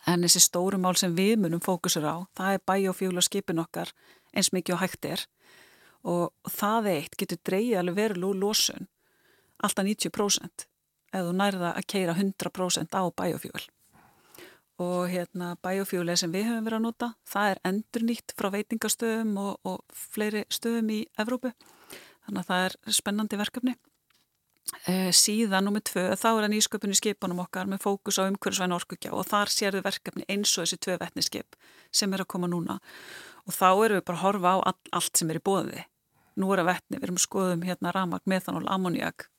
En 0.08 0.24
þessi 0.24 0.40
stóru 0.44 0.78
mál 0.80 0.96
sem 1.00 1.14
við 1.16 1.36
munum 1.42 1.64
fókusur 1.64 2.04
á, 2.04 2.16
það 2.36 2.54
er 2.54 2.64
bæjófjúla 2.68 3.24
skipin 3.24 3.60
okkar 3.60 3.92
eins 4.36 4.52
mikið 4.52 4.76
og 4.76 4.82
hægt 4.82 5.08
er 5.08 5.24
og 6.08 6.52
það 6.54 6.90
eitt 6.92 7.16
getur 7.18 7.40
dreyið 7.44 7.80
alveg 7.80 7.96
verið 7.96 8.36
lósun 8.38 8.86
alltaf 9.58 9.84
90% 9.84 10.68
ef 11.08 11.24
þú 11.24 11.32
nærða 11.34 11.72
að 11.74 11.88
keira 11.88 12.14
100% 12.14 12.94
á 12.94 13.02
bæjófjúl. 13.16 13.64
Og 14.78 15.08
hérna 15.10 15.56
bæjófjúli 15.64 16.14
sem 16.18 16.30
við 16.30 16.52
höfum 16.52 16.66
verið 16.68 16.78
að 16.78 16.84
nota, 16.86 17.10
það 17.26 17.52
er 17.52 17.60
endur 17.66 18.04
nýtt 18.06 18.34
frá 18.38 18.48
veitingastöðum 18.54 19.32
og, 19.42 19.54
og 19.66 19.98
fleiri 20.14 20.44
stöðum 20.54 20.92
í 20.94 21.00
Evrópu. 21.18 21.50
Þannig 22.26 22.44
að 22.44 22.50
það 22.52 22.66
er 22.68 22.98
spennandi 23.00 23.40
verkefni. 23.40 23.74
Uh, 24.84 25.08
síðan 25.16 25.64
nummið 25.64 25.86
tvö, 25.88 26.02
þá 26.12 26.26
er 26.28 26.42
það 26.44 26.50
nýsköpunni 26.52 26.96
skipunum 26.98 27.38
okkar 27.40 27.68
með 27.70 27.86
fókus 27.86 28.18
á 28.20 28.28
umhverfisvæn 28.28 28.76
orkugjá 28.76 29.14
og 29.16 29.24
þar 29.30 29.48
sérðu 29.48 29.80
verkefni 29.86 30.26
eins 30.28 30.52
og 30.58 30.66
þessi 30.66 30.76
tvö 30.84 30.96
vettniskip 31.00 31.56
sem 31.88 32.12
er 32.12 32.20
að 32.20 32.28
koma 32.34 32.50
núna 32.52 32.76
og 33.48 33.56
þá 33.56 33.68
erum 33.70 33.96
við 33.96 34.04
bara 34.10 34.18
að 34.18 34.24
horfa 34.26 34.52
á 34.52 34.56
all, 34.68 34.76
allt 35.00 35.16
sem 35.16 35.32
er 35.32 35.40
í 35.40 35.44
bóði 35.48 35.86
nú 36.36 36.52
er 36.52 36.60
að 36.60 36.68
vettni, 36.68 36.98
við 36.98 37.08
erum 37.08 37.20
skoðum 37.22 37.64
hérna 37.64 37.94
ramag, 37.96 38.28
metanól, 38.28 38.66
ammoniak 38.68 39.30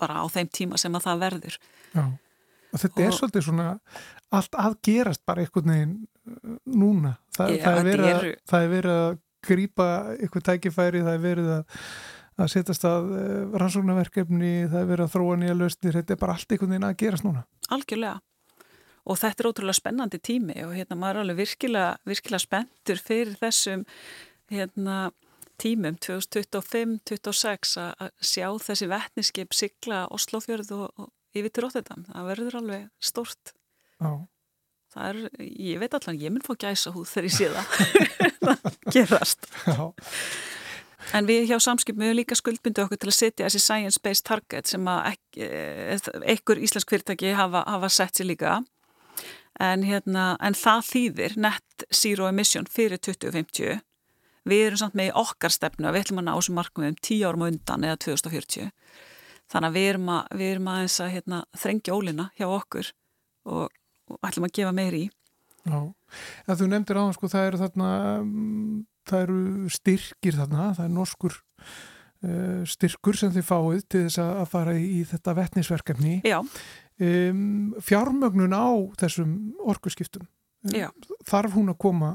bara 0.00 0.20
á 0.20 0.24
þeim 0.28 0.52
tíma 0.52 0.80
sem 0.80 0.94
að 1.00 1.06
það 1.08 1.24
verður 1.24 1.58
Já, 1.96 2.04
og 2.70 2.82
þetta 2.84 3.00
og, 3.00 3.06
er 3.06 3.18
svolítið 3.18 3.46
svona 3.48 3.66
allt 4.38 4.56
aðgerast 4.62 5.24
bara 5.26 5.44
einhvern 5.44 5.74
veginn 5.74 5.98
uh, 5.98 6.54
núna. 6.70 7.16
Þa, 7.36 7.50
ég, 7.50 7.66
það, 7.66 7.92
er 7.94 8.06
að, 8.06 8.30
það 8.52 8.64
er 8.64 8.72
verið 8.76 9.02
að 9.02 9.12
grýpa 9.50 9.90
eitthvað 10.16 10.48
tækifæri, 10.50 11.04
það 11.06 11.14
er 11.16 11.22
verið 11.24 11.52
að 11.58 11.78
að 12.40 12.50
setjast 12.54 12.86
að 12.88 13.12
eh, 13.16 13.38
rannsóknarverkefni, 13.60 14.52
það 14.70 14.82
er 14.82 14.90
verið 14.90 15.06
að 15.06 15.14
þróa 15.14 15.38
nýja 15.40 15.56
lausnir, 15.56 15.96
þetta 15.98 16.14
er 16.14 16.20
bara 16.20 16.36
allt 16.36 16.52
einhvern 16.54 16.74
veginn 16.74 16.88
að 16.88 16.98
gerast 17.02 17.26
núna. 17.26 17.44
Algjörlega. 17.76 18.20
Og 19.10 19.18
þetta 19.18 19.42
er 19.42 19.48
ótrúlega 19.48 19.78
spennandi 19.78 20.20
tími 20.22 20.56
og 20.66 20.74
hérna 20.76 20.98
maður 21.00 21.20
er 21.20 21.24
alveg 21.24 21.40
virkilega, 21.40 21.90
virkilega 22.08 22.44
spenntur 22.44 23.00
fyrir 23.00 23.38
þessum 23.40 23.84
hérna, 24.52 24.98
tímum 25.60 25.96
2025-2026 26.04 27.76
að 27.80 28.12
sjá 28.24 28.46
þessi 28.60 28.90
vettniskip 28.90 29.56
sigla 29.56 30.04
Oslofjörð 30.12 30.74
og, 30.76 30.86
og 31.00 31.10
yfir 31.36 31.52
til 31.54 31.64
Róttendam. 31.66 32.04
Það 32.10 32.28
verður 32.32 32.60
alveg 32.60 32.86
stort. 33.10 33.54
Já. 34.00 34.12
Það 34.90 35.08
er, 35.10 35.18
ég 35.70 35.78
veit 35.78 35.92
allan, 35.94 36.18
ég 36.18 36.32
mun 36.34 36.42
fá 36.42 36.56
gæsa 36.58 36.90
húð 36.90 37.10
þegar 37.12 37.28
ég 37.28 37.34
sé 37.36 37.50
það. 37.54 37.74
það 38.46 38.78
gerast. 38.90 39.46
Já. 39.68 39.84
En 41.16 41.26
við 41.26 41.46
hjá 41.50 41.56
samskipum 41.62 42.04
við 42.04 42.18
líka 42.20 42.36
skuldbyndu 42.38 42.84
okkur 42.84 43.00
til 43.00 43.10
að 43.10 43.16
setja 43.16 43.46
þessi 43.46 43.62
science-based 43.64 44.26
target 44.28 44.70
sem 44.70 44.90
að 44.90 45.16
ekkur 46.34 46.60
íslensk 46.60 46.92
fyrirtæki 46.92 47.32
hafa, 47.38 47.64
hafa 47.66 47.90
sett 47.90 48.18
sér 48.18 48.28
líka. 48.30 48.58
En, 49.60 49.84
hérna, 49.84 50.34
en 50.40 50.56
það 50.56 50.84
þýðir 50.88 51.38
net 51.46 51.86
zero 51.94 52.28
emission 52.30 52.68
fyrir 52.70 53.00
2050. 53.02 53.80
Við 54.48 54.66
erum 54.66 54.80
samt 54.80 54.96
með 54.96 55.12
okkar 55.20 55.52
stefnu 55.52 55.88
að 55.88 55.96
við 55.96 56.06
ætlum 56.06 56.22
að 56.22 56.28
ná 56.28 56.32
þessu 56.36 56.54
markmiðum 56.56 57.00
10 57.00 57.24
árum 57.28 57.46
undan 57.48 57.86
eða 57.88 57.98
2040. 58.06 58.70
Þannig 59.50 59.70
að 59.70 59.78
við 59.78 59.88
erum 59.92 60.10
að, 60.14 60.34
við 60.38 60.52
erum 60.54 60.68
að, 60.70 60.82
að 61.04 61.14
hérna, 61.16 61.40
þrengja 61.58 61.96
ólina 61.96 62.28
hjá 62.38 62.46
okkur 62.48 62.92
og, 63.50 63.80
og 64.10 64.28
ætlum 64.28 64.46
að 64.46 64.54
gefa 64.60 64.74
meiri 64.76 65.06
í. 65.06 65.10
Já, 65.60 65.80
en 66.46 66.56
þú 66.56 66.68
nefndir 66.70 67.00
á 67.00 67.04
sko, 67.12 67.28
það 67.28 67.46
eru 67.50 67.58
þarna 67.60 67.88
það 69.10 69.24
eru 69.26 69.70
styrkir 69.72 70.38
þarna, 70.38 70.68
það 70.76 70.86
er 70.86 70.92
norskur 70.94 71.36
uh, 71.36 72.62
styrkur 72.68 73.18
sem 73.18 73.32
þið 73.34 73.46
fáið 73.46 73.84
til 73.90 74.02
þess 74.06 74.22
að 74.24 74.42
fara 74.52 74.76
í, 74.78 74.86
í 75.00 75.04
þetta 75.10 75.36
vettnisverkefni 75.38 76.16
um, 76.30 77.44
fjármögnun 77.84 78.56
á 78.56 78.68
þessum 79.02 79.34
orkuskiptum 79.72 80.26
um, 80.26 81.00
þarf 81.28 81.56
hún 81.56 81.72
að 81.72 81.80
koma 81.86 82.14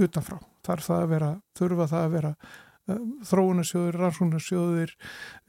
utanfrá, 0.00 0.38
þarf 0.66 0.88
það 0.88 1.02
að 1.02 1.10
vera 1.16 1.32
þurfa 1.58 1.88
það 1.90 2.06
að 2.06 2.14
vera 2.16 2.34
þróunarsjóður, 3.28 3.98
rannsónarsjóður 4.00 4.94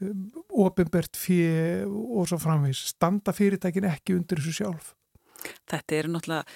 um, 0.04 0.28
ofinbert 0.64 1.18
fjö 1.18 1.84
og 1.88 2.28
svo 2.30 2.38
framvegs, 2.42 2.84
standa 2.94 3.34
fyrirtækin 3.34 3.88
ekki 3.90 4.16
undir 4.18 4.42
þessu 4.42 4.62
sjálf? 4.62 4.94
Þetta 5.70 6.00
eru 6.00 6.14
náttúrulega 6.14 6.46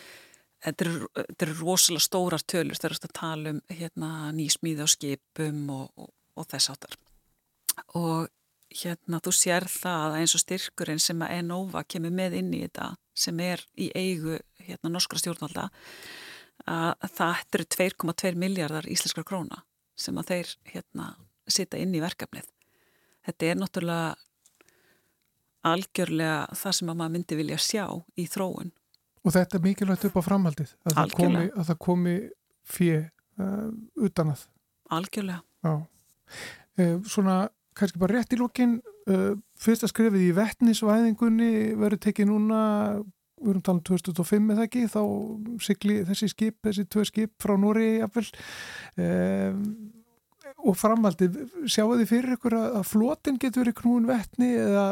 Þetta 0.59 0.85
eru 0.85 1.09
er 1.39 1.51
rosalega 1.61 2.03
stórar 2.03 2.43
tölur 2.43 2.74
þegar 2.74 2.97
að 2.97 3.12
tala 3.14 3.51
um 3.55 3.59
hérna, 3.70 4.09
nýsmíði 4.35 4.83
á 4.83 4.89
skipum 4.91 5.61
og, 5.70 5.93
og, 5.95 6.09
og 6.35 6.49
þess 6.51 6.72
áttar. 6.72 6.97
Og 7.95 8.26
hérna 8.74 9.20
þú 9.22 9.35
sér 9.39 9.68
það 9.70 10.16
eins 10.18 10.35
og 10.35 10.43
styrkurinn 10.43 11.03
sem 11.03 11.22
að 11.22 11.37
Enova 11.39 11.85
kemur 11.87 12.11
með 12.11 12.41
inn 12.41 12.51
í 12.57 12.64
þetta 12.66 12.91
sem 13.18 13.39
er 13.41 13.62
í 13.79 13.89
eigu 13.95 14.41
hérna 14.66 14.93
norskra 14.93 15.22
stjórnvalda 15.22 15.68
að 16.68 17.09
það 17.14 17.55
eru 17.55 17.68
2,2 17.79 18.35
miljardar 18.39 18.91
íslenskar 18.91 19.26
króna 19.26 19.62
sem 19.99 20.18
að 20.20 20.32
þeir 20.32 20.55
hérna 20.72 21.11
sita 21.49 21.80
inn 21.80 21.94
í 21.96 22.03
verkefnið. 22.03 22.49
Þetta 23.28 23.49
er 23.49 23.61
náttúrulega 23.61 24.16
algjörlega 25.68 26.57
það 26.57 26.76
sem 26.78 26.90
að 26.92 26.99
maður 27.01 27.14
myndi 27.16 27.38
vilja 27.38 27.59
sjá 27.61 27.84
í 28.16 28.26
þróun. 28.30 28.72
Og 29.26 29.34
þetta 29.34 29.59
er 29.59 29.64
mikilvægt 29.64 30.07
upp 30.09 30.18
á 30.20 30.22
framhaldið 30.24 30.74
að 30.86 30.99
það 31.01 31.14
komi, 31.18 31.44
að 31.51 31.70
það 31.70 31.80
komi 31.84 32.16
fjö 32.68 32.99
uh, 33.03 33.70
utan 34.07 34.32
að. 34.34 34.44
Algjörlega. 34.94 35.42
Uh, 35.66 37.01
Svona 37.09 37.40
kannski 37.78 38.01
bara 38.01 38.18
rétt 38.18 38.32
í 38.34 38.38
lókin 38.38 38.78
uh, 39.11 39.34
fyrsta 39.59 39.90
skrefið 39.90 40.28
í 40.28 40.34
vettnisvæðingunni 40.36 41.53
verður 41.78 42.03
tekið 42.07 42.30
núna 42.30 42.61
við 43.39 43.53
erum 43.53 43.64
talað 43.66 43.78
um 43.78 43.84
2005 43.91 44.51
eða 44.55 44.66
ekki, 44.66 44.82
þá 44.91 45.03
sigli 45.64 46.01
þessi 46.09 46.30
skip, 46.32 46.59
þessi 46.66 46.84
tvö 46.91 47.07
skip 47.09 47.34
frá 47.43 47.55
Nóri 47.61 47.89
jafnvel. 47.99 48.26
Um, 48.99 49.62
og 50.66 50.74
framaldi, 50.78 51.28
sjáu 51.70 51.93
þið 51.95 52.09
fyrir 52.11 52.34
ykkur 52.34 52.57
að 52.59 52.84
flotin 52.89 53.39
getur 53.39 53.62
verið 53.62 53.76
knúin 53.78 54.09
vettni 54.09 54.51
eða 54.59 54.86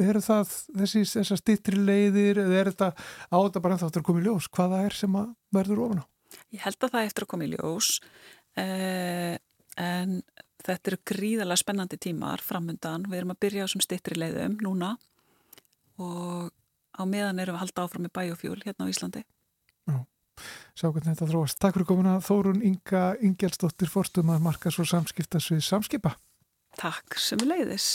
er 0.00 0.18
það 0.24 0.52
þessi 0.82 1.02
þessar 1.08 1.40
stittri 1.40 1.80
leiðir 1.80 2.40
eða 2.44 2.60
er 2.60 2.70
þetta 2.72 2.88
á 2.96 3.36
þetta 3.36 3.62
bara 3.64 3.76
ennþáttur 3.76 4.02
að 4.02 4.08
koma 4.08 4.22
í 4.22 4.26
ljós 4.26 4.48
hvaða 4.52 4.82
er 4.86 4.96
sem 4.96 5.18
að 5.18 5.30
verður 5.56 5.82
ofan 5.86 6.02
á? 6.02 6.04
Ég 6.54 6.64
held 6.64 6.78
að 6.80 6.94
það 6.94 7.08
eftir 7.08 7.26
að 7.26 7.30
koma 7.32 7.46
í 7.46 7.50
ljós 7.54 7.90
eh, 8.60 9.36
en 9.80 10.18
þetta 10.66 10.92
eru 10.92 11.00
gríðarlega 11.12 11.62
spennandi 11.62 12.00
tímar 12.02 12.42
framundan, 12.44 13.06
við 13.08 13.20
erum 13.20 13.34
að 13.36 13.42
byrja 13.46 13.64
á 13.64 13.66
þessum 13.66 13.84
stittri 13.84 14.18
leiðum 14.18 14.58
núna 14.64 14.94
og 16.02 16.52
á 16.96 17.02
meðan 17.04 17.40
erum 17.42 17.56
við 17.56 17.60
að 17.60 17.64
halda 17.64 17.86
áfram 17.86 18.06
með 18.06 18.14
bæjofjúl 18.18 18.58
hérna 18.64 18.88
á 18.88 18.92
Íslandi. 18.92 19.22
Já, 19.86 19.96
sjá 20.74 20.86
hvernig 20.88 21.12
þetta 21.12 21.30
þróast. 21.30 21.60
Takk 21.62 21.78
fyrir 21.78 21.90
komuna 21.92 22.18
Þórun 22.24 22.64
Inga 22.66 23.04
Ingelsdóttir 23.24 23.92
Forstum 23.92 24.32
að 24.34 24.44
marka 24.48 24.72
svo 24.74 24.86
samskiptas 24.88 25.50
við 25.52 25.64
samskipa. 25.66 26.16
Takk 26.76 27.16
sem 27.20 27.40
við 27.40 27.54
leiðis 27.54 27.90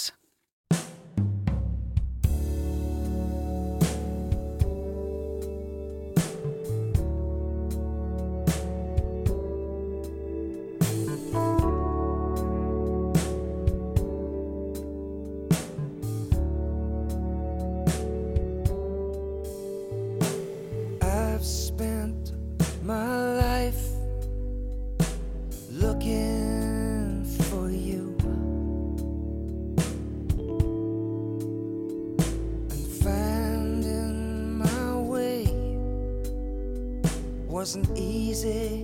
easy 38.43 38.80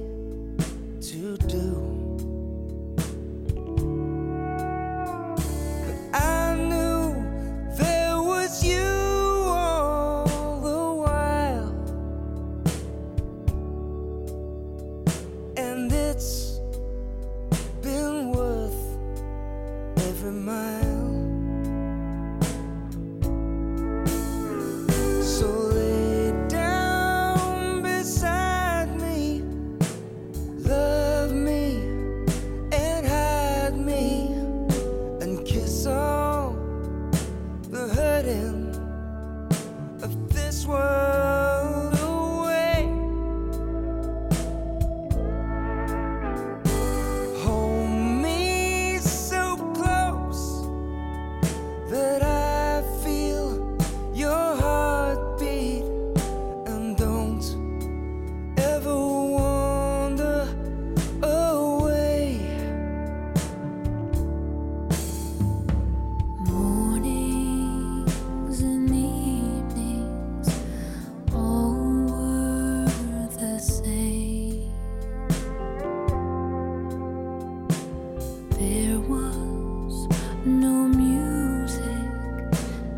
There 78.59 78.99
was 79.01 80.07
no 80.43 80.87
music 80.87 81.83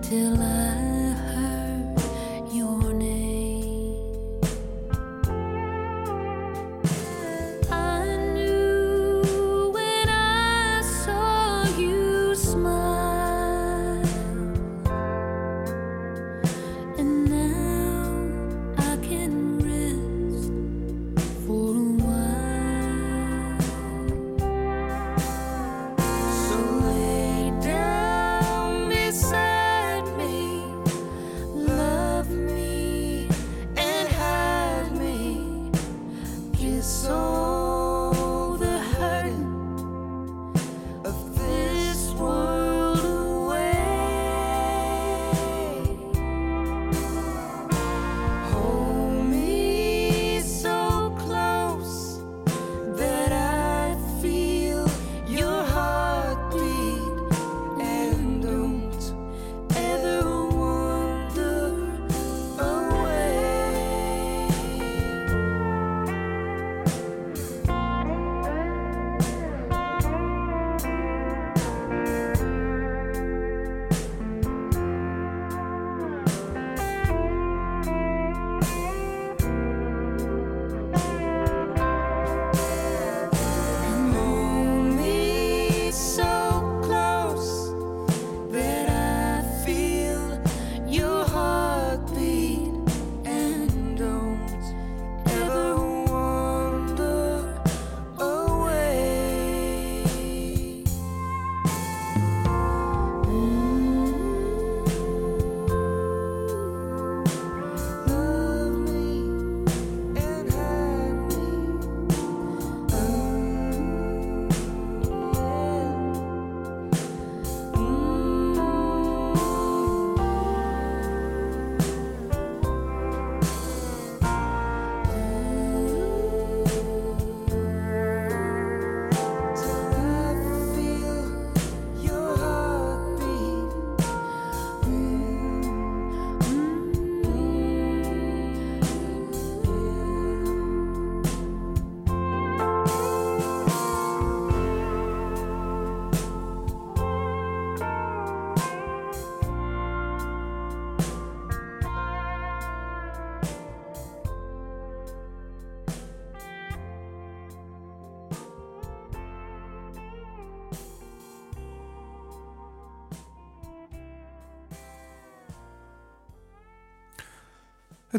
till 0.02 0.42
I. 0.42 0.49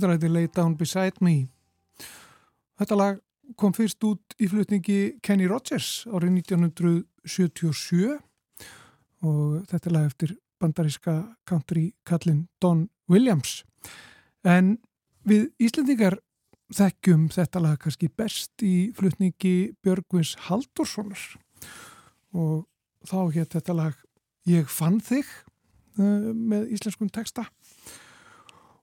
Þetta 0.00 0.14
heitir 0.14 0.30
Lay 0.32 0.46
Down 0.48 0.74
Beside 0.80 1.20
Me. 1.20 1.50
Þetta 2.80 2.96
lag 2.96 3.18
kom 3.60 3.74
fyrst 3.76 4.00
út 4.08 4.32
í 4.40 4.46
flutningi 4.48 5.20
Kenny 5.20 5.44
Rogers 5.44 6.06
árið 6.08 6.38
1977 6.38 8.14
og 9.28 9.66
þetta 9.68 9.92
lag 9.92 10.06
eftir 10.08 10.32
bandaríska 10.56 11.36
country 11.44 11.90
kallin 12.08 12.46
Don 12.64 12.86
Williams. 13.12 13.58
En 14.40 14.78
við 15.28 15.50
Íslendingar 15.60 16.16
þekkjum 16.72 17.28
þetta 17.36 17.60
lag 17.60 17.76
kannski 17.84 18.08
best 18.08 18.64
í 18.64 18.96
flutningi 18.96 19.76
Björgvins 19.84 20.32
Haldurssonar 20.46 21.26
og 22.32 22.64
þá 23.04 23.20
hétt 23.36 23.52
þetta 23.58 23.76
lag 23.76 24.00
Ég 24.48 24.64
fann 24.72 24.96
þig 25.04 25.28
uh, 26.00 26.32
með 26.32 26.70
íslenskum 26.72 27.12
texta 27.12 27.44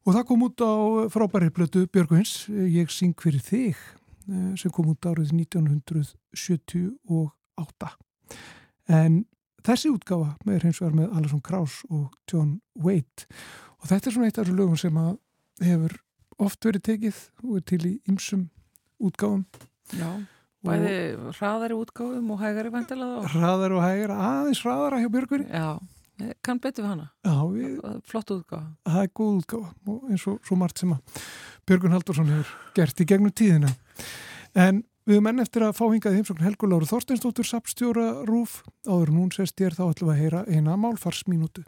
og 0.07 0.15
það 0.15 0.27
kom 0.29 0.45
út 0.47 0.59
á 0.63 0.71
frábæri 1.11 1.51
blötu 1.51 1.83
Björgvins 1.91 2.47
Ég 2.47 2.87
syng 2.93 3.11
fyrir 3.19 3.43
þig 3.43 3.75
uh, 3.75 4.55
sem 4.55 4.71
kom 4.71 4.87
út 4.93 5.03
árið 5.03 5.35
1978 5.35 7.91
en 8.87 9.27
þessi 9.67 9.91
útgafa 9.91 10.35
með 10.47 10.61
hreins 10.61 10.79
vegar 10.81 10.95
með 10.95 11.15
Alesson 11.17 11.43
Krauss 11.43 11.83
og 11.91 12.13
John 12.29 12.57
Waite. 12.79 13.27
Og 13.81 13.89
þetta 13.91 14.09
er 14.09 14.15
svona 14.15 14.29
eitt 14.29 14.39
af 14.39 14.47
þessu 14.47 14.57
lögum 14.57 14.79
sem 14.79 14.99
hefur 15.63 15.97
oft 16.47 16.67
verið 16.67 16.85
tekið 16.91 17.21
og 17.43 17.59
er 17.59 17.67
til 17.67 17.83
í 17.89 17.93
ymsum 18.09 18.47
útgáfum. 19.03 19.43
Já, 19.97 20.09
bæði 20.65 20.95
hraðari 21.37 21.77
útgáfum 21.77 22.33
og 22.33 22.41
hægari 22.41 22.73
vantilega 22.73 23.25
þá 23.25 23.35
hraðar 23.35 23.77
og 23.77 23.85
hægar, 23.85 24.15
aðeins 24.15 24.63
hraðara 24.65 25.01
hjá 25.03 25.11
Björgvinni 25.13 25.47
Já, 25.47 25.69
kann 26.45 26.59
betur 26.63 26.85
við 26.85 26.91
hana. 26.91 27.07
Já, 27.25 27.35
við, 27.51 27.79
Flott 28.09 28.33
útgáfa. 28.33 28.67
Það 28.87 29.01
er 29.03 29.13
góð 29.19 29.39
útgáfa 29.41 29.93
og 29.93 30.11
eins 30.11 30.27
og 30.31 30.37
svo 30.47 30.59
margt 30.59 30.81
sem 30.81 30.93
að 30.95 31.23
Björgun 31.67 31.95
Haldursson 31.95 32.31
hefur 32.33 32.75
gert 32.77 33.01
í 33.03 33.07
gegnum 33.09 33.35
tíðina. 33.35 33.71
En 34.57 34.83
við 35.07 35.19
höfum 35.19 35.31
enn 35.31 35.43
eftir 35.43 35.63
að 35.67 35.77
fá 35.77 35.85
hingað 35.85 36.17
heimsókn 36.17 36.43
Helgur 36.43 36.71
Láru 36.71 36.89
Þorsteinsdóttur 36.89 37.47
sapstjóra 37.47 38.07
Rúf 38.27 38.61
áður 38.87 39.13
en 39.13 39.19
hún 39.21 39.33
sest 39.35 39.59
ég 39.61 39.71
er 39.71 39.77
þá 39.77 39.85
við 39.93 40.13
að 40.13 40.21
heyra 40.23 40.45
eina 40.49 40.79
málfarsmínútu 40.79 41.63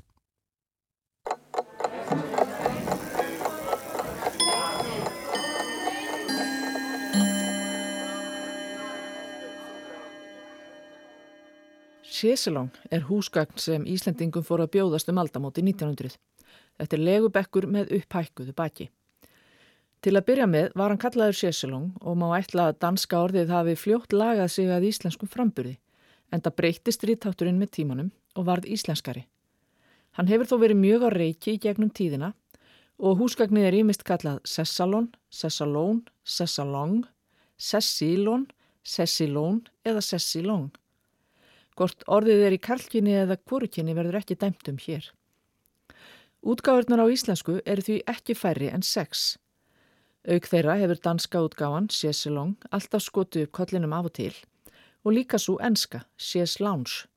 Sésilong 12.19 12.73
er 12.91 13.05
húsgagn 13.07 13.55
sem 13.63 13.85
Íslendingum 13.87 14.43
fór 14.43 14.65
að 14.65 14.73
bjóðast 14.73 15.07
um 15.11 15.19
aldamóti 15.21 15.61
1900. 15.63 16.17
Þetta 16.75 16.97
er 16.97 17.03
legubekkur 17.05 17.67
með 17.71 17.93
upphækkuðu 17.95 18.55
baki. 18.57 18.87
Til 20.03 20.15
að 20.15 20.25
byrja 20.27 20.47
með 20.47 20.73
var 20.79 20.91
hann 20.91 20.99
kallaður 20.99 21.37
Sésilong 21.39 21.93
og 21.99 22.17
má 22.19 22.25
ætla 22.35 22.69
að 22.69 22.79
danska 22.83 23.21
orðið 23.23 23.53
hafi 23.55 23.75
fljótt 23.79 24.15
lagað 24.15 24.51
sig 24.51 24.71
að 24.71 24.87
íslenskum 24.89 25.31
framburði, 25.31 25.77
en 26.31 26.43
það 26.43 26.57
breytist 26.59 27.05
rítátturinn 27.07 27.61
með 27.61 27.71
tímanum 27.77 28.11
og 28.35 28.47
varð 28.51 28.67
íslenskari. 28.67 29.23
Hann 30.19 30.27
hefur 30.27 30.51
þó 30.51 30.55
verið 30.65 30.81
mjög 30.83 31.07
á 31.07 31.09
reiki 31.15 31.55
í 31.55 31.63
gegnum 31.63 31.93
tíðina 31.95 32.33
og 32.99 33.19
húsgagnið 33.21 33.69
er 33.69 33.79
ímist 33.79 34.03
kallað 34.03 34.43
Sessalon, 34.43 35.07
Sessalón, 35.31 36.03
Sessalong, 36.23 37.05
Sessilon, 37.55 38.47
Sessilón 38.83 39.63
eða 39.87 40.03
Sessilong. 40.03 40.67
Hvort 41.79 42.03
orðið 42.11 42.41
er 42.43 42.53
í 42.57 42.59
karlkinni 42.59 43.13
eða 43.21 43.37
kvorukinni 43.39 43.93
verður 43.95 44.19
ekki 44.19 44.35
dæmt 44.35 44.67
um 44.67 44.79
hér. 44.83 45.05
Útgáðurnar 46.43 47.03
á 47.03 47.07
íslensku 47.07 47.61
eru 47.63 47.85
því 47.85 48.01
ekki 48.11 48.35
færri 48.35 48.67
en 48.67 48.83
sex. 48.83 49.37
Auk 50.27 50.47
þeirra 50.51 50.75
hefur 50.81 50.99
danska 50.99 51.39
útgáðan, 51.47 51.87
Sjesilong, 51.87 52.57
alltaf 52.75 53.05
skotu 53.05 53.45
upp 53.45 53.55
kollinum 53.55 53.95
af 53.95 54.11
og 54.11 54.15
til 54.19 54.33
og 55.07 55.15
líka 55.15 55.39
svo 55.39 55.55
enska, 55.63 56.03
Sjeslounge, 56.19 57.07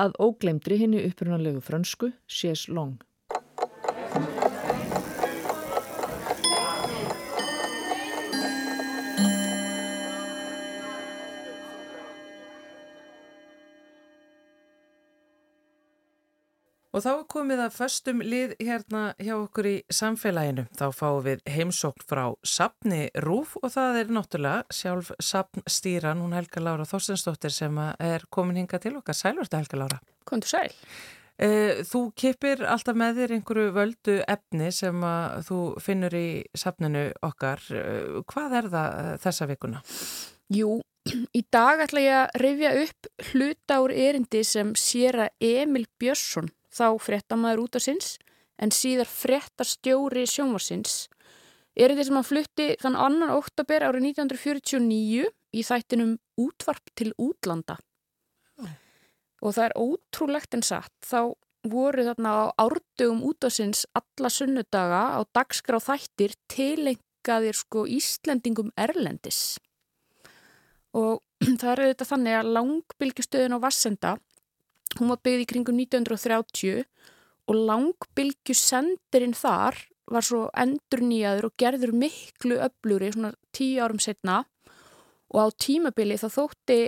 að 0.00 0.16
óglemdri 0.18 0.80
henni 0.80 1.04
upprunalegu 1.06 1.62
frönsku, 1.62 2.10
Sjeslong. 2.26 2.98
Og 16.90 17.04
þá 17.04 17.10
er 17.12 17.26
komið 17.30 17.60
að 17.62 17.74
föstum 17.76 18.22
lið 18.24 18.56
hérna 18.58 19.02
hjá 19.22 19.36
okkur 19.36 19.68
í 19.70 19.74
samfélaginu. 19.94 20.64
Þá 20.74 20.86
fáum 20.90 21.20
við 21.22 21.44
heimsókn 21.46 22.02
frá 22.10 22.24
Sapni 22.42 23.04
Rúf 23.22 23.54
og 23.60 23.70
það 23.76 24.00
er 24.00 24.10
náttúrulega 24.16 24.74
sjálf 24.74 25.12
Sapnstýran, 25.22 26.24
hún 26.24 26.34
Helga 26.34 26.64
Lára 26.64 26.88
Þorstensdóttir 26.90 27.54
sem 27.54 27.78
er 27.78 28.26
komin 28.34 28.58
hinga 28.58 28.82
til 28.82 28.96
okkar. 28.98 29.14
Sælvörstu 29.14 29.60
Helga 29.60 29.82
Lára. 29.84 30.00
Kondur 30.26 30.50
sæl. 30.50 30.74
Eh, 31.40 31.86
þú 31.86 32.10
kipir 32.18 32.66
alltaf 32.68 32.98
með 32.98 33.22
þér 33.22 33.38
einhverju 33.38 33.70
völdu 33.72 34.18
efni 34.28 34.74
sem 34.74 35.06
þú 35.46 35.62
finnur 35.80 36.18
í 36.18 36.42
Sapninu 36.58 37.06
okkar. 37.24 37.62
Eh, 37.70 38.20
hvað 38.28 38.58
er 38.58 38.72
það 38.74 38.98
eh, 38.98 39.16
þessa 39.22 39.48
vikuna? 39.48 39.80
Jú, 40.50 40.80
í 41.38 41.46
dag 41.54 41.86
ætla 41.86 42.02
ég 42.02 42.18
að 42.18 42.40
rifja 42.42 42.78
upp 42.82 43.12
hluta 43.30 43.78
úr 43.86 43.94
erindi 43.94 44.42
sem 44.44 44.74
sér 44.74 45.28
að 45.28 45.52
Emil 45.54 45.86
Björnsson 46.02 46.50
þá 46.70 46.86
frettamæður 47.02 47.64
út 47.66 47.78
af 47.78 47.84
sinns 47.86 48.16
en 48.60 48.72
síðar 48.74 49.08
frettastjóri 49.08 50.26
sjónvarsins. 50.28 51.08
Er 51.78 51.92
þetta 51.92 52.06
sem 52.08 52.18
hann 52.18 52.26
flutti 52.26 52.66
þann 52.82 52.98
annan 52.98 53.34
oktober 53.34 53.86
árið 53.86 54.10
1949 54.10 55.28
í 55.56 55.62
þættinum 55.66 56.16
Útvarp 56.40 56.92
til 56.98 57.12
útlanda. 57.20 57.78
Oh. 58.60 58.74
Og 59.44 59.54
það 59.56 59.66
er 59.66 59.78
ótrúlegt 59.80 60.56
en 60.56 60.64
satt. 60.66 60.92
Þá 61.04 61.36
voru 61.70 62.04
þarna 62.06 62.32
á 62.32 62.44
árdögum 62.64 63.22
út 63.28 63.44
af 63.44 63.54
sinns 63.56 63.84
alla 63.96 64.30
sunnudaga 64.32 65.02
á 65.16 65.20
dagskrá 65.36 65.80
þættir 65.82 66.36
tilengaðir 66.48 67.56
sko 67.56 67.84
Íslendingum 67.88 68.72
Erlendis. 68.76 69.58
Og 70.96 71.20
það 71.60 71.72
eru 71.74 71.90
þetta 71.92 72.10
þannig 72.12 72.38
að 72.38 72.52
langbylgjustöðin 72.56 73.56
á 73.56 73.64
Vassenda 73.64 74.16
Hún 74.98 75.12
var 75.12 75.20
byggð 75.24 75.44
í 75.44 75.48
kringum 75.48 75.78
1930 75.78 76.84
og 77.50 77.58
langbylgju 77.68 78.56
sendirinn 78.56 79.36
þar 79.36 79.78
var 80.10 80.26
svo 80.26 80.46
endur 80.58 81.04
nýjaður 81.06 81.50
og 81.50 81.56
gerður 81.60 81.92
miklu 81.94 82.58
öfluri 82.66 83.12
svona 83.14 83.30
tíu 83.54 83.82
árum 83.84 84.00
setna 84.02 84.42
og 85.30 85.38
á 85.38 85.46
tímabili 85.62 86.18
þá 86.18 86.28
þótti 86.34 86.80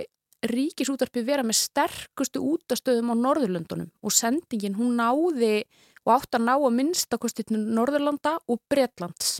ríkisútarpi 0.51 1.23
vera 1.23 1.45
með 1.47 1.61
sterkustu 1.61 2.43
útastöðum 2.43 3.15
á 3.15 3.17
Norðurlöndunum 3.21 3.93
og 4.03 4.15
sendingin 4.15 4.75
hún 4.79 4.97
náði 4.99 5.63
og 6.03 6.17
átt 6.17 6.35
að 6.35 6.47
ná 6.49 6.55
að 6.57 6.75
minnstakostitinu 6.81 7.61
Norðurlanda 7.77 8.35
og 8.51 8.59
Bretlands. 8.71 9.39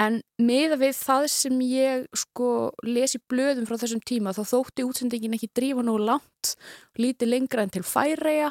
En 0.00 0.18
meða 0.42 0.78
við 0.80 0.96
það 0.98 1.24
sem 1.30 1.60
ég 1.68 2.06
sko 2.18 2.48
lesi 2.82 3.20
blöðum 3.30 3.66
frá 3.68 3.78
þessum 3.78 4.02
tíma 4.02 4.32
þá 4.34 4.42
þótti 4.50 4.86
útsendingin 4.88 5.36
ekki 5.36 5.52
drífa 5.54 5.84
nógu 5.86 6.02
langt, 6.08 6.54
lítið 6.98 7.30
lengra 7.30 7.62
en 7.62 7.70
til 7.74 7.84
færeja 7.86 8.50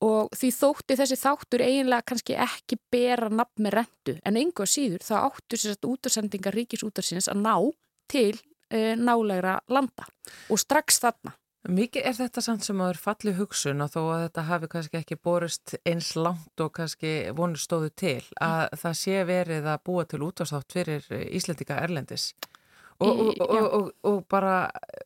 og 0.00 0.30
því 0.32 0.50
þótti 0.56 0.96
þessi 0.96 1.18
þáttur 1.20 1.64
eiginlega 1.64 2.06
kannski 2.08 2.36
ekki 2.40 2.78
bera 2.92 3.28
nafn 3.28 3.66
með 3.66 3.76
rendu 3.76 4.14
en 4.24 4.38
einhver 4.40 4.70
síður 4.70 5.04
þá 5.04 5.14
áttur 5.26 5.60
sér 5.60 5.76
að 5.76 5.90
útarsendingar 5.92 6.56
ríkisútarsins 6.56 7.28
að 7.28 7.42
ná 7.44 7.54
til 8.10 8.32
e, 8.72 8.96
nálegra 8.96 9.58
landa 9.68 10.08
og 10.48 10.62
strax 10.62 11.02
þarna. 11.04 11.36
Mikið 11.68 12.06
er 12.08 12.14
þetta 12.16 12.40
samt 12.40 12.64
sem 12.64 12.78
að 12.80 12.94
er 12.94 12.98
falli 13.02 13.32
hugsun 13.36 13.84
og 13.84 13.90
þó 13.92 13.98
að 14.00 14.22
þetta 14.22 14.44
hafi 14.48 14.68
kannski 14.72 15.00
ekki 15.02 15.18
borist 15.20 15.74
eins 15.84 16.14
langt 16.16 16.62
og 16.64 16.70
kannski 16.78 17.10
vonur 17.36 17.60
stóðu 17.60 17.90
til 17.92 18.22
að 18.40 18.62
mm. 18.62 18.80
það 18.80 18.94
sé 19.02 19.18
verið 19.28 19.68
að 19.68 19.82
búa 19.84 20.06
til 20.08 20.22
útástátt 20.24 20.72
fyrir 20.72 21.04
Íslendika 21.28 21.76
Erlendis 21.84 22.30
og, 23.00 23.20
og, 23.40 23.60
og, 23.60 23.90
og 24.04 24.18
bara, 24.30 24.54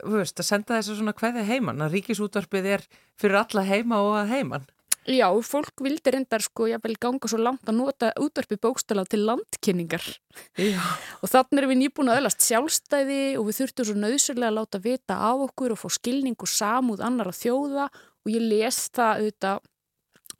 þú 0.02 0.20
veist, 0.20 0.38
að 0.38 0.48
senda 0.48 0.78
þessu 0.78 0.98
svona 0.98 1.14
hverði 1.18 1.44
heimann, 1.48 1.82
að 1.84 1.98
ríkisútvarpið 1.98 2.70
er 2.76 2.86
fyrir 3.20 3.40
alla 3.42 3.66
heima 3.68 4.00
og 4.02 4.16
að 4.18 4.32
heimann. 4.34 4.66
Já, 5.04 5.26
fólk 5.44 5.82
vildi 5.84 6.14
reyndar 6.14 6.40
sko, 6.40 6.64
vil 6.80 6.94
ganga 7.00 7.28
svo 7.28 7.36
langt 7.42 7.68
að 7.68 7.76
nota 7.76 8.08
útvarpi 8.20 8.56
bókstala 8.56 9.04
til 9.04 9.26
landkynningar 9.28 10.04
og 11.22 11.28
þannig 11.28 11.60
erum 11.60 11.72
við 11.74 11.80
nýbúin 11.82 12.08
að 12.12 12.22
öllast 12.22 12.46
sjálfstæði 12.46 13.20
og 13.36 13.50
við 13.50 13.58
þurftum 13.58 13.88
svo 13.90 13.96
nöðsörlega 14.00 14.48
að 14.48 14.56
láta 14.56 14.80
vita 14.80 15.18
á 15.20 15.32
okkur 15.36 15.74
og 15.74 15.82
fá 15.82 15.90
skilning 15.92 16.38
og 16.40 16.48
samúð 16.48 17.04
annar 17.04 17.28
að 17.28 17.40
þjóða 17.42 17.88
og 17.92 18.32
ég 18.32 18.46
les 18.48 18.78
það 18.96 19.20
auðvitað, 19.20 19.66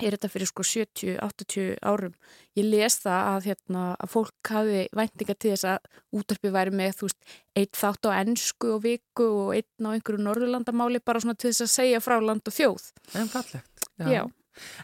er 0.01 0.17
þetta 0.17 0.31
fyrir 0.33 0.51
sko 0.51 0.65
70-80 0.67 1.67
árum, 1.85 2.15
ég 2.57 2.65
les 2.65 2.97
það 3.03 3.29
að, 3.35 3.49
hérna, 3.51 3.83
að 4.01 4.13
fólk 4.15 4.53
hafi 4.57 4.79
væntinga 4.97 5.37
til 5.37 5.53
þess 5.53 5.67
að 5.75 5.91
útvarpi 6.23 6.55
væri 6.57 6.73
með 6.75 6.97
þú 7.03 7.11
veist, 7.11 7.37
eitt 7.61 7.77
þátt 7.77 8.09
á 8.09 8.17
ennsku 8.23 8.73
og 8.79 8.81
viku 8.87 9.29
og 9.43 9.53
einn 9.59 9.93
á 9.93 9.93
einhverju 9.93 10.25
norðurlandamáli 10.25 11.05
bara 11.05 11.21
svona 11.21 11.37
til 11.37 11.53
þess 11.53 11.67
að 11.69 11.75
segja 11.77 12.01
frá 12.03 12.17
land 12.25 12.49
og 12.49 12.57
þjóð. 12.57 12.89
En 13.21 13.31
fallegt. 13.31 13.87
Já. 14.01 14.09
Já. 14.09 14.25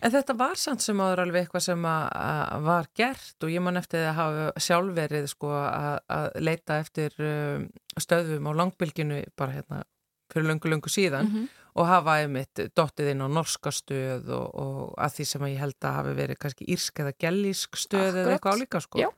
En 0.03 0.11
þetta 0.11 0.35
var 0.39 0.59
samt 0.59 0.83
sem 0.83 1.01
áður 1.01 1.25
alveg 1.25 1.47
eitthvað 1.47 1.67
sem 1.69 1.87
var 2.67 2.91
gert 2.99 3.47
og 3.47 3.53
ég 3.53 3.63
man 3.63 3.81
eftir 3.81 4.09
að 4.09 4.19
hafa 4.19 4.65
sjálfverið 4.67 5.31
sko 5.31 5.53
að, 5.55 5.97
að 6.11 6.29
leita 6.43 6.81
eftir 6.83 7.15
um, 7.23 7.69
stöðum 7.99 8.51
á 8.51 8.53
langbylginu 8.63 9.23
bara 9.39 9.57
hérna 9.59 9.83
fyrir 10.31 10.47
löngu 10.51 10.71
löngu 10.71 10.91
síðan 10.91 11.27
mm 11.27 11.33
-hmm. 11.35 11.49
og 11.75 11.87
hafa 11.87 12.19
einmitt 12.23 12.61
dottið 12.77 13.13
inn 13.13 13.25
á 13.27 13.29
norska 13.29 13.71
stöð 13.71 14.31
og, 14.31 14.55
og 14.55 14.95
að 14.99 15.15
því 15.17 15.25
sem 15.33 15.43
að 15.43 15.53
ég 15.55 15.63
held 15.65 15.85
að 15.85 15.97
hafi 15.99 16.15
verið 16.15 16.39
kannski 16.39 16.69
írsk 16.75 17.01
eða 17.01 17.13
gellísk 17.19 17.77
stöð 17.77 18.07
Akkurat. 18.07 18.21
eða 18.21 18.33
eitthvað 18.33 18.55
álíka 18.55 18.81
sko. 18.81 18.99
Já. 18.99 19.11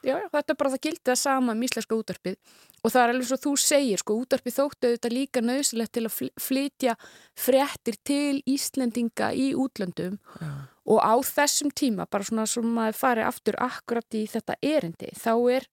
Já, 0.00 0.14
já, 0.16 0.26
þetta 0.32 0.52
er 0.52 0.58
bara 0.62 0.72
það 0.72 0.84
gildið 0.86 1.12
að 1.12 1.20
sama 1.20 1.52
um 1.52 1.62
íslenska 1.66 1.96
útarpið 1.98 2.36
og 2.80 2.92
það 2.92 3.02
er 3.02 3.10
alveg 3.12 3.28
svo 3.28 3.38
þú 3.44 3.54
segir 3.60 4.00
sko, 4.00 4.16
útarpið 4.22 4.56
þóttu 4.56 4.88
auðvitað 4.88 5.16
líka 5.16 5.42
nöðsilegt 5.44 5.92
til 5.92 6.04
að 6.08 6.20
flytja 6.40 6.94
fréttir 7.36 7.98
til 8.08 8.40
Íslendinga 8.48 9.32
í 9.36 9.50
útlöndum. 9.52 10.16
Já. 10.40 10.52
og 10.90 10.98
á 11.04 11.14
þessum 11.22 11.70
tíma, 11.70 12.06
bara 12.10 12.24
svona 12.24 12.46
sem 12.48 12.64
maður 12.66 12.96
fari 12.98 13.22
aftur 13.22 13.58
akkurat 13.62 14.16
í 14.16 14.24
þetta 14.26 14.56
erindi, 14.64 15.12
þá 15.14 15.34
er 15.52 15.66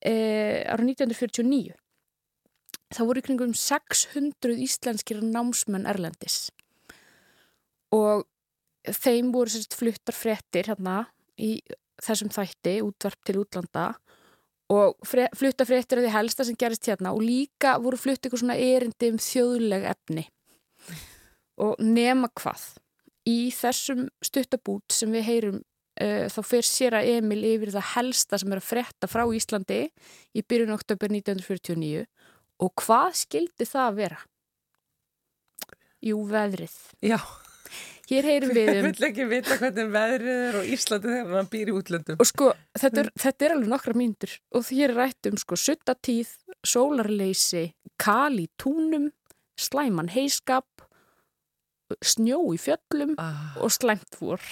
eh, 0.00 0.62
ára 0.70 0.86
1949 0.86 1.74
þá 2.94 3.02
voru 3.08 3.22
ykkur 3.22 3.48
um 3.48 3.56
600 3.58 4.58
íslenskir 4.64 5.22
námsmenn 5.24 5.88
Erlendis. 5.90 6.48
Og 7.94 8.24
þeim 8.84 9.32
voru 9.34 9.52
sérst 9.52 9.76
fluttar 9.78 10.16
frettir 10.16 10.70
hérna 10.70 11.04
í 11.40 11.56
þessum 12.04 12.32
þætti, 12.34 12.78
útvarp 12.84 13.20
til 13.26 13.40
útlanda 13.42 13.90
og 14.72 14.96
fre, 15.06 15.28
flutta 15.36 15.66
frettir 15.68 16.00
af 16.00 16.06
því 16.06 16.14
helsta 16.14 16.46
sem 16.46 16.56
gerist 16.60 16.88
hérna 16.88 17.12
og 17.12 17.24
líka 17.24 17.76
voru 17.82 18.00
flutt 18.00 18.24
ykkur 18.24 18.40
svona 18.40 18.56
erindi 18.56 19.12
um 19.12 19.20
þjóðleg 19.20 19.84
efni 19.92 20.24
og 21.60 21.76
nema 21.84 22.30
hvað 22.32 22.64
í 23.28 23.38
þessum 23.54 24.08
stuttabút 24.24 24.92
sem 24.92 25.12
við 25.12 25.28
heyrum 25.28 25.60
uh, 25.60 26.26
þá 26.32 26.40
fyrir 26.44 26.68
sér 26.68 26.98
að 26.98 27.10
Emil 27.18 27.42
yfir 27.54 27.74
það 27.76 27.90
helsta 27.94 28.40
sem 28.40 28.52
er 28.52 28.60
að 28.60 28.70
fretta 28.70 29.10
frá 29.10 29.24
Íslandi 29.28 29.82
í 30.34 30.44
byrjun 30.44 30.76
oktober 30.76 31.12
1949 31.12 32.06
Og 32.62 32.70
hvað 32.78 33.16
skildi 33.18 33.66
það 33.66 33.88
að 33.88 33.96
vera? 33.98 34.20
Jú, 36.04 36.20
veðrið. 36.28 36.76
Já. 37.02 37.18
Hér 38.10 38.26
heyrum 38.28 38.52
við 38.52 38.68
um... 38.68 38.74
Ég 38.76 38.86
vil 38.86 39.06
ekki 39.08 39.26
vita 39.30 39.56
hvernig 39.60 39.92
veðrið 39.94 40.42
er 40.48 40.58
og 40.60 40.70
Íslandi 40.76 41.10
þegar 41.10 41.38
hann 41.38 41.50
býr 41.54 41.70
í 41.70 41.76
útlöndum. 41.78 42.18
Og 42.20 42.28
sko, 42.28 42.50
þetta 42.76 43.04
er, 43.04 43.10
þetta 43.24 43.46
er 43.46 43.54
alveg 43.56 43.72
nokkra 43.72 43.96
myndur 43.96 44.34
og 44.52 44.68
hér 44.68 44.92
er 44.92 44.98
rætt 45.00 45.30
um 45.30 45.38
sko 45.40 45.58
suttatíð, 45.60 46.34
sólarleysi, 46.66 47.64
kali 48.00 48.50
túnum, 48.60 49.08
slæman 49.60 50.12
heiskap, 50.12 50.84
snjó 52.04 52.42
í 52.52 52.60
fjöllum 52.60 53.16
ah. 53.20 53.56
og 53.62 53.72
slæmt 53.72 54.20
vor. 54.20 54.42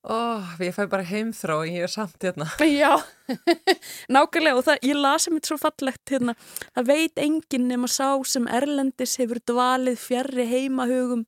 Oh, 0.00 0.44
ég 0.64 0.72
fæ 0.72 0.86
bara 0.88 1.04
heimþrá 1.04 1.58
en 1.60 1.74
ég 1.76 1.84
er 1.84 1.90
samt 1.92 2.24
hérna. 2.24 2.46
Já, 2.64 2.96
nákvæmlega 4.14 4.56
og 4.56 4.64
það, 4.64 4.78
ég 4.88 4.96
lasi 4.96 5.32
mér 5.34 5.44
svo 5.44 5.58
fallegt 5.60 6.12
hérna, 6.14 6.34
það 6.72 6.86
veit 6.88 7.20
enginn 7.20 7.66
nema 7.68 7.90
sá 7.92 8.08
sem 8.24 8.48
Erlendis 8.48 9.18
hefur 9.20 9.42
dvalið 9.44 9.98
fjarrri 10.00 10.46
heimahugum, 10.48 11.26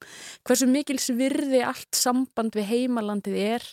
hversu 0.48 0.70
mikil 0.72 0.96
svirði 1.04 1.60
allt 1.68 2.00
samband 2.00 2.56
við 2.56 2.70
heimalandið 2.70 3.36
er, 3.42 3.68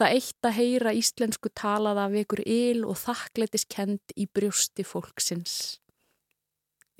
það 0.00 0.16
eitt 0.16 0.48
að 0.48 0.56
heyra 0.62 0.96
íslensku 0.96 1.52
talaða 1.52 2.08
við 2.14 2.24
ykkur 2.24 2.44
il 2.48 2.86
og 2.88 2.96
þakklætiskend 3.04 4.16
í 4.16 4.30
brjósti 4.32 4.88
fólksins. 4.88 5.76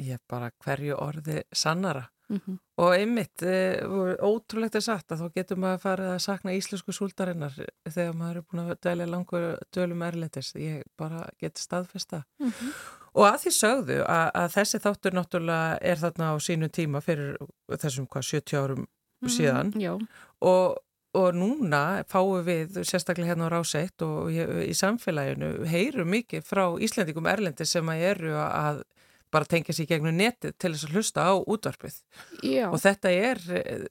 Ég 0.05 0.20
bara 0.28 0.53
hverju 0.53 1.01
orði 1.01 1.46
sannara. 1.49 2.11
Mm 2.29 2.41
-hmm. 2.41 2.59
og 2.76 2.95
einmitt, 2.95 3.43
e, 3.43 3.81
ótrúlegt 4.20 4.74
er 4.74 4.83
sagt 4.85 5.12
að 5.12 5.20
þá 5.22 5.35
getur 5.35 5.57
maður 5.57 5.76
að 5.79 5.81
fara 5.81 6.09
að 6.14 6.18
sakna 6.18 6.53
íslensku 6.53 6.93
súldarinnar 6.93 7.55
þegar 7.89 8.14
maður 8.14 8.37
er 8.37 8.43
búin 8.43 8.62
að 8.64 8.81
dælja 8.85 9.07
langur 9.07 9.47
dölum 9.72 10.03
erlendis, 10.03 10.53
ég 10.55 10.83
bara 10.97 11.29
geti 11.41 11.61
staðfesta 11.62 12.24
mm 12.39 12.51
-hmm. 12.51 12.74
og 13.14 13.24
að 13.26 13.39
því 13.43 13.53
sögðu 13.61 13.99
að, 14.05 14.31
að 14.35 14.53
þessi 14.57 14.79
þáttur 14.79 15.16
náttúrulega 15.16 15.79
er 15.81 15.97
þarna 15.97 16.33
á 16.33 16.37
sínu 16.39 16.68
tíma 16.68 17.01
fyrir 17.01 17.37
þessum 17.79 18.07
hvað 18.07 18.22
70 18.22 18.59
árum 18.59 18.79
mm 18.79 19.29
-hmm. 19.29 19.37
síðan 19.37 20.07
og, 20.41 20.76
og 21.14 21.35
núna 21.35 22.05
fáum 22.09 22.45
við 22.45 22.85
sérstaklega 22.85 23.29
hérna 23.29 23.49
á 23.49 23.55
ráseitt 23.57 24.03
og 24.03 24.31
í 24.68 24.74
samfélaginu 24.74 25.64
heyrum 25.64 26.11
mikið 26.11 26.45
frá 26.45 26.76
Íslendikum 26.76 27.26
erlendis 27.26 27.70
sem 27.70 27.89
að 27.89 28.05
eru 28.12 28.37
að 28.37 28.83
bara 29.35 29.49
tengja 29.49 29.76
sér 29.76 29.91
gegnum 29.91 30.16
netið 30.18 30.55
til 30.57 30.72
þess 30.74 30.89
að 30.89 30.97
hlusta 30.97 31.26
á 31.29 31.33
útvarpið 31.39 31.99
Já. 32.47 32.68
og 32.70 32.79
þetta 32.83 33.12
er 33.12 33.43
eh, 33.59 33.85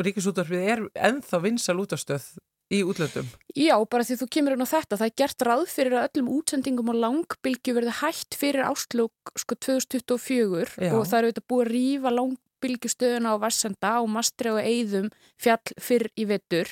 ríkisútvarpið 0.00 0.70
er 0.74 0.86
enþá 1.10 1.42
vinsal 1.44 1.78
útastöð 1.82 2.30
í 2.70 2.84
útlöndum. 2.86 3.26
Já, 3.58 3.74
bara 3.90 4.06
því 4.06 4.16
þú 4.20 4.28
kemur 4.30 4.54
inn 4.54 4.62
á 4.62 4.68
þetta, 4.70 4.98
það 5.00 5.08
er 5.08 5.16
gert 5.18 5.44
ráð 5.48 5.64
fyrir 5.72 5.96
að 5.98 6.04
öllum 6.06 6.28
útsendingum 6.36 6.92
og 6.92 7.00
langbylgi 7.02 7.74
verði 7.74 7.96
hægt 7.98 8.38
fyrir 8.38 8.68
áslug 8.68 9.32
sko 9.42 9.58
2024 9.58 10.78
Já. 10.78 10.94
og 10.94 11.02
það 11.10 11.18
eru 11.18 11.32
auðvitað 11.32 11.48
búið 11.50 11.64
að 11.64 11.72
rýfa 11.74 12.14
lang 12.14 12.38
bylgjustöðuna 12.60 13.34
á 13.36 13.42
Vassenda 13.42 13.92
og 14.02 14.10
Mastri 14.12 14.52
og 14.52 14.60
Eidum 14.60 15.08
fjall 15.40 15.74
fyrr 15.80 16.10
í 16.20 16.26
vettur 16.28 16.70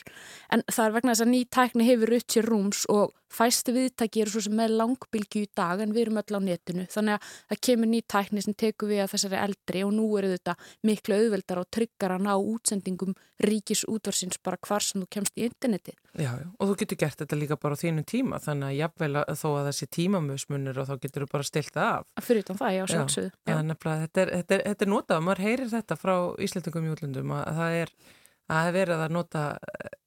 en 0.53 0.65
það 0.69 0.85
er 0.85 0.97
vegna 0.99 1.15
þess 1.15 1.25
að 1.25 1.33
ný 1.33 1.41
tækni 1.57 1.89
hefur 1.89 2.15
upp 2.19 2.35
sér 2.35 2.49
rúms 2.53 2.85
og 2.93 3.15
fæstu 3.33 3.75
viðtæki 3.77 4.23
eru 4.25 4.33
svo 4.35 4.43
sem 4.47 4.57
með 4.57 4.77
langbylgju 4.81 5.45
í 5.45 5.51
dag 5.57 5.83
en 5.85 5.95
við 5.95 6.07
erum 6.07 6.21
öll 6.23 6.39
á 6.39 6.41
netinu 6.45 6.87
þannig 6.93 7.17
að 7.19 7.33
það 7.53 7.63
kemur 7.69 7.91
ný 7.93 8.01
tækni 8.15 8.45
sem 8.45 8.57
tekur 8.59 8.93
við 8.93 9.03
að 9.05 9.13
þessari 9.15 9.41
eldri 9.43 9.85
og 9.87 9.95
nú 9.97 10.07
eru 10.21 10.33
þetta 10.35 10.55
miklu 10.89 11.19
auðveldar 11.19 11.63
og 11.63 11.71
tryggar 11.75 12.15
að 12.17 12.25
ná 12.27 12.33
útsendingum 12.37 13.17
ríkis 13.45 13.85
útvarsins 13.89 14.41
bara 14.43 14.59
hvar 14.67 14.83
sem 14.83 15.03
þú 15.03 15.09
kemst 15.15 15.39
í 15.39 15.47
interneti. 15.47 15.95
Já, 16.19 16.33
og 16.59 16.71
þú 16.71 16.77
getur 16.81 16.99
gert 17.05 17.21
þetta 17.23 17.39
líka 17.39 17.59
bara 17.61 17.79
á 17.79 17.83
þínu 17.83 18.05
tíma 18.09 18.41
þannig 18.43 18.73
að 18.73 18.79
jafnvel 18.81 19.11
að 19.21 19.35
þó 19.39 19.49
að 19.53 19.69
þessi 19.69 19.89
tímamöðsmunir 19.95 20.81
og 20.81 20.89
þá 20.89 20.95
getur 21.05 21.25
þú 21.25 21.33
bara 21.37 21.47
stilt 21.47 21.75
það 21.77 21.91
af. 21.93 22.09
Fyrir 22.27 22.49
það, 22.49 22.73
já, 22.75 22.85
sjálfsögðu. 22.95 23.33
Þetta 23.47 24.25
er, 24.25 24.33
er, 24.43 24.65
er 24.75 24.91
notað, 24.91 25.23
maður 25.27 25.45
heyrir 25.47 25.71
þetta 25.71 25.99
frá 26.01 26.15
Íslandingum 26.43 26.89
í 26.89 26.95
útlundum 26.97 27.37
að 27.37 27.61
það 27.61 27.79
er 27.83 27.95
að 28.59 28.71
verið 28.75 29.05
að 29.05 29.15
nota 29.15 29.43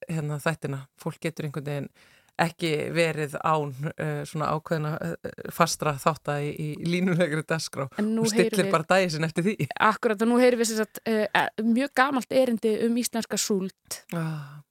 hérna, 0.10 0.40
þættina, 0.42 0.82
fólk 1.00 1.22
getur 1.24 1.48
einhvern 1.48 1.70
veginn 1.70 1.92
ekki 2.40 2.72
verið 2.96 3.36
án 3.42 3.74
uh, 3.92 4.24
svona 4.28 4.50
ákveðina 4.56 4.94
uh, 4.98 5.30
fastra 5.54 5.94
þátt 6.02 6.32
að 6.34 6.48
í, 6.48 6.50
í 6.56 6.90
línulegri 6.90 7.44
dasgrá 7.48 7.88
og 7.92 8.32
stillir 8.32 8.66
við, 8.66 8.72
bara 8.74 8.88
dæsin 8.88 9.28
eftir 9.28 9.48
því. 9.50 9.70
Akkurat 9.92 10.22
og 10.24 10.32
nú 10.32 10.40
heyrir 10.42 10.60
við 10.62 10.74
sagt, 10.78 11.02
uh, 11.06 11.48
mjög 11.62 11.94
gamalt 11.98 12.34
erindi 12.34 12.76
um 12.88 12.98
íslenska 12.98 13.40
súlt 13.40 14.04
ah. 14.16 14.62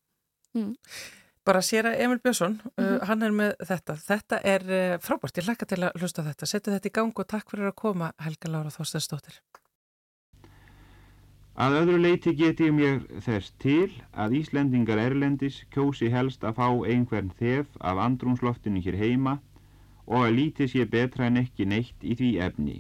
mm. 0.57 0.75
Bara 1.47 1.63
sér 1.65 1.89
að 1.89 2.03
Emil 2.05 2.21
Björnsson 2.21 2.61
mm 2.61 2.85
-hmm. 2.85 3.05
hann 3.09 3.23
er 3.23 3.33
með 3.33 3.55
þetta. 3.65 3.95
Þetta 3.97 4.41
er 4.45 4.99
frábært, 5.01 5.39
ég 5.39 5.47
hlakka 5.49 5.67
til 5.67 5.83
að 5.83 5.97
hlusta 5.97 6.23
þetta. 6.23 6.47
Setja 6.47 6.73
þetta 6.73 6.89
í 6.89 6.93
gang 6.93 7.19
og 7.19 7.27
takk 7.27 7.51
fyrir 7.51 7.67
að 7.67 7.81
koma 7.81 8.13
Helga 8.21 8.51
Lára 8.51 8.71
Þorstensdóttir 8.71 9.41
Að 11.59 11.77
öðru 11.81 11.99
leiti 11.99 12.33
geti 12.39 12.71
mér 12.71 13.01
þess 13.25 13.51
til 13.59 13.91
að 14.15 14.37
Íslendingar 14.39 15.01
Erlendis 15.03 15.65
kjósi 15.75 16.11
helst 16.13 16.45
að 16.47 16.61
fá 16.61 16.69
einhvern 16.87 17.33
þef 17.41 17.67
af 17.81 17.99
andrúnsloftinu 17.99 18.83
hér 18.85 18.97
heima 19.01 19.41
og 20.07 20.27
að 20.27 20.37
lítið 20.37 20.71
sé 20.71 20.87
betra 20.93 21.27
en 21.27 21.41
ekki 21.43 21.67
neitt 21.67 22.07
í 22.07 22.15
því 22.15 22.31
efni. 22.47 22.77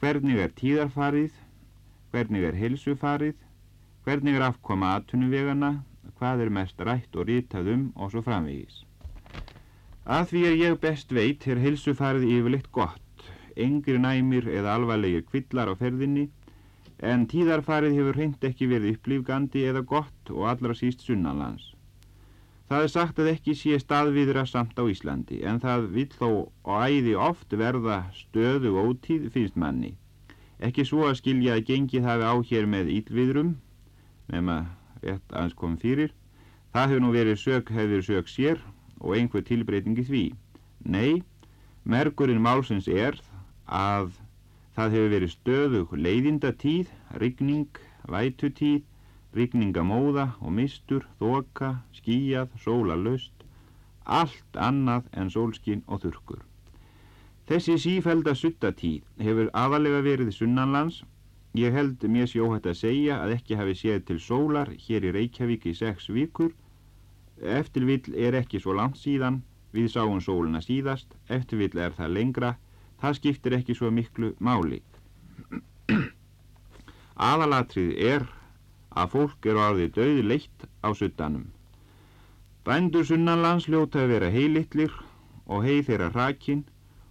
Hvernig 0.00 0.38
er 0.38 0.54
tíðarfarið, 0.60 1.34
hvernig 2.12 2.46
er 2.46 2.56
helsufarið, 2.62 3.36
hvernig 4.06 4.38
er 4.38 4.46
afkoma 4.46 4.94
aðtunuvegana, 4.96 5.72
hvað 6.18 6.46
er 6.46 6.54
mest 6.60 6.80
rætt 6.80 7.16
og 7.18 7.26
rítað 7.26 7.72
um 7.74 7.84
og 7.96 8.14
svo 8.14 8.22
framvegis. 8.22 8.84
Að 10.06 10.30
því 10.30 10.46
er 10.46 10.56
ég 10.62 10.80
best 10.80 11.10
veit 11.10 11.46
er 11.50 11.58
helsufarið 11.58 12.28
yfirleitt 12.30 12.70
gott, 12.70 13.26
engri 13.58 13.98
næmir 13.98 14.46
eða 14.46 14.78
alvarlegir 14.78 15.26
kvillar 15.26 15.72
á 15.72 15.74
ferðinni 15.74 16.28
en 16.98 17.26
tíðarfarið 17.28 17.98
hefur 17.98 18.16
hreint 18.16 18.44
ekki 18.48 18.68
verið 18.70 18.96
upplýfgandi 18.96 19.66
eða 19.70 19.82
gott 19.84 20.30
og 20.32 20.46
allra 20.50 20.74
síst 20.74 21.04
sunnanlands. 21.04 21.74
Það 22.66 22.82
er 22.82 22.90
sagt 22.90 23.18
að 23.22 23.28
ekki 23.30 23.54
sé 23.54 23.76
staðviðra 23.78 24.42
samt 24.48 24.78
á 24.80 24.84
Íslandi 24.90 25.42
en 25.46 25.60
það 25.62 25.84
vil 25.94 26.08
þó 26.10 26.30
og 26.66 26.72
æði 26.82 27.14
oft 27.14 27.52
verða 27.54 28.00
stöðu 28.16 28.72
ótíð 28.80 29.28
finnst 29.34 29.58
manni. 29.60 29.92
Ekki 30.58 30.86
svo 30.88 31.04
að 31.06 31.20
skilja 31.20 31.54
að 31.54 31.66
gengið 31.68 32.08
hafi 32.08 32.26
á 32.26 32.34
hér 32.48 32.66
með 32.66 32.90
ílviðrum, 32.96 33.52
nema 34.32 34.56
rétt 35.04 35.30
aðeins 35.30 35.54
komum 35.54 35.78
fyrir. 35.78 36.10
Það 36.72 36.88
hefur 36.90 37.04
nú 37.04 37.12
verið 37.14 37.38
sök 37.44 37.70
hefur 37.76 38.02
sök 38.02 38.32
sér 38.32 38.64
og 38.98 39.14
einhver 39.14 39.44
tilbreytingi 39.46 40.06
því. 40.08 40.24
Nei, 40.88 41.22
merkurinn 41.84 42.42
málsins 42.42 42.88
er 42.88 43.20
að 43.68 44.10
Það 44.76 44.94
hefur 44.96 45.12
verið 45.14 45.32
stöðug 45.32 45.96
leiðindatíð, 46.06 46.92
rigning, 47.22 47.80
vætutíð, 48.12 48.84
rigningamóða 49.36 50.26
og 50.40 50.52
mistur, 50.58 51.08
þoka, 51.20 51.72
skíjað, 51.96 52.52
sólalöst, 52.60 53.46
allt 54.04 54.60
annað 54.68 55.08
en 55.16 55.32
sólskinn 55.32 55.82
og 55.88 56.04
þurkur. 56.04 56.44
Þessi 57.48 57.76
sífælda 57.80 58.36
suttatíð 58.36 59.04
hefur 59.22 59.52
aðalega 59.54 60.04
verið 60.04 60.34
sunnanlands, 60.36 61.02
Ég 61.56 61.72
held 61.72 62.02
mér 62.12 62.26
sjóhætt 62.28 62.66
að 62.68 62.74
segja 62.76 63.14
að 63.24 63.30
ekki 63.38 63.56
hafi 63.56 63.74
séð 63.80 64.02
til 64.08 64.16
sólar 64.20 64.68
hér 64.76 65.06
í 65.08 65.12
Reykjavík 65.14 65.62
í 65.70 65.72
sex 65.78 66.10
vikur. 66.12 66.50
Eftirvill 67.40 68.12
er 68.12 68.36
ekki 68.36 68.60
svo 68.60 68.74
langt 68.76 68.98
síðan, 69.00 69.38
við 69.72 69.88
sáum 69.94 70.20
sóluna 70.20 70.60
síðast, 70.60 71.08
eftirvill 71.32 71.80
er 71.80 71.96
það 71.96 72.12
lengra, 72.18 72.50
það 73.02 73.18
skiptir 73.18 73.56
ekki 73.58 73.76
svo 73.78 73.90
miklu 73.90 74.32
máli. 74.38 74.80
Aðalatrið 77.16 77.92
er 78.12 78.24
að 78.96 79.12
fólk 79.14 79.46
eru 79.50 79.62
árið 79.66 79.92
döði 79.98 80.24
leitt 80.30 80.66
á 80.84 80.88
suttanum. 80.96 81.46
Bændur 82.66 83.06
sunnanlands 83.08 83.68
ljóta 83.70 84.02
að 84.02 84.12
vera 84.14 84.30
heilitlir 84.34 84.94
og 85.46 85.64
heið 85.66 85.82
þeirra 85.88 86.08
rakin 86.14 86.64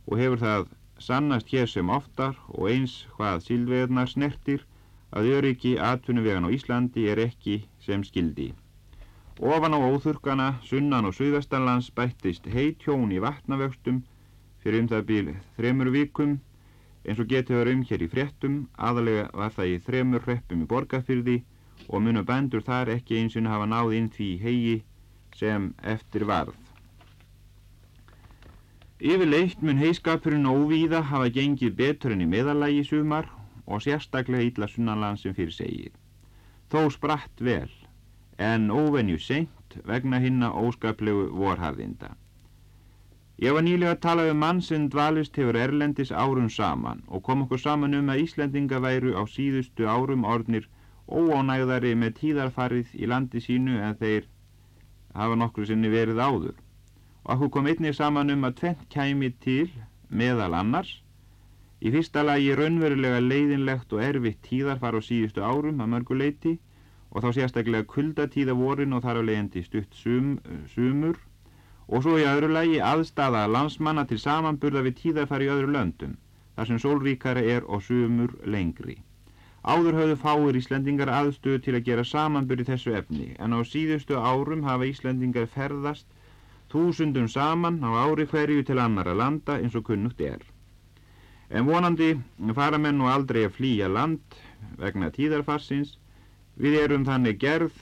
og 0.05 0.19
hefur 0.19 0.41
það 0.41 0.65
sannast 1.07 1.51
hér 1.53 1.69
sem 1.71 1.89
oftar 1.89 2.35
og 2.49 2.69
eins 2.71 2.95
hvað 3.15 3.43
sílveðnar 3.47 4.11
snertir 4.11 4.65
að 5.15 5.31
öryggi 5.37 5.75
atvinnuvegan 5.79 6.47
á 6.47 6.53
Íslandi 6.57 7.07
er 7.11 7.21
ekki 7.23 7.61
sem 7.85 8.03
skildi. 8.03 8.51
Ofan 9.39 9.75
á 9.75 9.79
óþurkana, 9.79 10.49
sunnan 10.63 11.07
og 11.07 11.15
suðvestanlands 11.15 11.89
bættist 11.95 12.45
heitjón 12.51 13.11
í 13.11 13.19
vatnavöxtum 13.23 14.03
fyrir 14.65 14.81
um 14.81 14.87
það 14.89 15.07
bíl 15.11 15.27
þremur 15.59 15.91
vikum 15.93 16.39
eins 17.05 17.19
og 17.21 17.29
getið 17.29 17.59
var 17.59 17.69
um 17.69 17.83
hér 17.85 18.01
í 18.01 18.09
fréttum, 18.09 18.55
aðalega 18.73 19.27
var 19.37 19.51
það 19.53 19.71
í 19.71 19.81
þremur 19.85 20.23
hreppum 20.25 20.63
í 20.63 20.69
borgarfyrði 20.71 21.35
og 21.87 22.01
munu 22.01 22.23
bændur 22.25 22.65
þar 22.65 22.95
ekki 22.95 23.19
eins 23.19 23.35
og 23.37 23.49
hafa 23.51 23.67
náð 23.69 23.93
inn 23.99 24.09
því 24.15 24.29
hegi 24.41 24.75
sem 25.37 25.67
eftir 25.83 26.25
varð. 26.25 26.57
Yfirleitt 29.05 29.61
mun 29.61 29.77
heiskapurinn 29.77 30.49
óvíða 30.49 31.03
hafa 31.11 31.29
gengið 31.37 31.77
betur 31.77 32.15
enn 32.15 32.25
í 32.25 32.29
meðalagi 32.31 32.85
sumar 32.89 33.29
og 33.67 33.83
sérstaklega 33.85 34.49
illa 34.49 34.69
sunnanland 34.71 35.21
sem 35.21 35.35
fyrir 35.37 35.53
segir. 35.53 35.93
Þó 36.71 36.87
spratt 36.89 37.41
vel, 37.43 37.69
en 38.41 38.71
óvenju 38.71 39.19
seint 39.21 39.77
vegna 39.85 40.17
hinna 40.23 40.53
óskaplegu 40.57 41.27
vorharðinda. 41.37 42.15
Ég 43.43 43.51
var 43.51 43.65
nýlega 43.67 43.91
að 43.97 44.03
tala 44.03 44.25
um 44.31 44.37
mann 44.39 44.59
sem 44.63 44.83
dvalist 44.91 45.35
hefur 45.35 45.57
Erlendis 45.59 46.11
árum 46.11 46.45
saman 46.57 47.01
og 47.07 47.23
kom 47.23 47.41
okkur 47.43 47.59
saman 47.59 47.97
um 47.97 48.11
að 48.13 48.21
Íslendinga 48.23 48.79
væru 48.85 49.11
á 49.19 49.27
síðustu 49.27 49.89
árum 49.91 50.23
orðnir 50.23 50.69
óánægðari 51.11 51.91
með 51.99 52.13
tíðarfarið 52.21 52.93
í 52.95 53.09
landi 53.11 53.41
sínu 53.43 53.81
en 53.87 53.97
þeir 53.99 54.29
hafa 55.19 55.35
nokkru 55.41 55.67
sinni 55.67 55.91
verið 55.91 56.23
áður. 56.23 56.55
Og 57.25 57.35
okkur 57.35 57.51
kom 57.57 57.67
einnig 57.73 57.97
saman 57.99 58.31
um 58.31 58.47
að 58.47 58.55
tvent 58.61 58.87
kæmi 58.95 59.33
til 59.43 59.67
meðal 60.07 60.55
annars. 60.55 61.01
Í 61.83 61.91
fyrsta 61.91 62.23
lagi 62.23 62.55
raunverulega 62.55 63.19
leiðinlegt 63.19 63.91
og 63.91 64.07
erfitt 64.07 64.39
tíðarfar 64.47 64.95
á 64.95 65.01
síðustu 65.03 65.43
árum 65.43 65.83
að 65.83 65.91
mörguleiti 65.97 66.55
og 67.11 67.27
þá 67.27 67.29
sérstaklega 67.35 67.91
kuldatíða 67.91 68.55
vorin 68.55 68.95
og 68.95 69.03
þar 69.03 69.19
á 69.19 69.27
leiðandi 69.27 69.67
stutt 69.67 69.91
sum, 69.91 70.37
sumur 70.71 71.19
og 71.87 72.03
svo 72.03 72.15
í 72.21 72.25
öðru 72.25 72.49
lagi 72.53 72.79
aðstafa 72.91 73.45
landsmanna 73.55 74.05
til 74.09 74.19
samanburða 74.21 74.81
við 74.87 74.97
tíðarfar 75.01 75.43
í 75.45 75.49
öðru 75.55 75.73
löndum 75.75 76.15
þar 76.55 76.69
sem 76.69 76.79
sólríkara 76.85 77.43
er 77.55 77.67
og 77.67 77.83
sumur 77.83 78.33
lengri. 78.55 78.95
Áður 79.65 79.97
höfðu 79.99 80.15
fáir 80.21 80.57
Íslendingar 80.59 81.09
aðstöðu 81.09 81.61
til 81.65 81.75
að 81.77 81.85
gera 81.89 82.03
samanburði 82.05 82.67
þessu 82.69 82.93
efni 82.99 83.31
en 83.41 83.53
á 83.57 83.59
síðustu 83.65 84.17
árum 84.17 84.63
hafa 84.65 84.89
Íslendingar 84.89 85.47
ferðast 85.55 86.05
þúsundum 86.73 87.27
saman 87.31 87.79
á 87.85 87.89
ári 88.05 88.25
hverju 88.29 88.63
til 88.67 88.79
annara 88.83 89.13
landa 89.17 89.57
eins 89.61 89.75
og 89.79 89.85
kunnugt 89.89 90.21
er. 90.21 90.41
En 91.49 91.65
vonandi 91.69 92.11
fara 92.57 92.77
menn 92.81 92.97
nú 92.99 93.09
aldrei 93.11 93.45
að 93.45 93.57
flýja 93.59 93.89
land 93.91 94.39
vegna 94.81 95.11
tíðarfarsins. 95.17 95.95
Við 96.57 96.77
erum 96.81 97.05
þannig 97.05 97.37
gerð 97.39 97.75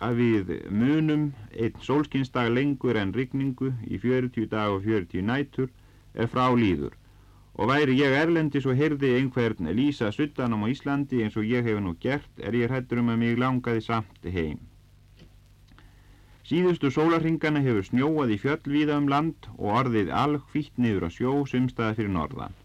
að 0.00 0.20
við 0.22 0.50
munum 0.72 1.26
einn 1.52 1.82
sólskinsdag 1.84 2.48
lengur 2.56 2.96
en 2.96 3.12
rigningu 3.12 3.74
í 3.84 3.98
40 4.00 4.48
dag 4.54 4.72
og 4.72 4.86
40 4.86 5.26
nætur 5.28 5.68
er 6.14 6.30
frá 6.32 6.46
líður. 6.56 6.94
Og 7.60 7.68
væri 7.68 7.98
ég 7.98 8.14
erlendis 8.16 8.66
og 8.66 8.78
heyrði 8.80 9.12
einhvern 9.18 9.68
lýsa 9.76 10.08
suttanum 10.16 10.64
á 10.64 10.72
Íslandi 10.72 11.20
eins 11.24 11.36
og 11.36 11.44
ég 11.44 11.66
hef 11.68 11.80
nú 11.84 11.92
gert 12.00 12.40
er 12.40 12.56
ég 12.56 12.72
hættur 12.72 13.02
um 13.02 13.12
að 13.12 13.20
mig 13.20 13.36
langaði 13.38 13.84
samt 13.84 14.24
heim. 14.24 14.60
Síðustu 16.50 16.88
sólarringana 16.90 17.60
hefur 17.62 17.84
snjóað 17.86 18.32
í 18.34 18.40
fjöllvíða 18.42 18.96
um 19.02 19.10
land 19.12 19.50
og 19.58 19.76
orðið 19.82 20.08
alhvitt 20.22 20.80
niður 20.80 21.06
á 21.06 21.10
sjó 21.12 21.34
sumstaða 21.46 21.98
fyrir 21.98 22.14
norðan. 22.16 22.56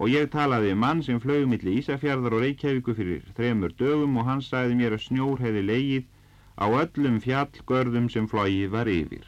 Og 0.00 0.08
ég 0.08 0.32
talaði 0.32 0.72
um 0.72 0.80
mann 0.82 1.04
sem 1.04 1.20
flög 1.20 1.44
milli 1.50 1.76
Ísafjörðar 1.82 2.38
og 2.38 2.42
Reykjavíku 2.46 2.96
fyrir 2.96 3.28
þremur 3.36 3.76
dögum 3.78 4.16
og 4.16 4.26
hann 4.30 4.42
sagði 4.42 4.80
mér 4.80 4.96
að 4.96 5.04
snjór 5.04 5.44
hefði 5.44 5.62
leigið 5.68 6.08
á 6.62 6.66
öllum 6.70 7.18
fjallgörðum 7.22 8.08
sem 8.12 8.28
flóið 8.30 8.70
var 8.72 8.90
yfir. 8.90 9.26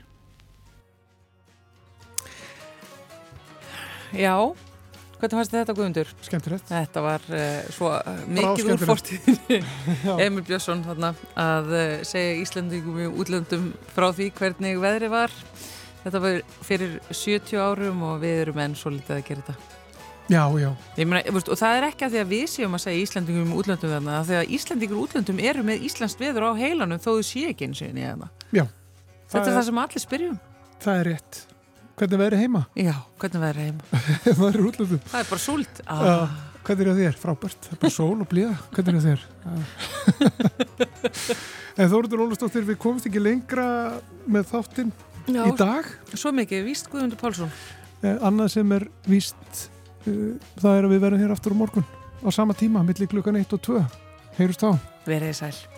Já, 4.15 4.55
hvernig 5.19 5.39
fannst 5.41 5.55
þetta 5.55 5.75
Guðmundur? 5.75 6.11
Skemmtilegt. 6.23 6.69
Þetta 6.71 7.03
var 7.03 7.25
uh, 7.35 7.65
svo 7.75 7.91
uh, 7.97 8.25
mikið 8.31 8.71
úr 8.77 8.85
fortíðinni 8.87 9.59
Emil 10.27 10.45
Björnsson 10.47 10.85
þarna, 10.87 11.15
að 11.35 11.73
uh, 11.75 11.85
segja 12.07 12.37
Íslandingum 12.45 13.01
í 13.03 13.11
útlöndum 13.11 13.73
frá 13.97 14.13
því 14.15 14.31
hvernig 14.39 14.79
veðri 14.83 15.11
var. 15.11 15.35
Þetta 16.05 16.21
var 16.21 16.43
fyrir 16.63 16.99
70 17.11 17.59
árum 17.59 18.05
og 18.07 18.21
við 18.23 18.45
erum 18.45 18.61
enn 18.63 18.79
svo 18.79 18.95
litið 18.95 19.19
að 19.19 19.27
gera 19.31 19.49
þetta. 19.49 19.74
Já, 20.33 20.49
já. 20.57 20.71
Meina, 20.97 21.21
veist, 21.37 21.51
og 21.53 21.59
það 21.61 21.79
er 21.79 21.87
ekki 21.91 22.07
að 22.07 22.15
því 22.15 22.21
að 22.23 22.31
við 22.31 22.45
séum 22.49 22.77
að 22.77 22.83
segja 22.87 23.03
Íslandingum 23.05 23.51
í 23.53 23.57
útlöndum 23.61 23.91
þarna, 23.93 24.21
því 24.25 24.39
að 24.39 24.55
Íslandingur 24.57 25.03
útlöndum 25.03 25.43
eru 25.45 25.65
með 25.67 25.85
Íslands 25.85 26.17
veður 26.21 26.47
á 26.49 26.51
heilanum 26.57 27.03
þó 27.03 27.11
þau 27.11 27.27
sé 27.29 27.43
ekki 27.51 27.69
eins 27.69 27.83
og 27.85 27.91
í 27.91 28.07
þarna. 28.07 28.31
Já. 28.49 28.65
Þetta 29.29 29.43
er, 29.43 29.51
er 29.51 29.59
það 29.59 29.67
sem 29.69 29.83
allir 29.83 30.05
spyrjum. 30.05 30.39
Það 30.85 31.03
er 31.03 31.11
rétt. 31.11 31.43
Hvernig 31.95 32.21
verður 32.25 32.41
heima? 32.41 32.65
Já, 32.89 32.95
hvernig 33.21 33.45
verður 33.45 33.69
heima? 33.69 34.03
það 34.41 34.49
er 34.49 34.61
útlöndum. 34.71 35.05
Það 35.13 35.21
er 35.21 35.31
bara 35.35 35.45
súlt. 35.45 35.85
Ah. 35.85 36.05
Uh, 36.09 36.35
hvernig 36.65 36.91
er 36.91 36.99
þér? 37.03 37.21
Frábært. 37.21 37.69
Það 37.69 37.77
er 37.77 37.83
bara 37.85 37.97
sól 37.99 38.17
og 38.17 38.31
blíða. 38.33 38.57
Hvernig 38.75 38.97
er 38.97 39.05
þér? 39.05 39.21
en 41.85 41.93
Þóruður 41.93 42.25
Ólastóttir, 42.25 42.65
við 42.67 42.81
komumst 42.81 43.11
ekki 43.11 43.23
lengra 43.23 43.69
með 44.25 44.49
þáttinn 44.55 44.95
í 45.29 45.55
dag. 45.61 45.89
Svo 46.17 46.33
mikið, 46.35 46.65
víst 46.67 46.91
Guðmundur 46.93 47.21
Pálsson. 47.21 47.53
Eh, 48.05 48.19
annað 48.25 48.57
sem 48.59 48.75
er 48.77 48.89
víst, 49.09 49.69
það 50.05 50.73
er 50.79 50.89
að 50.89 50.93
við 50.95 51.05
verðum 51.07 51.25
hér 51.25 51.37
aftur 51.37 51.57
á 51.57 51.61
morgun 51.61 51.87
á 52.25 52.29
sama 52.33 52.57
tíma, 52.57 52.85
millir 52.87 53.11
klukkan 53.11 53.41
1 53.41 53.57
og 53.57 53.65
2. 53.65 53.85
Heyrust 54.39 54.65
þá. 54.65 54.77
Verðið 55.09 55.41
sæl. 55.41 55.74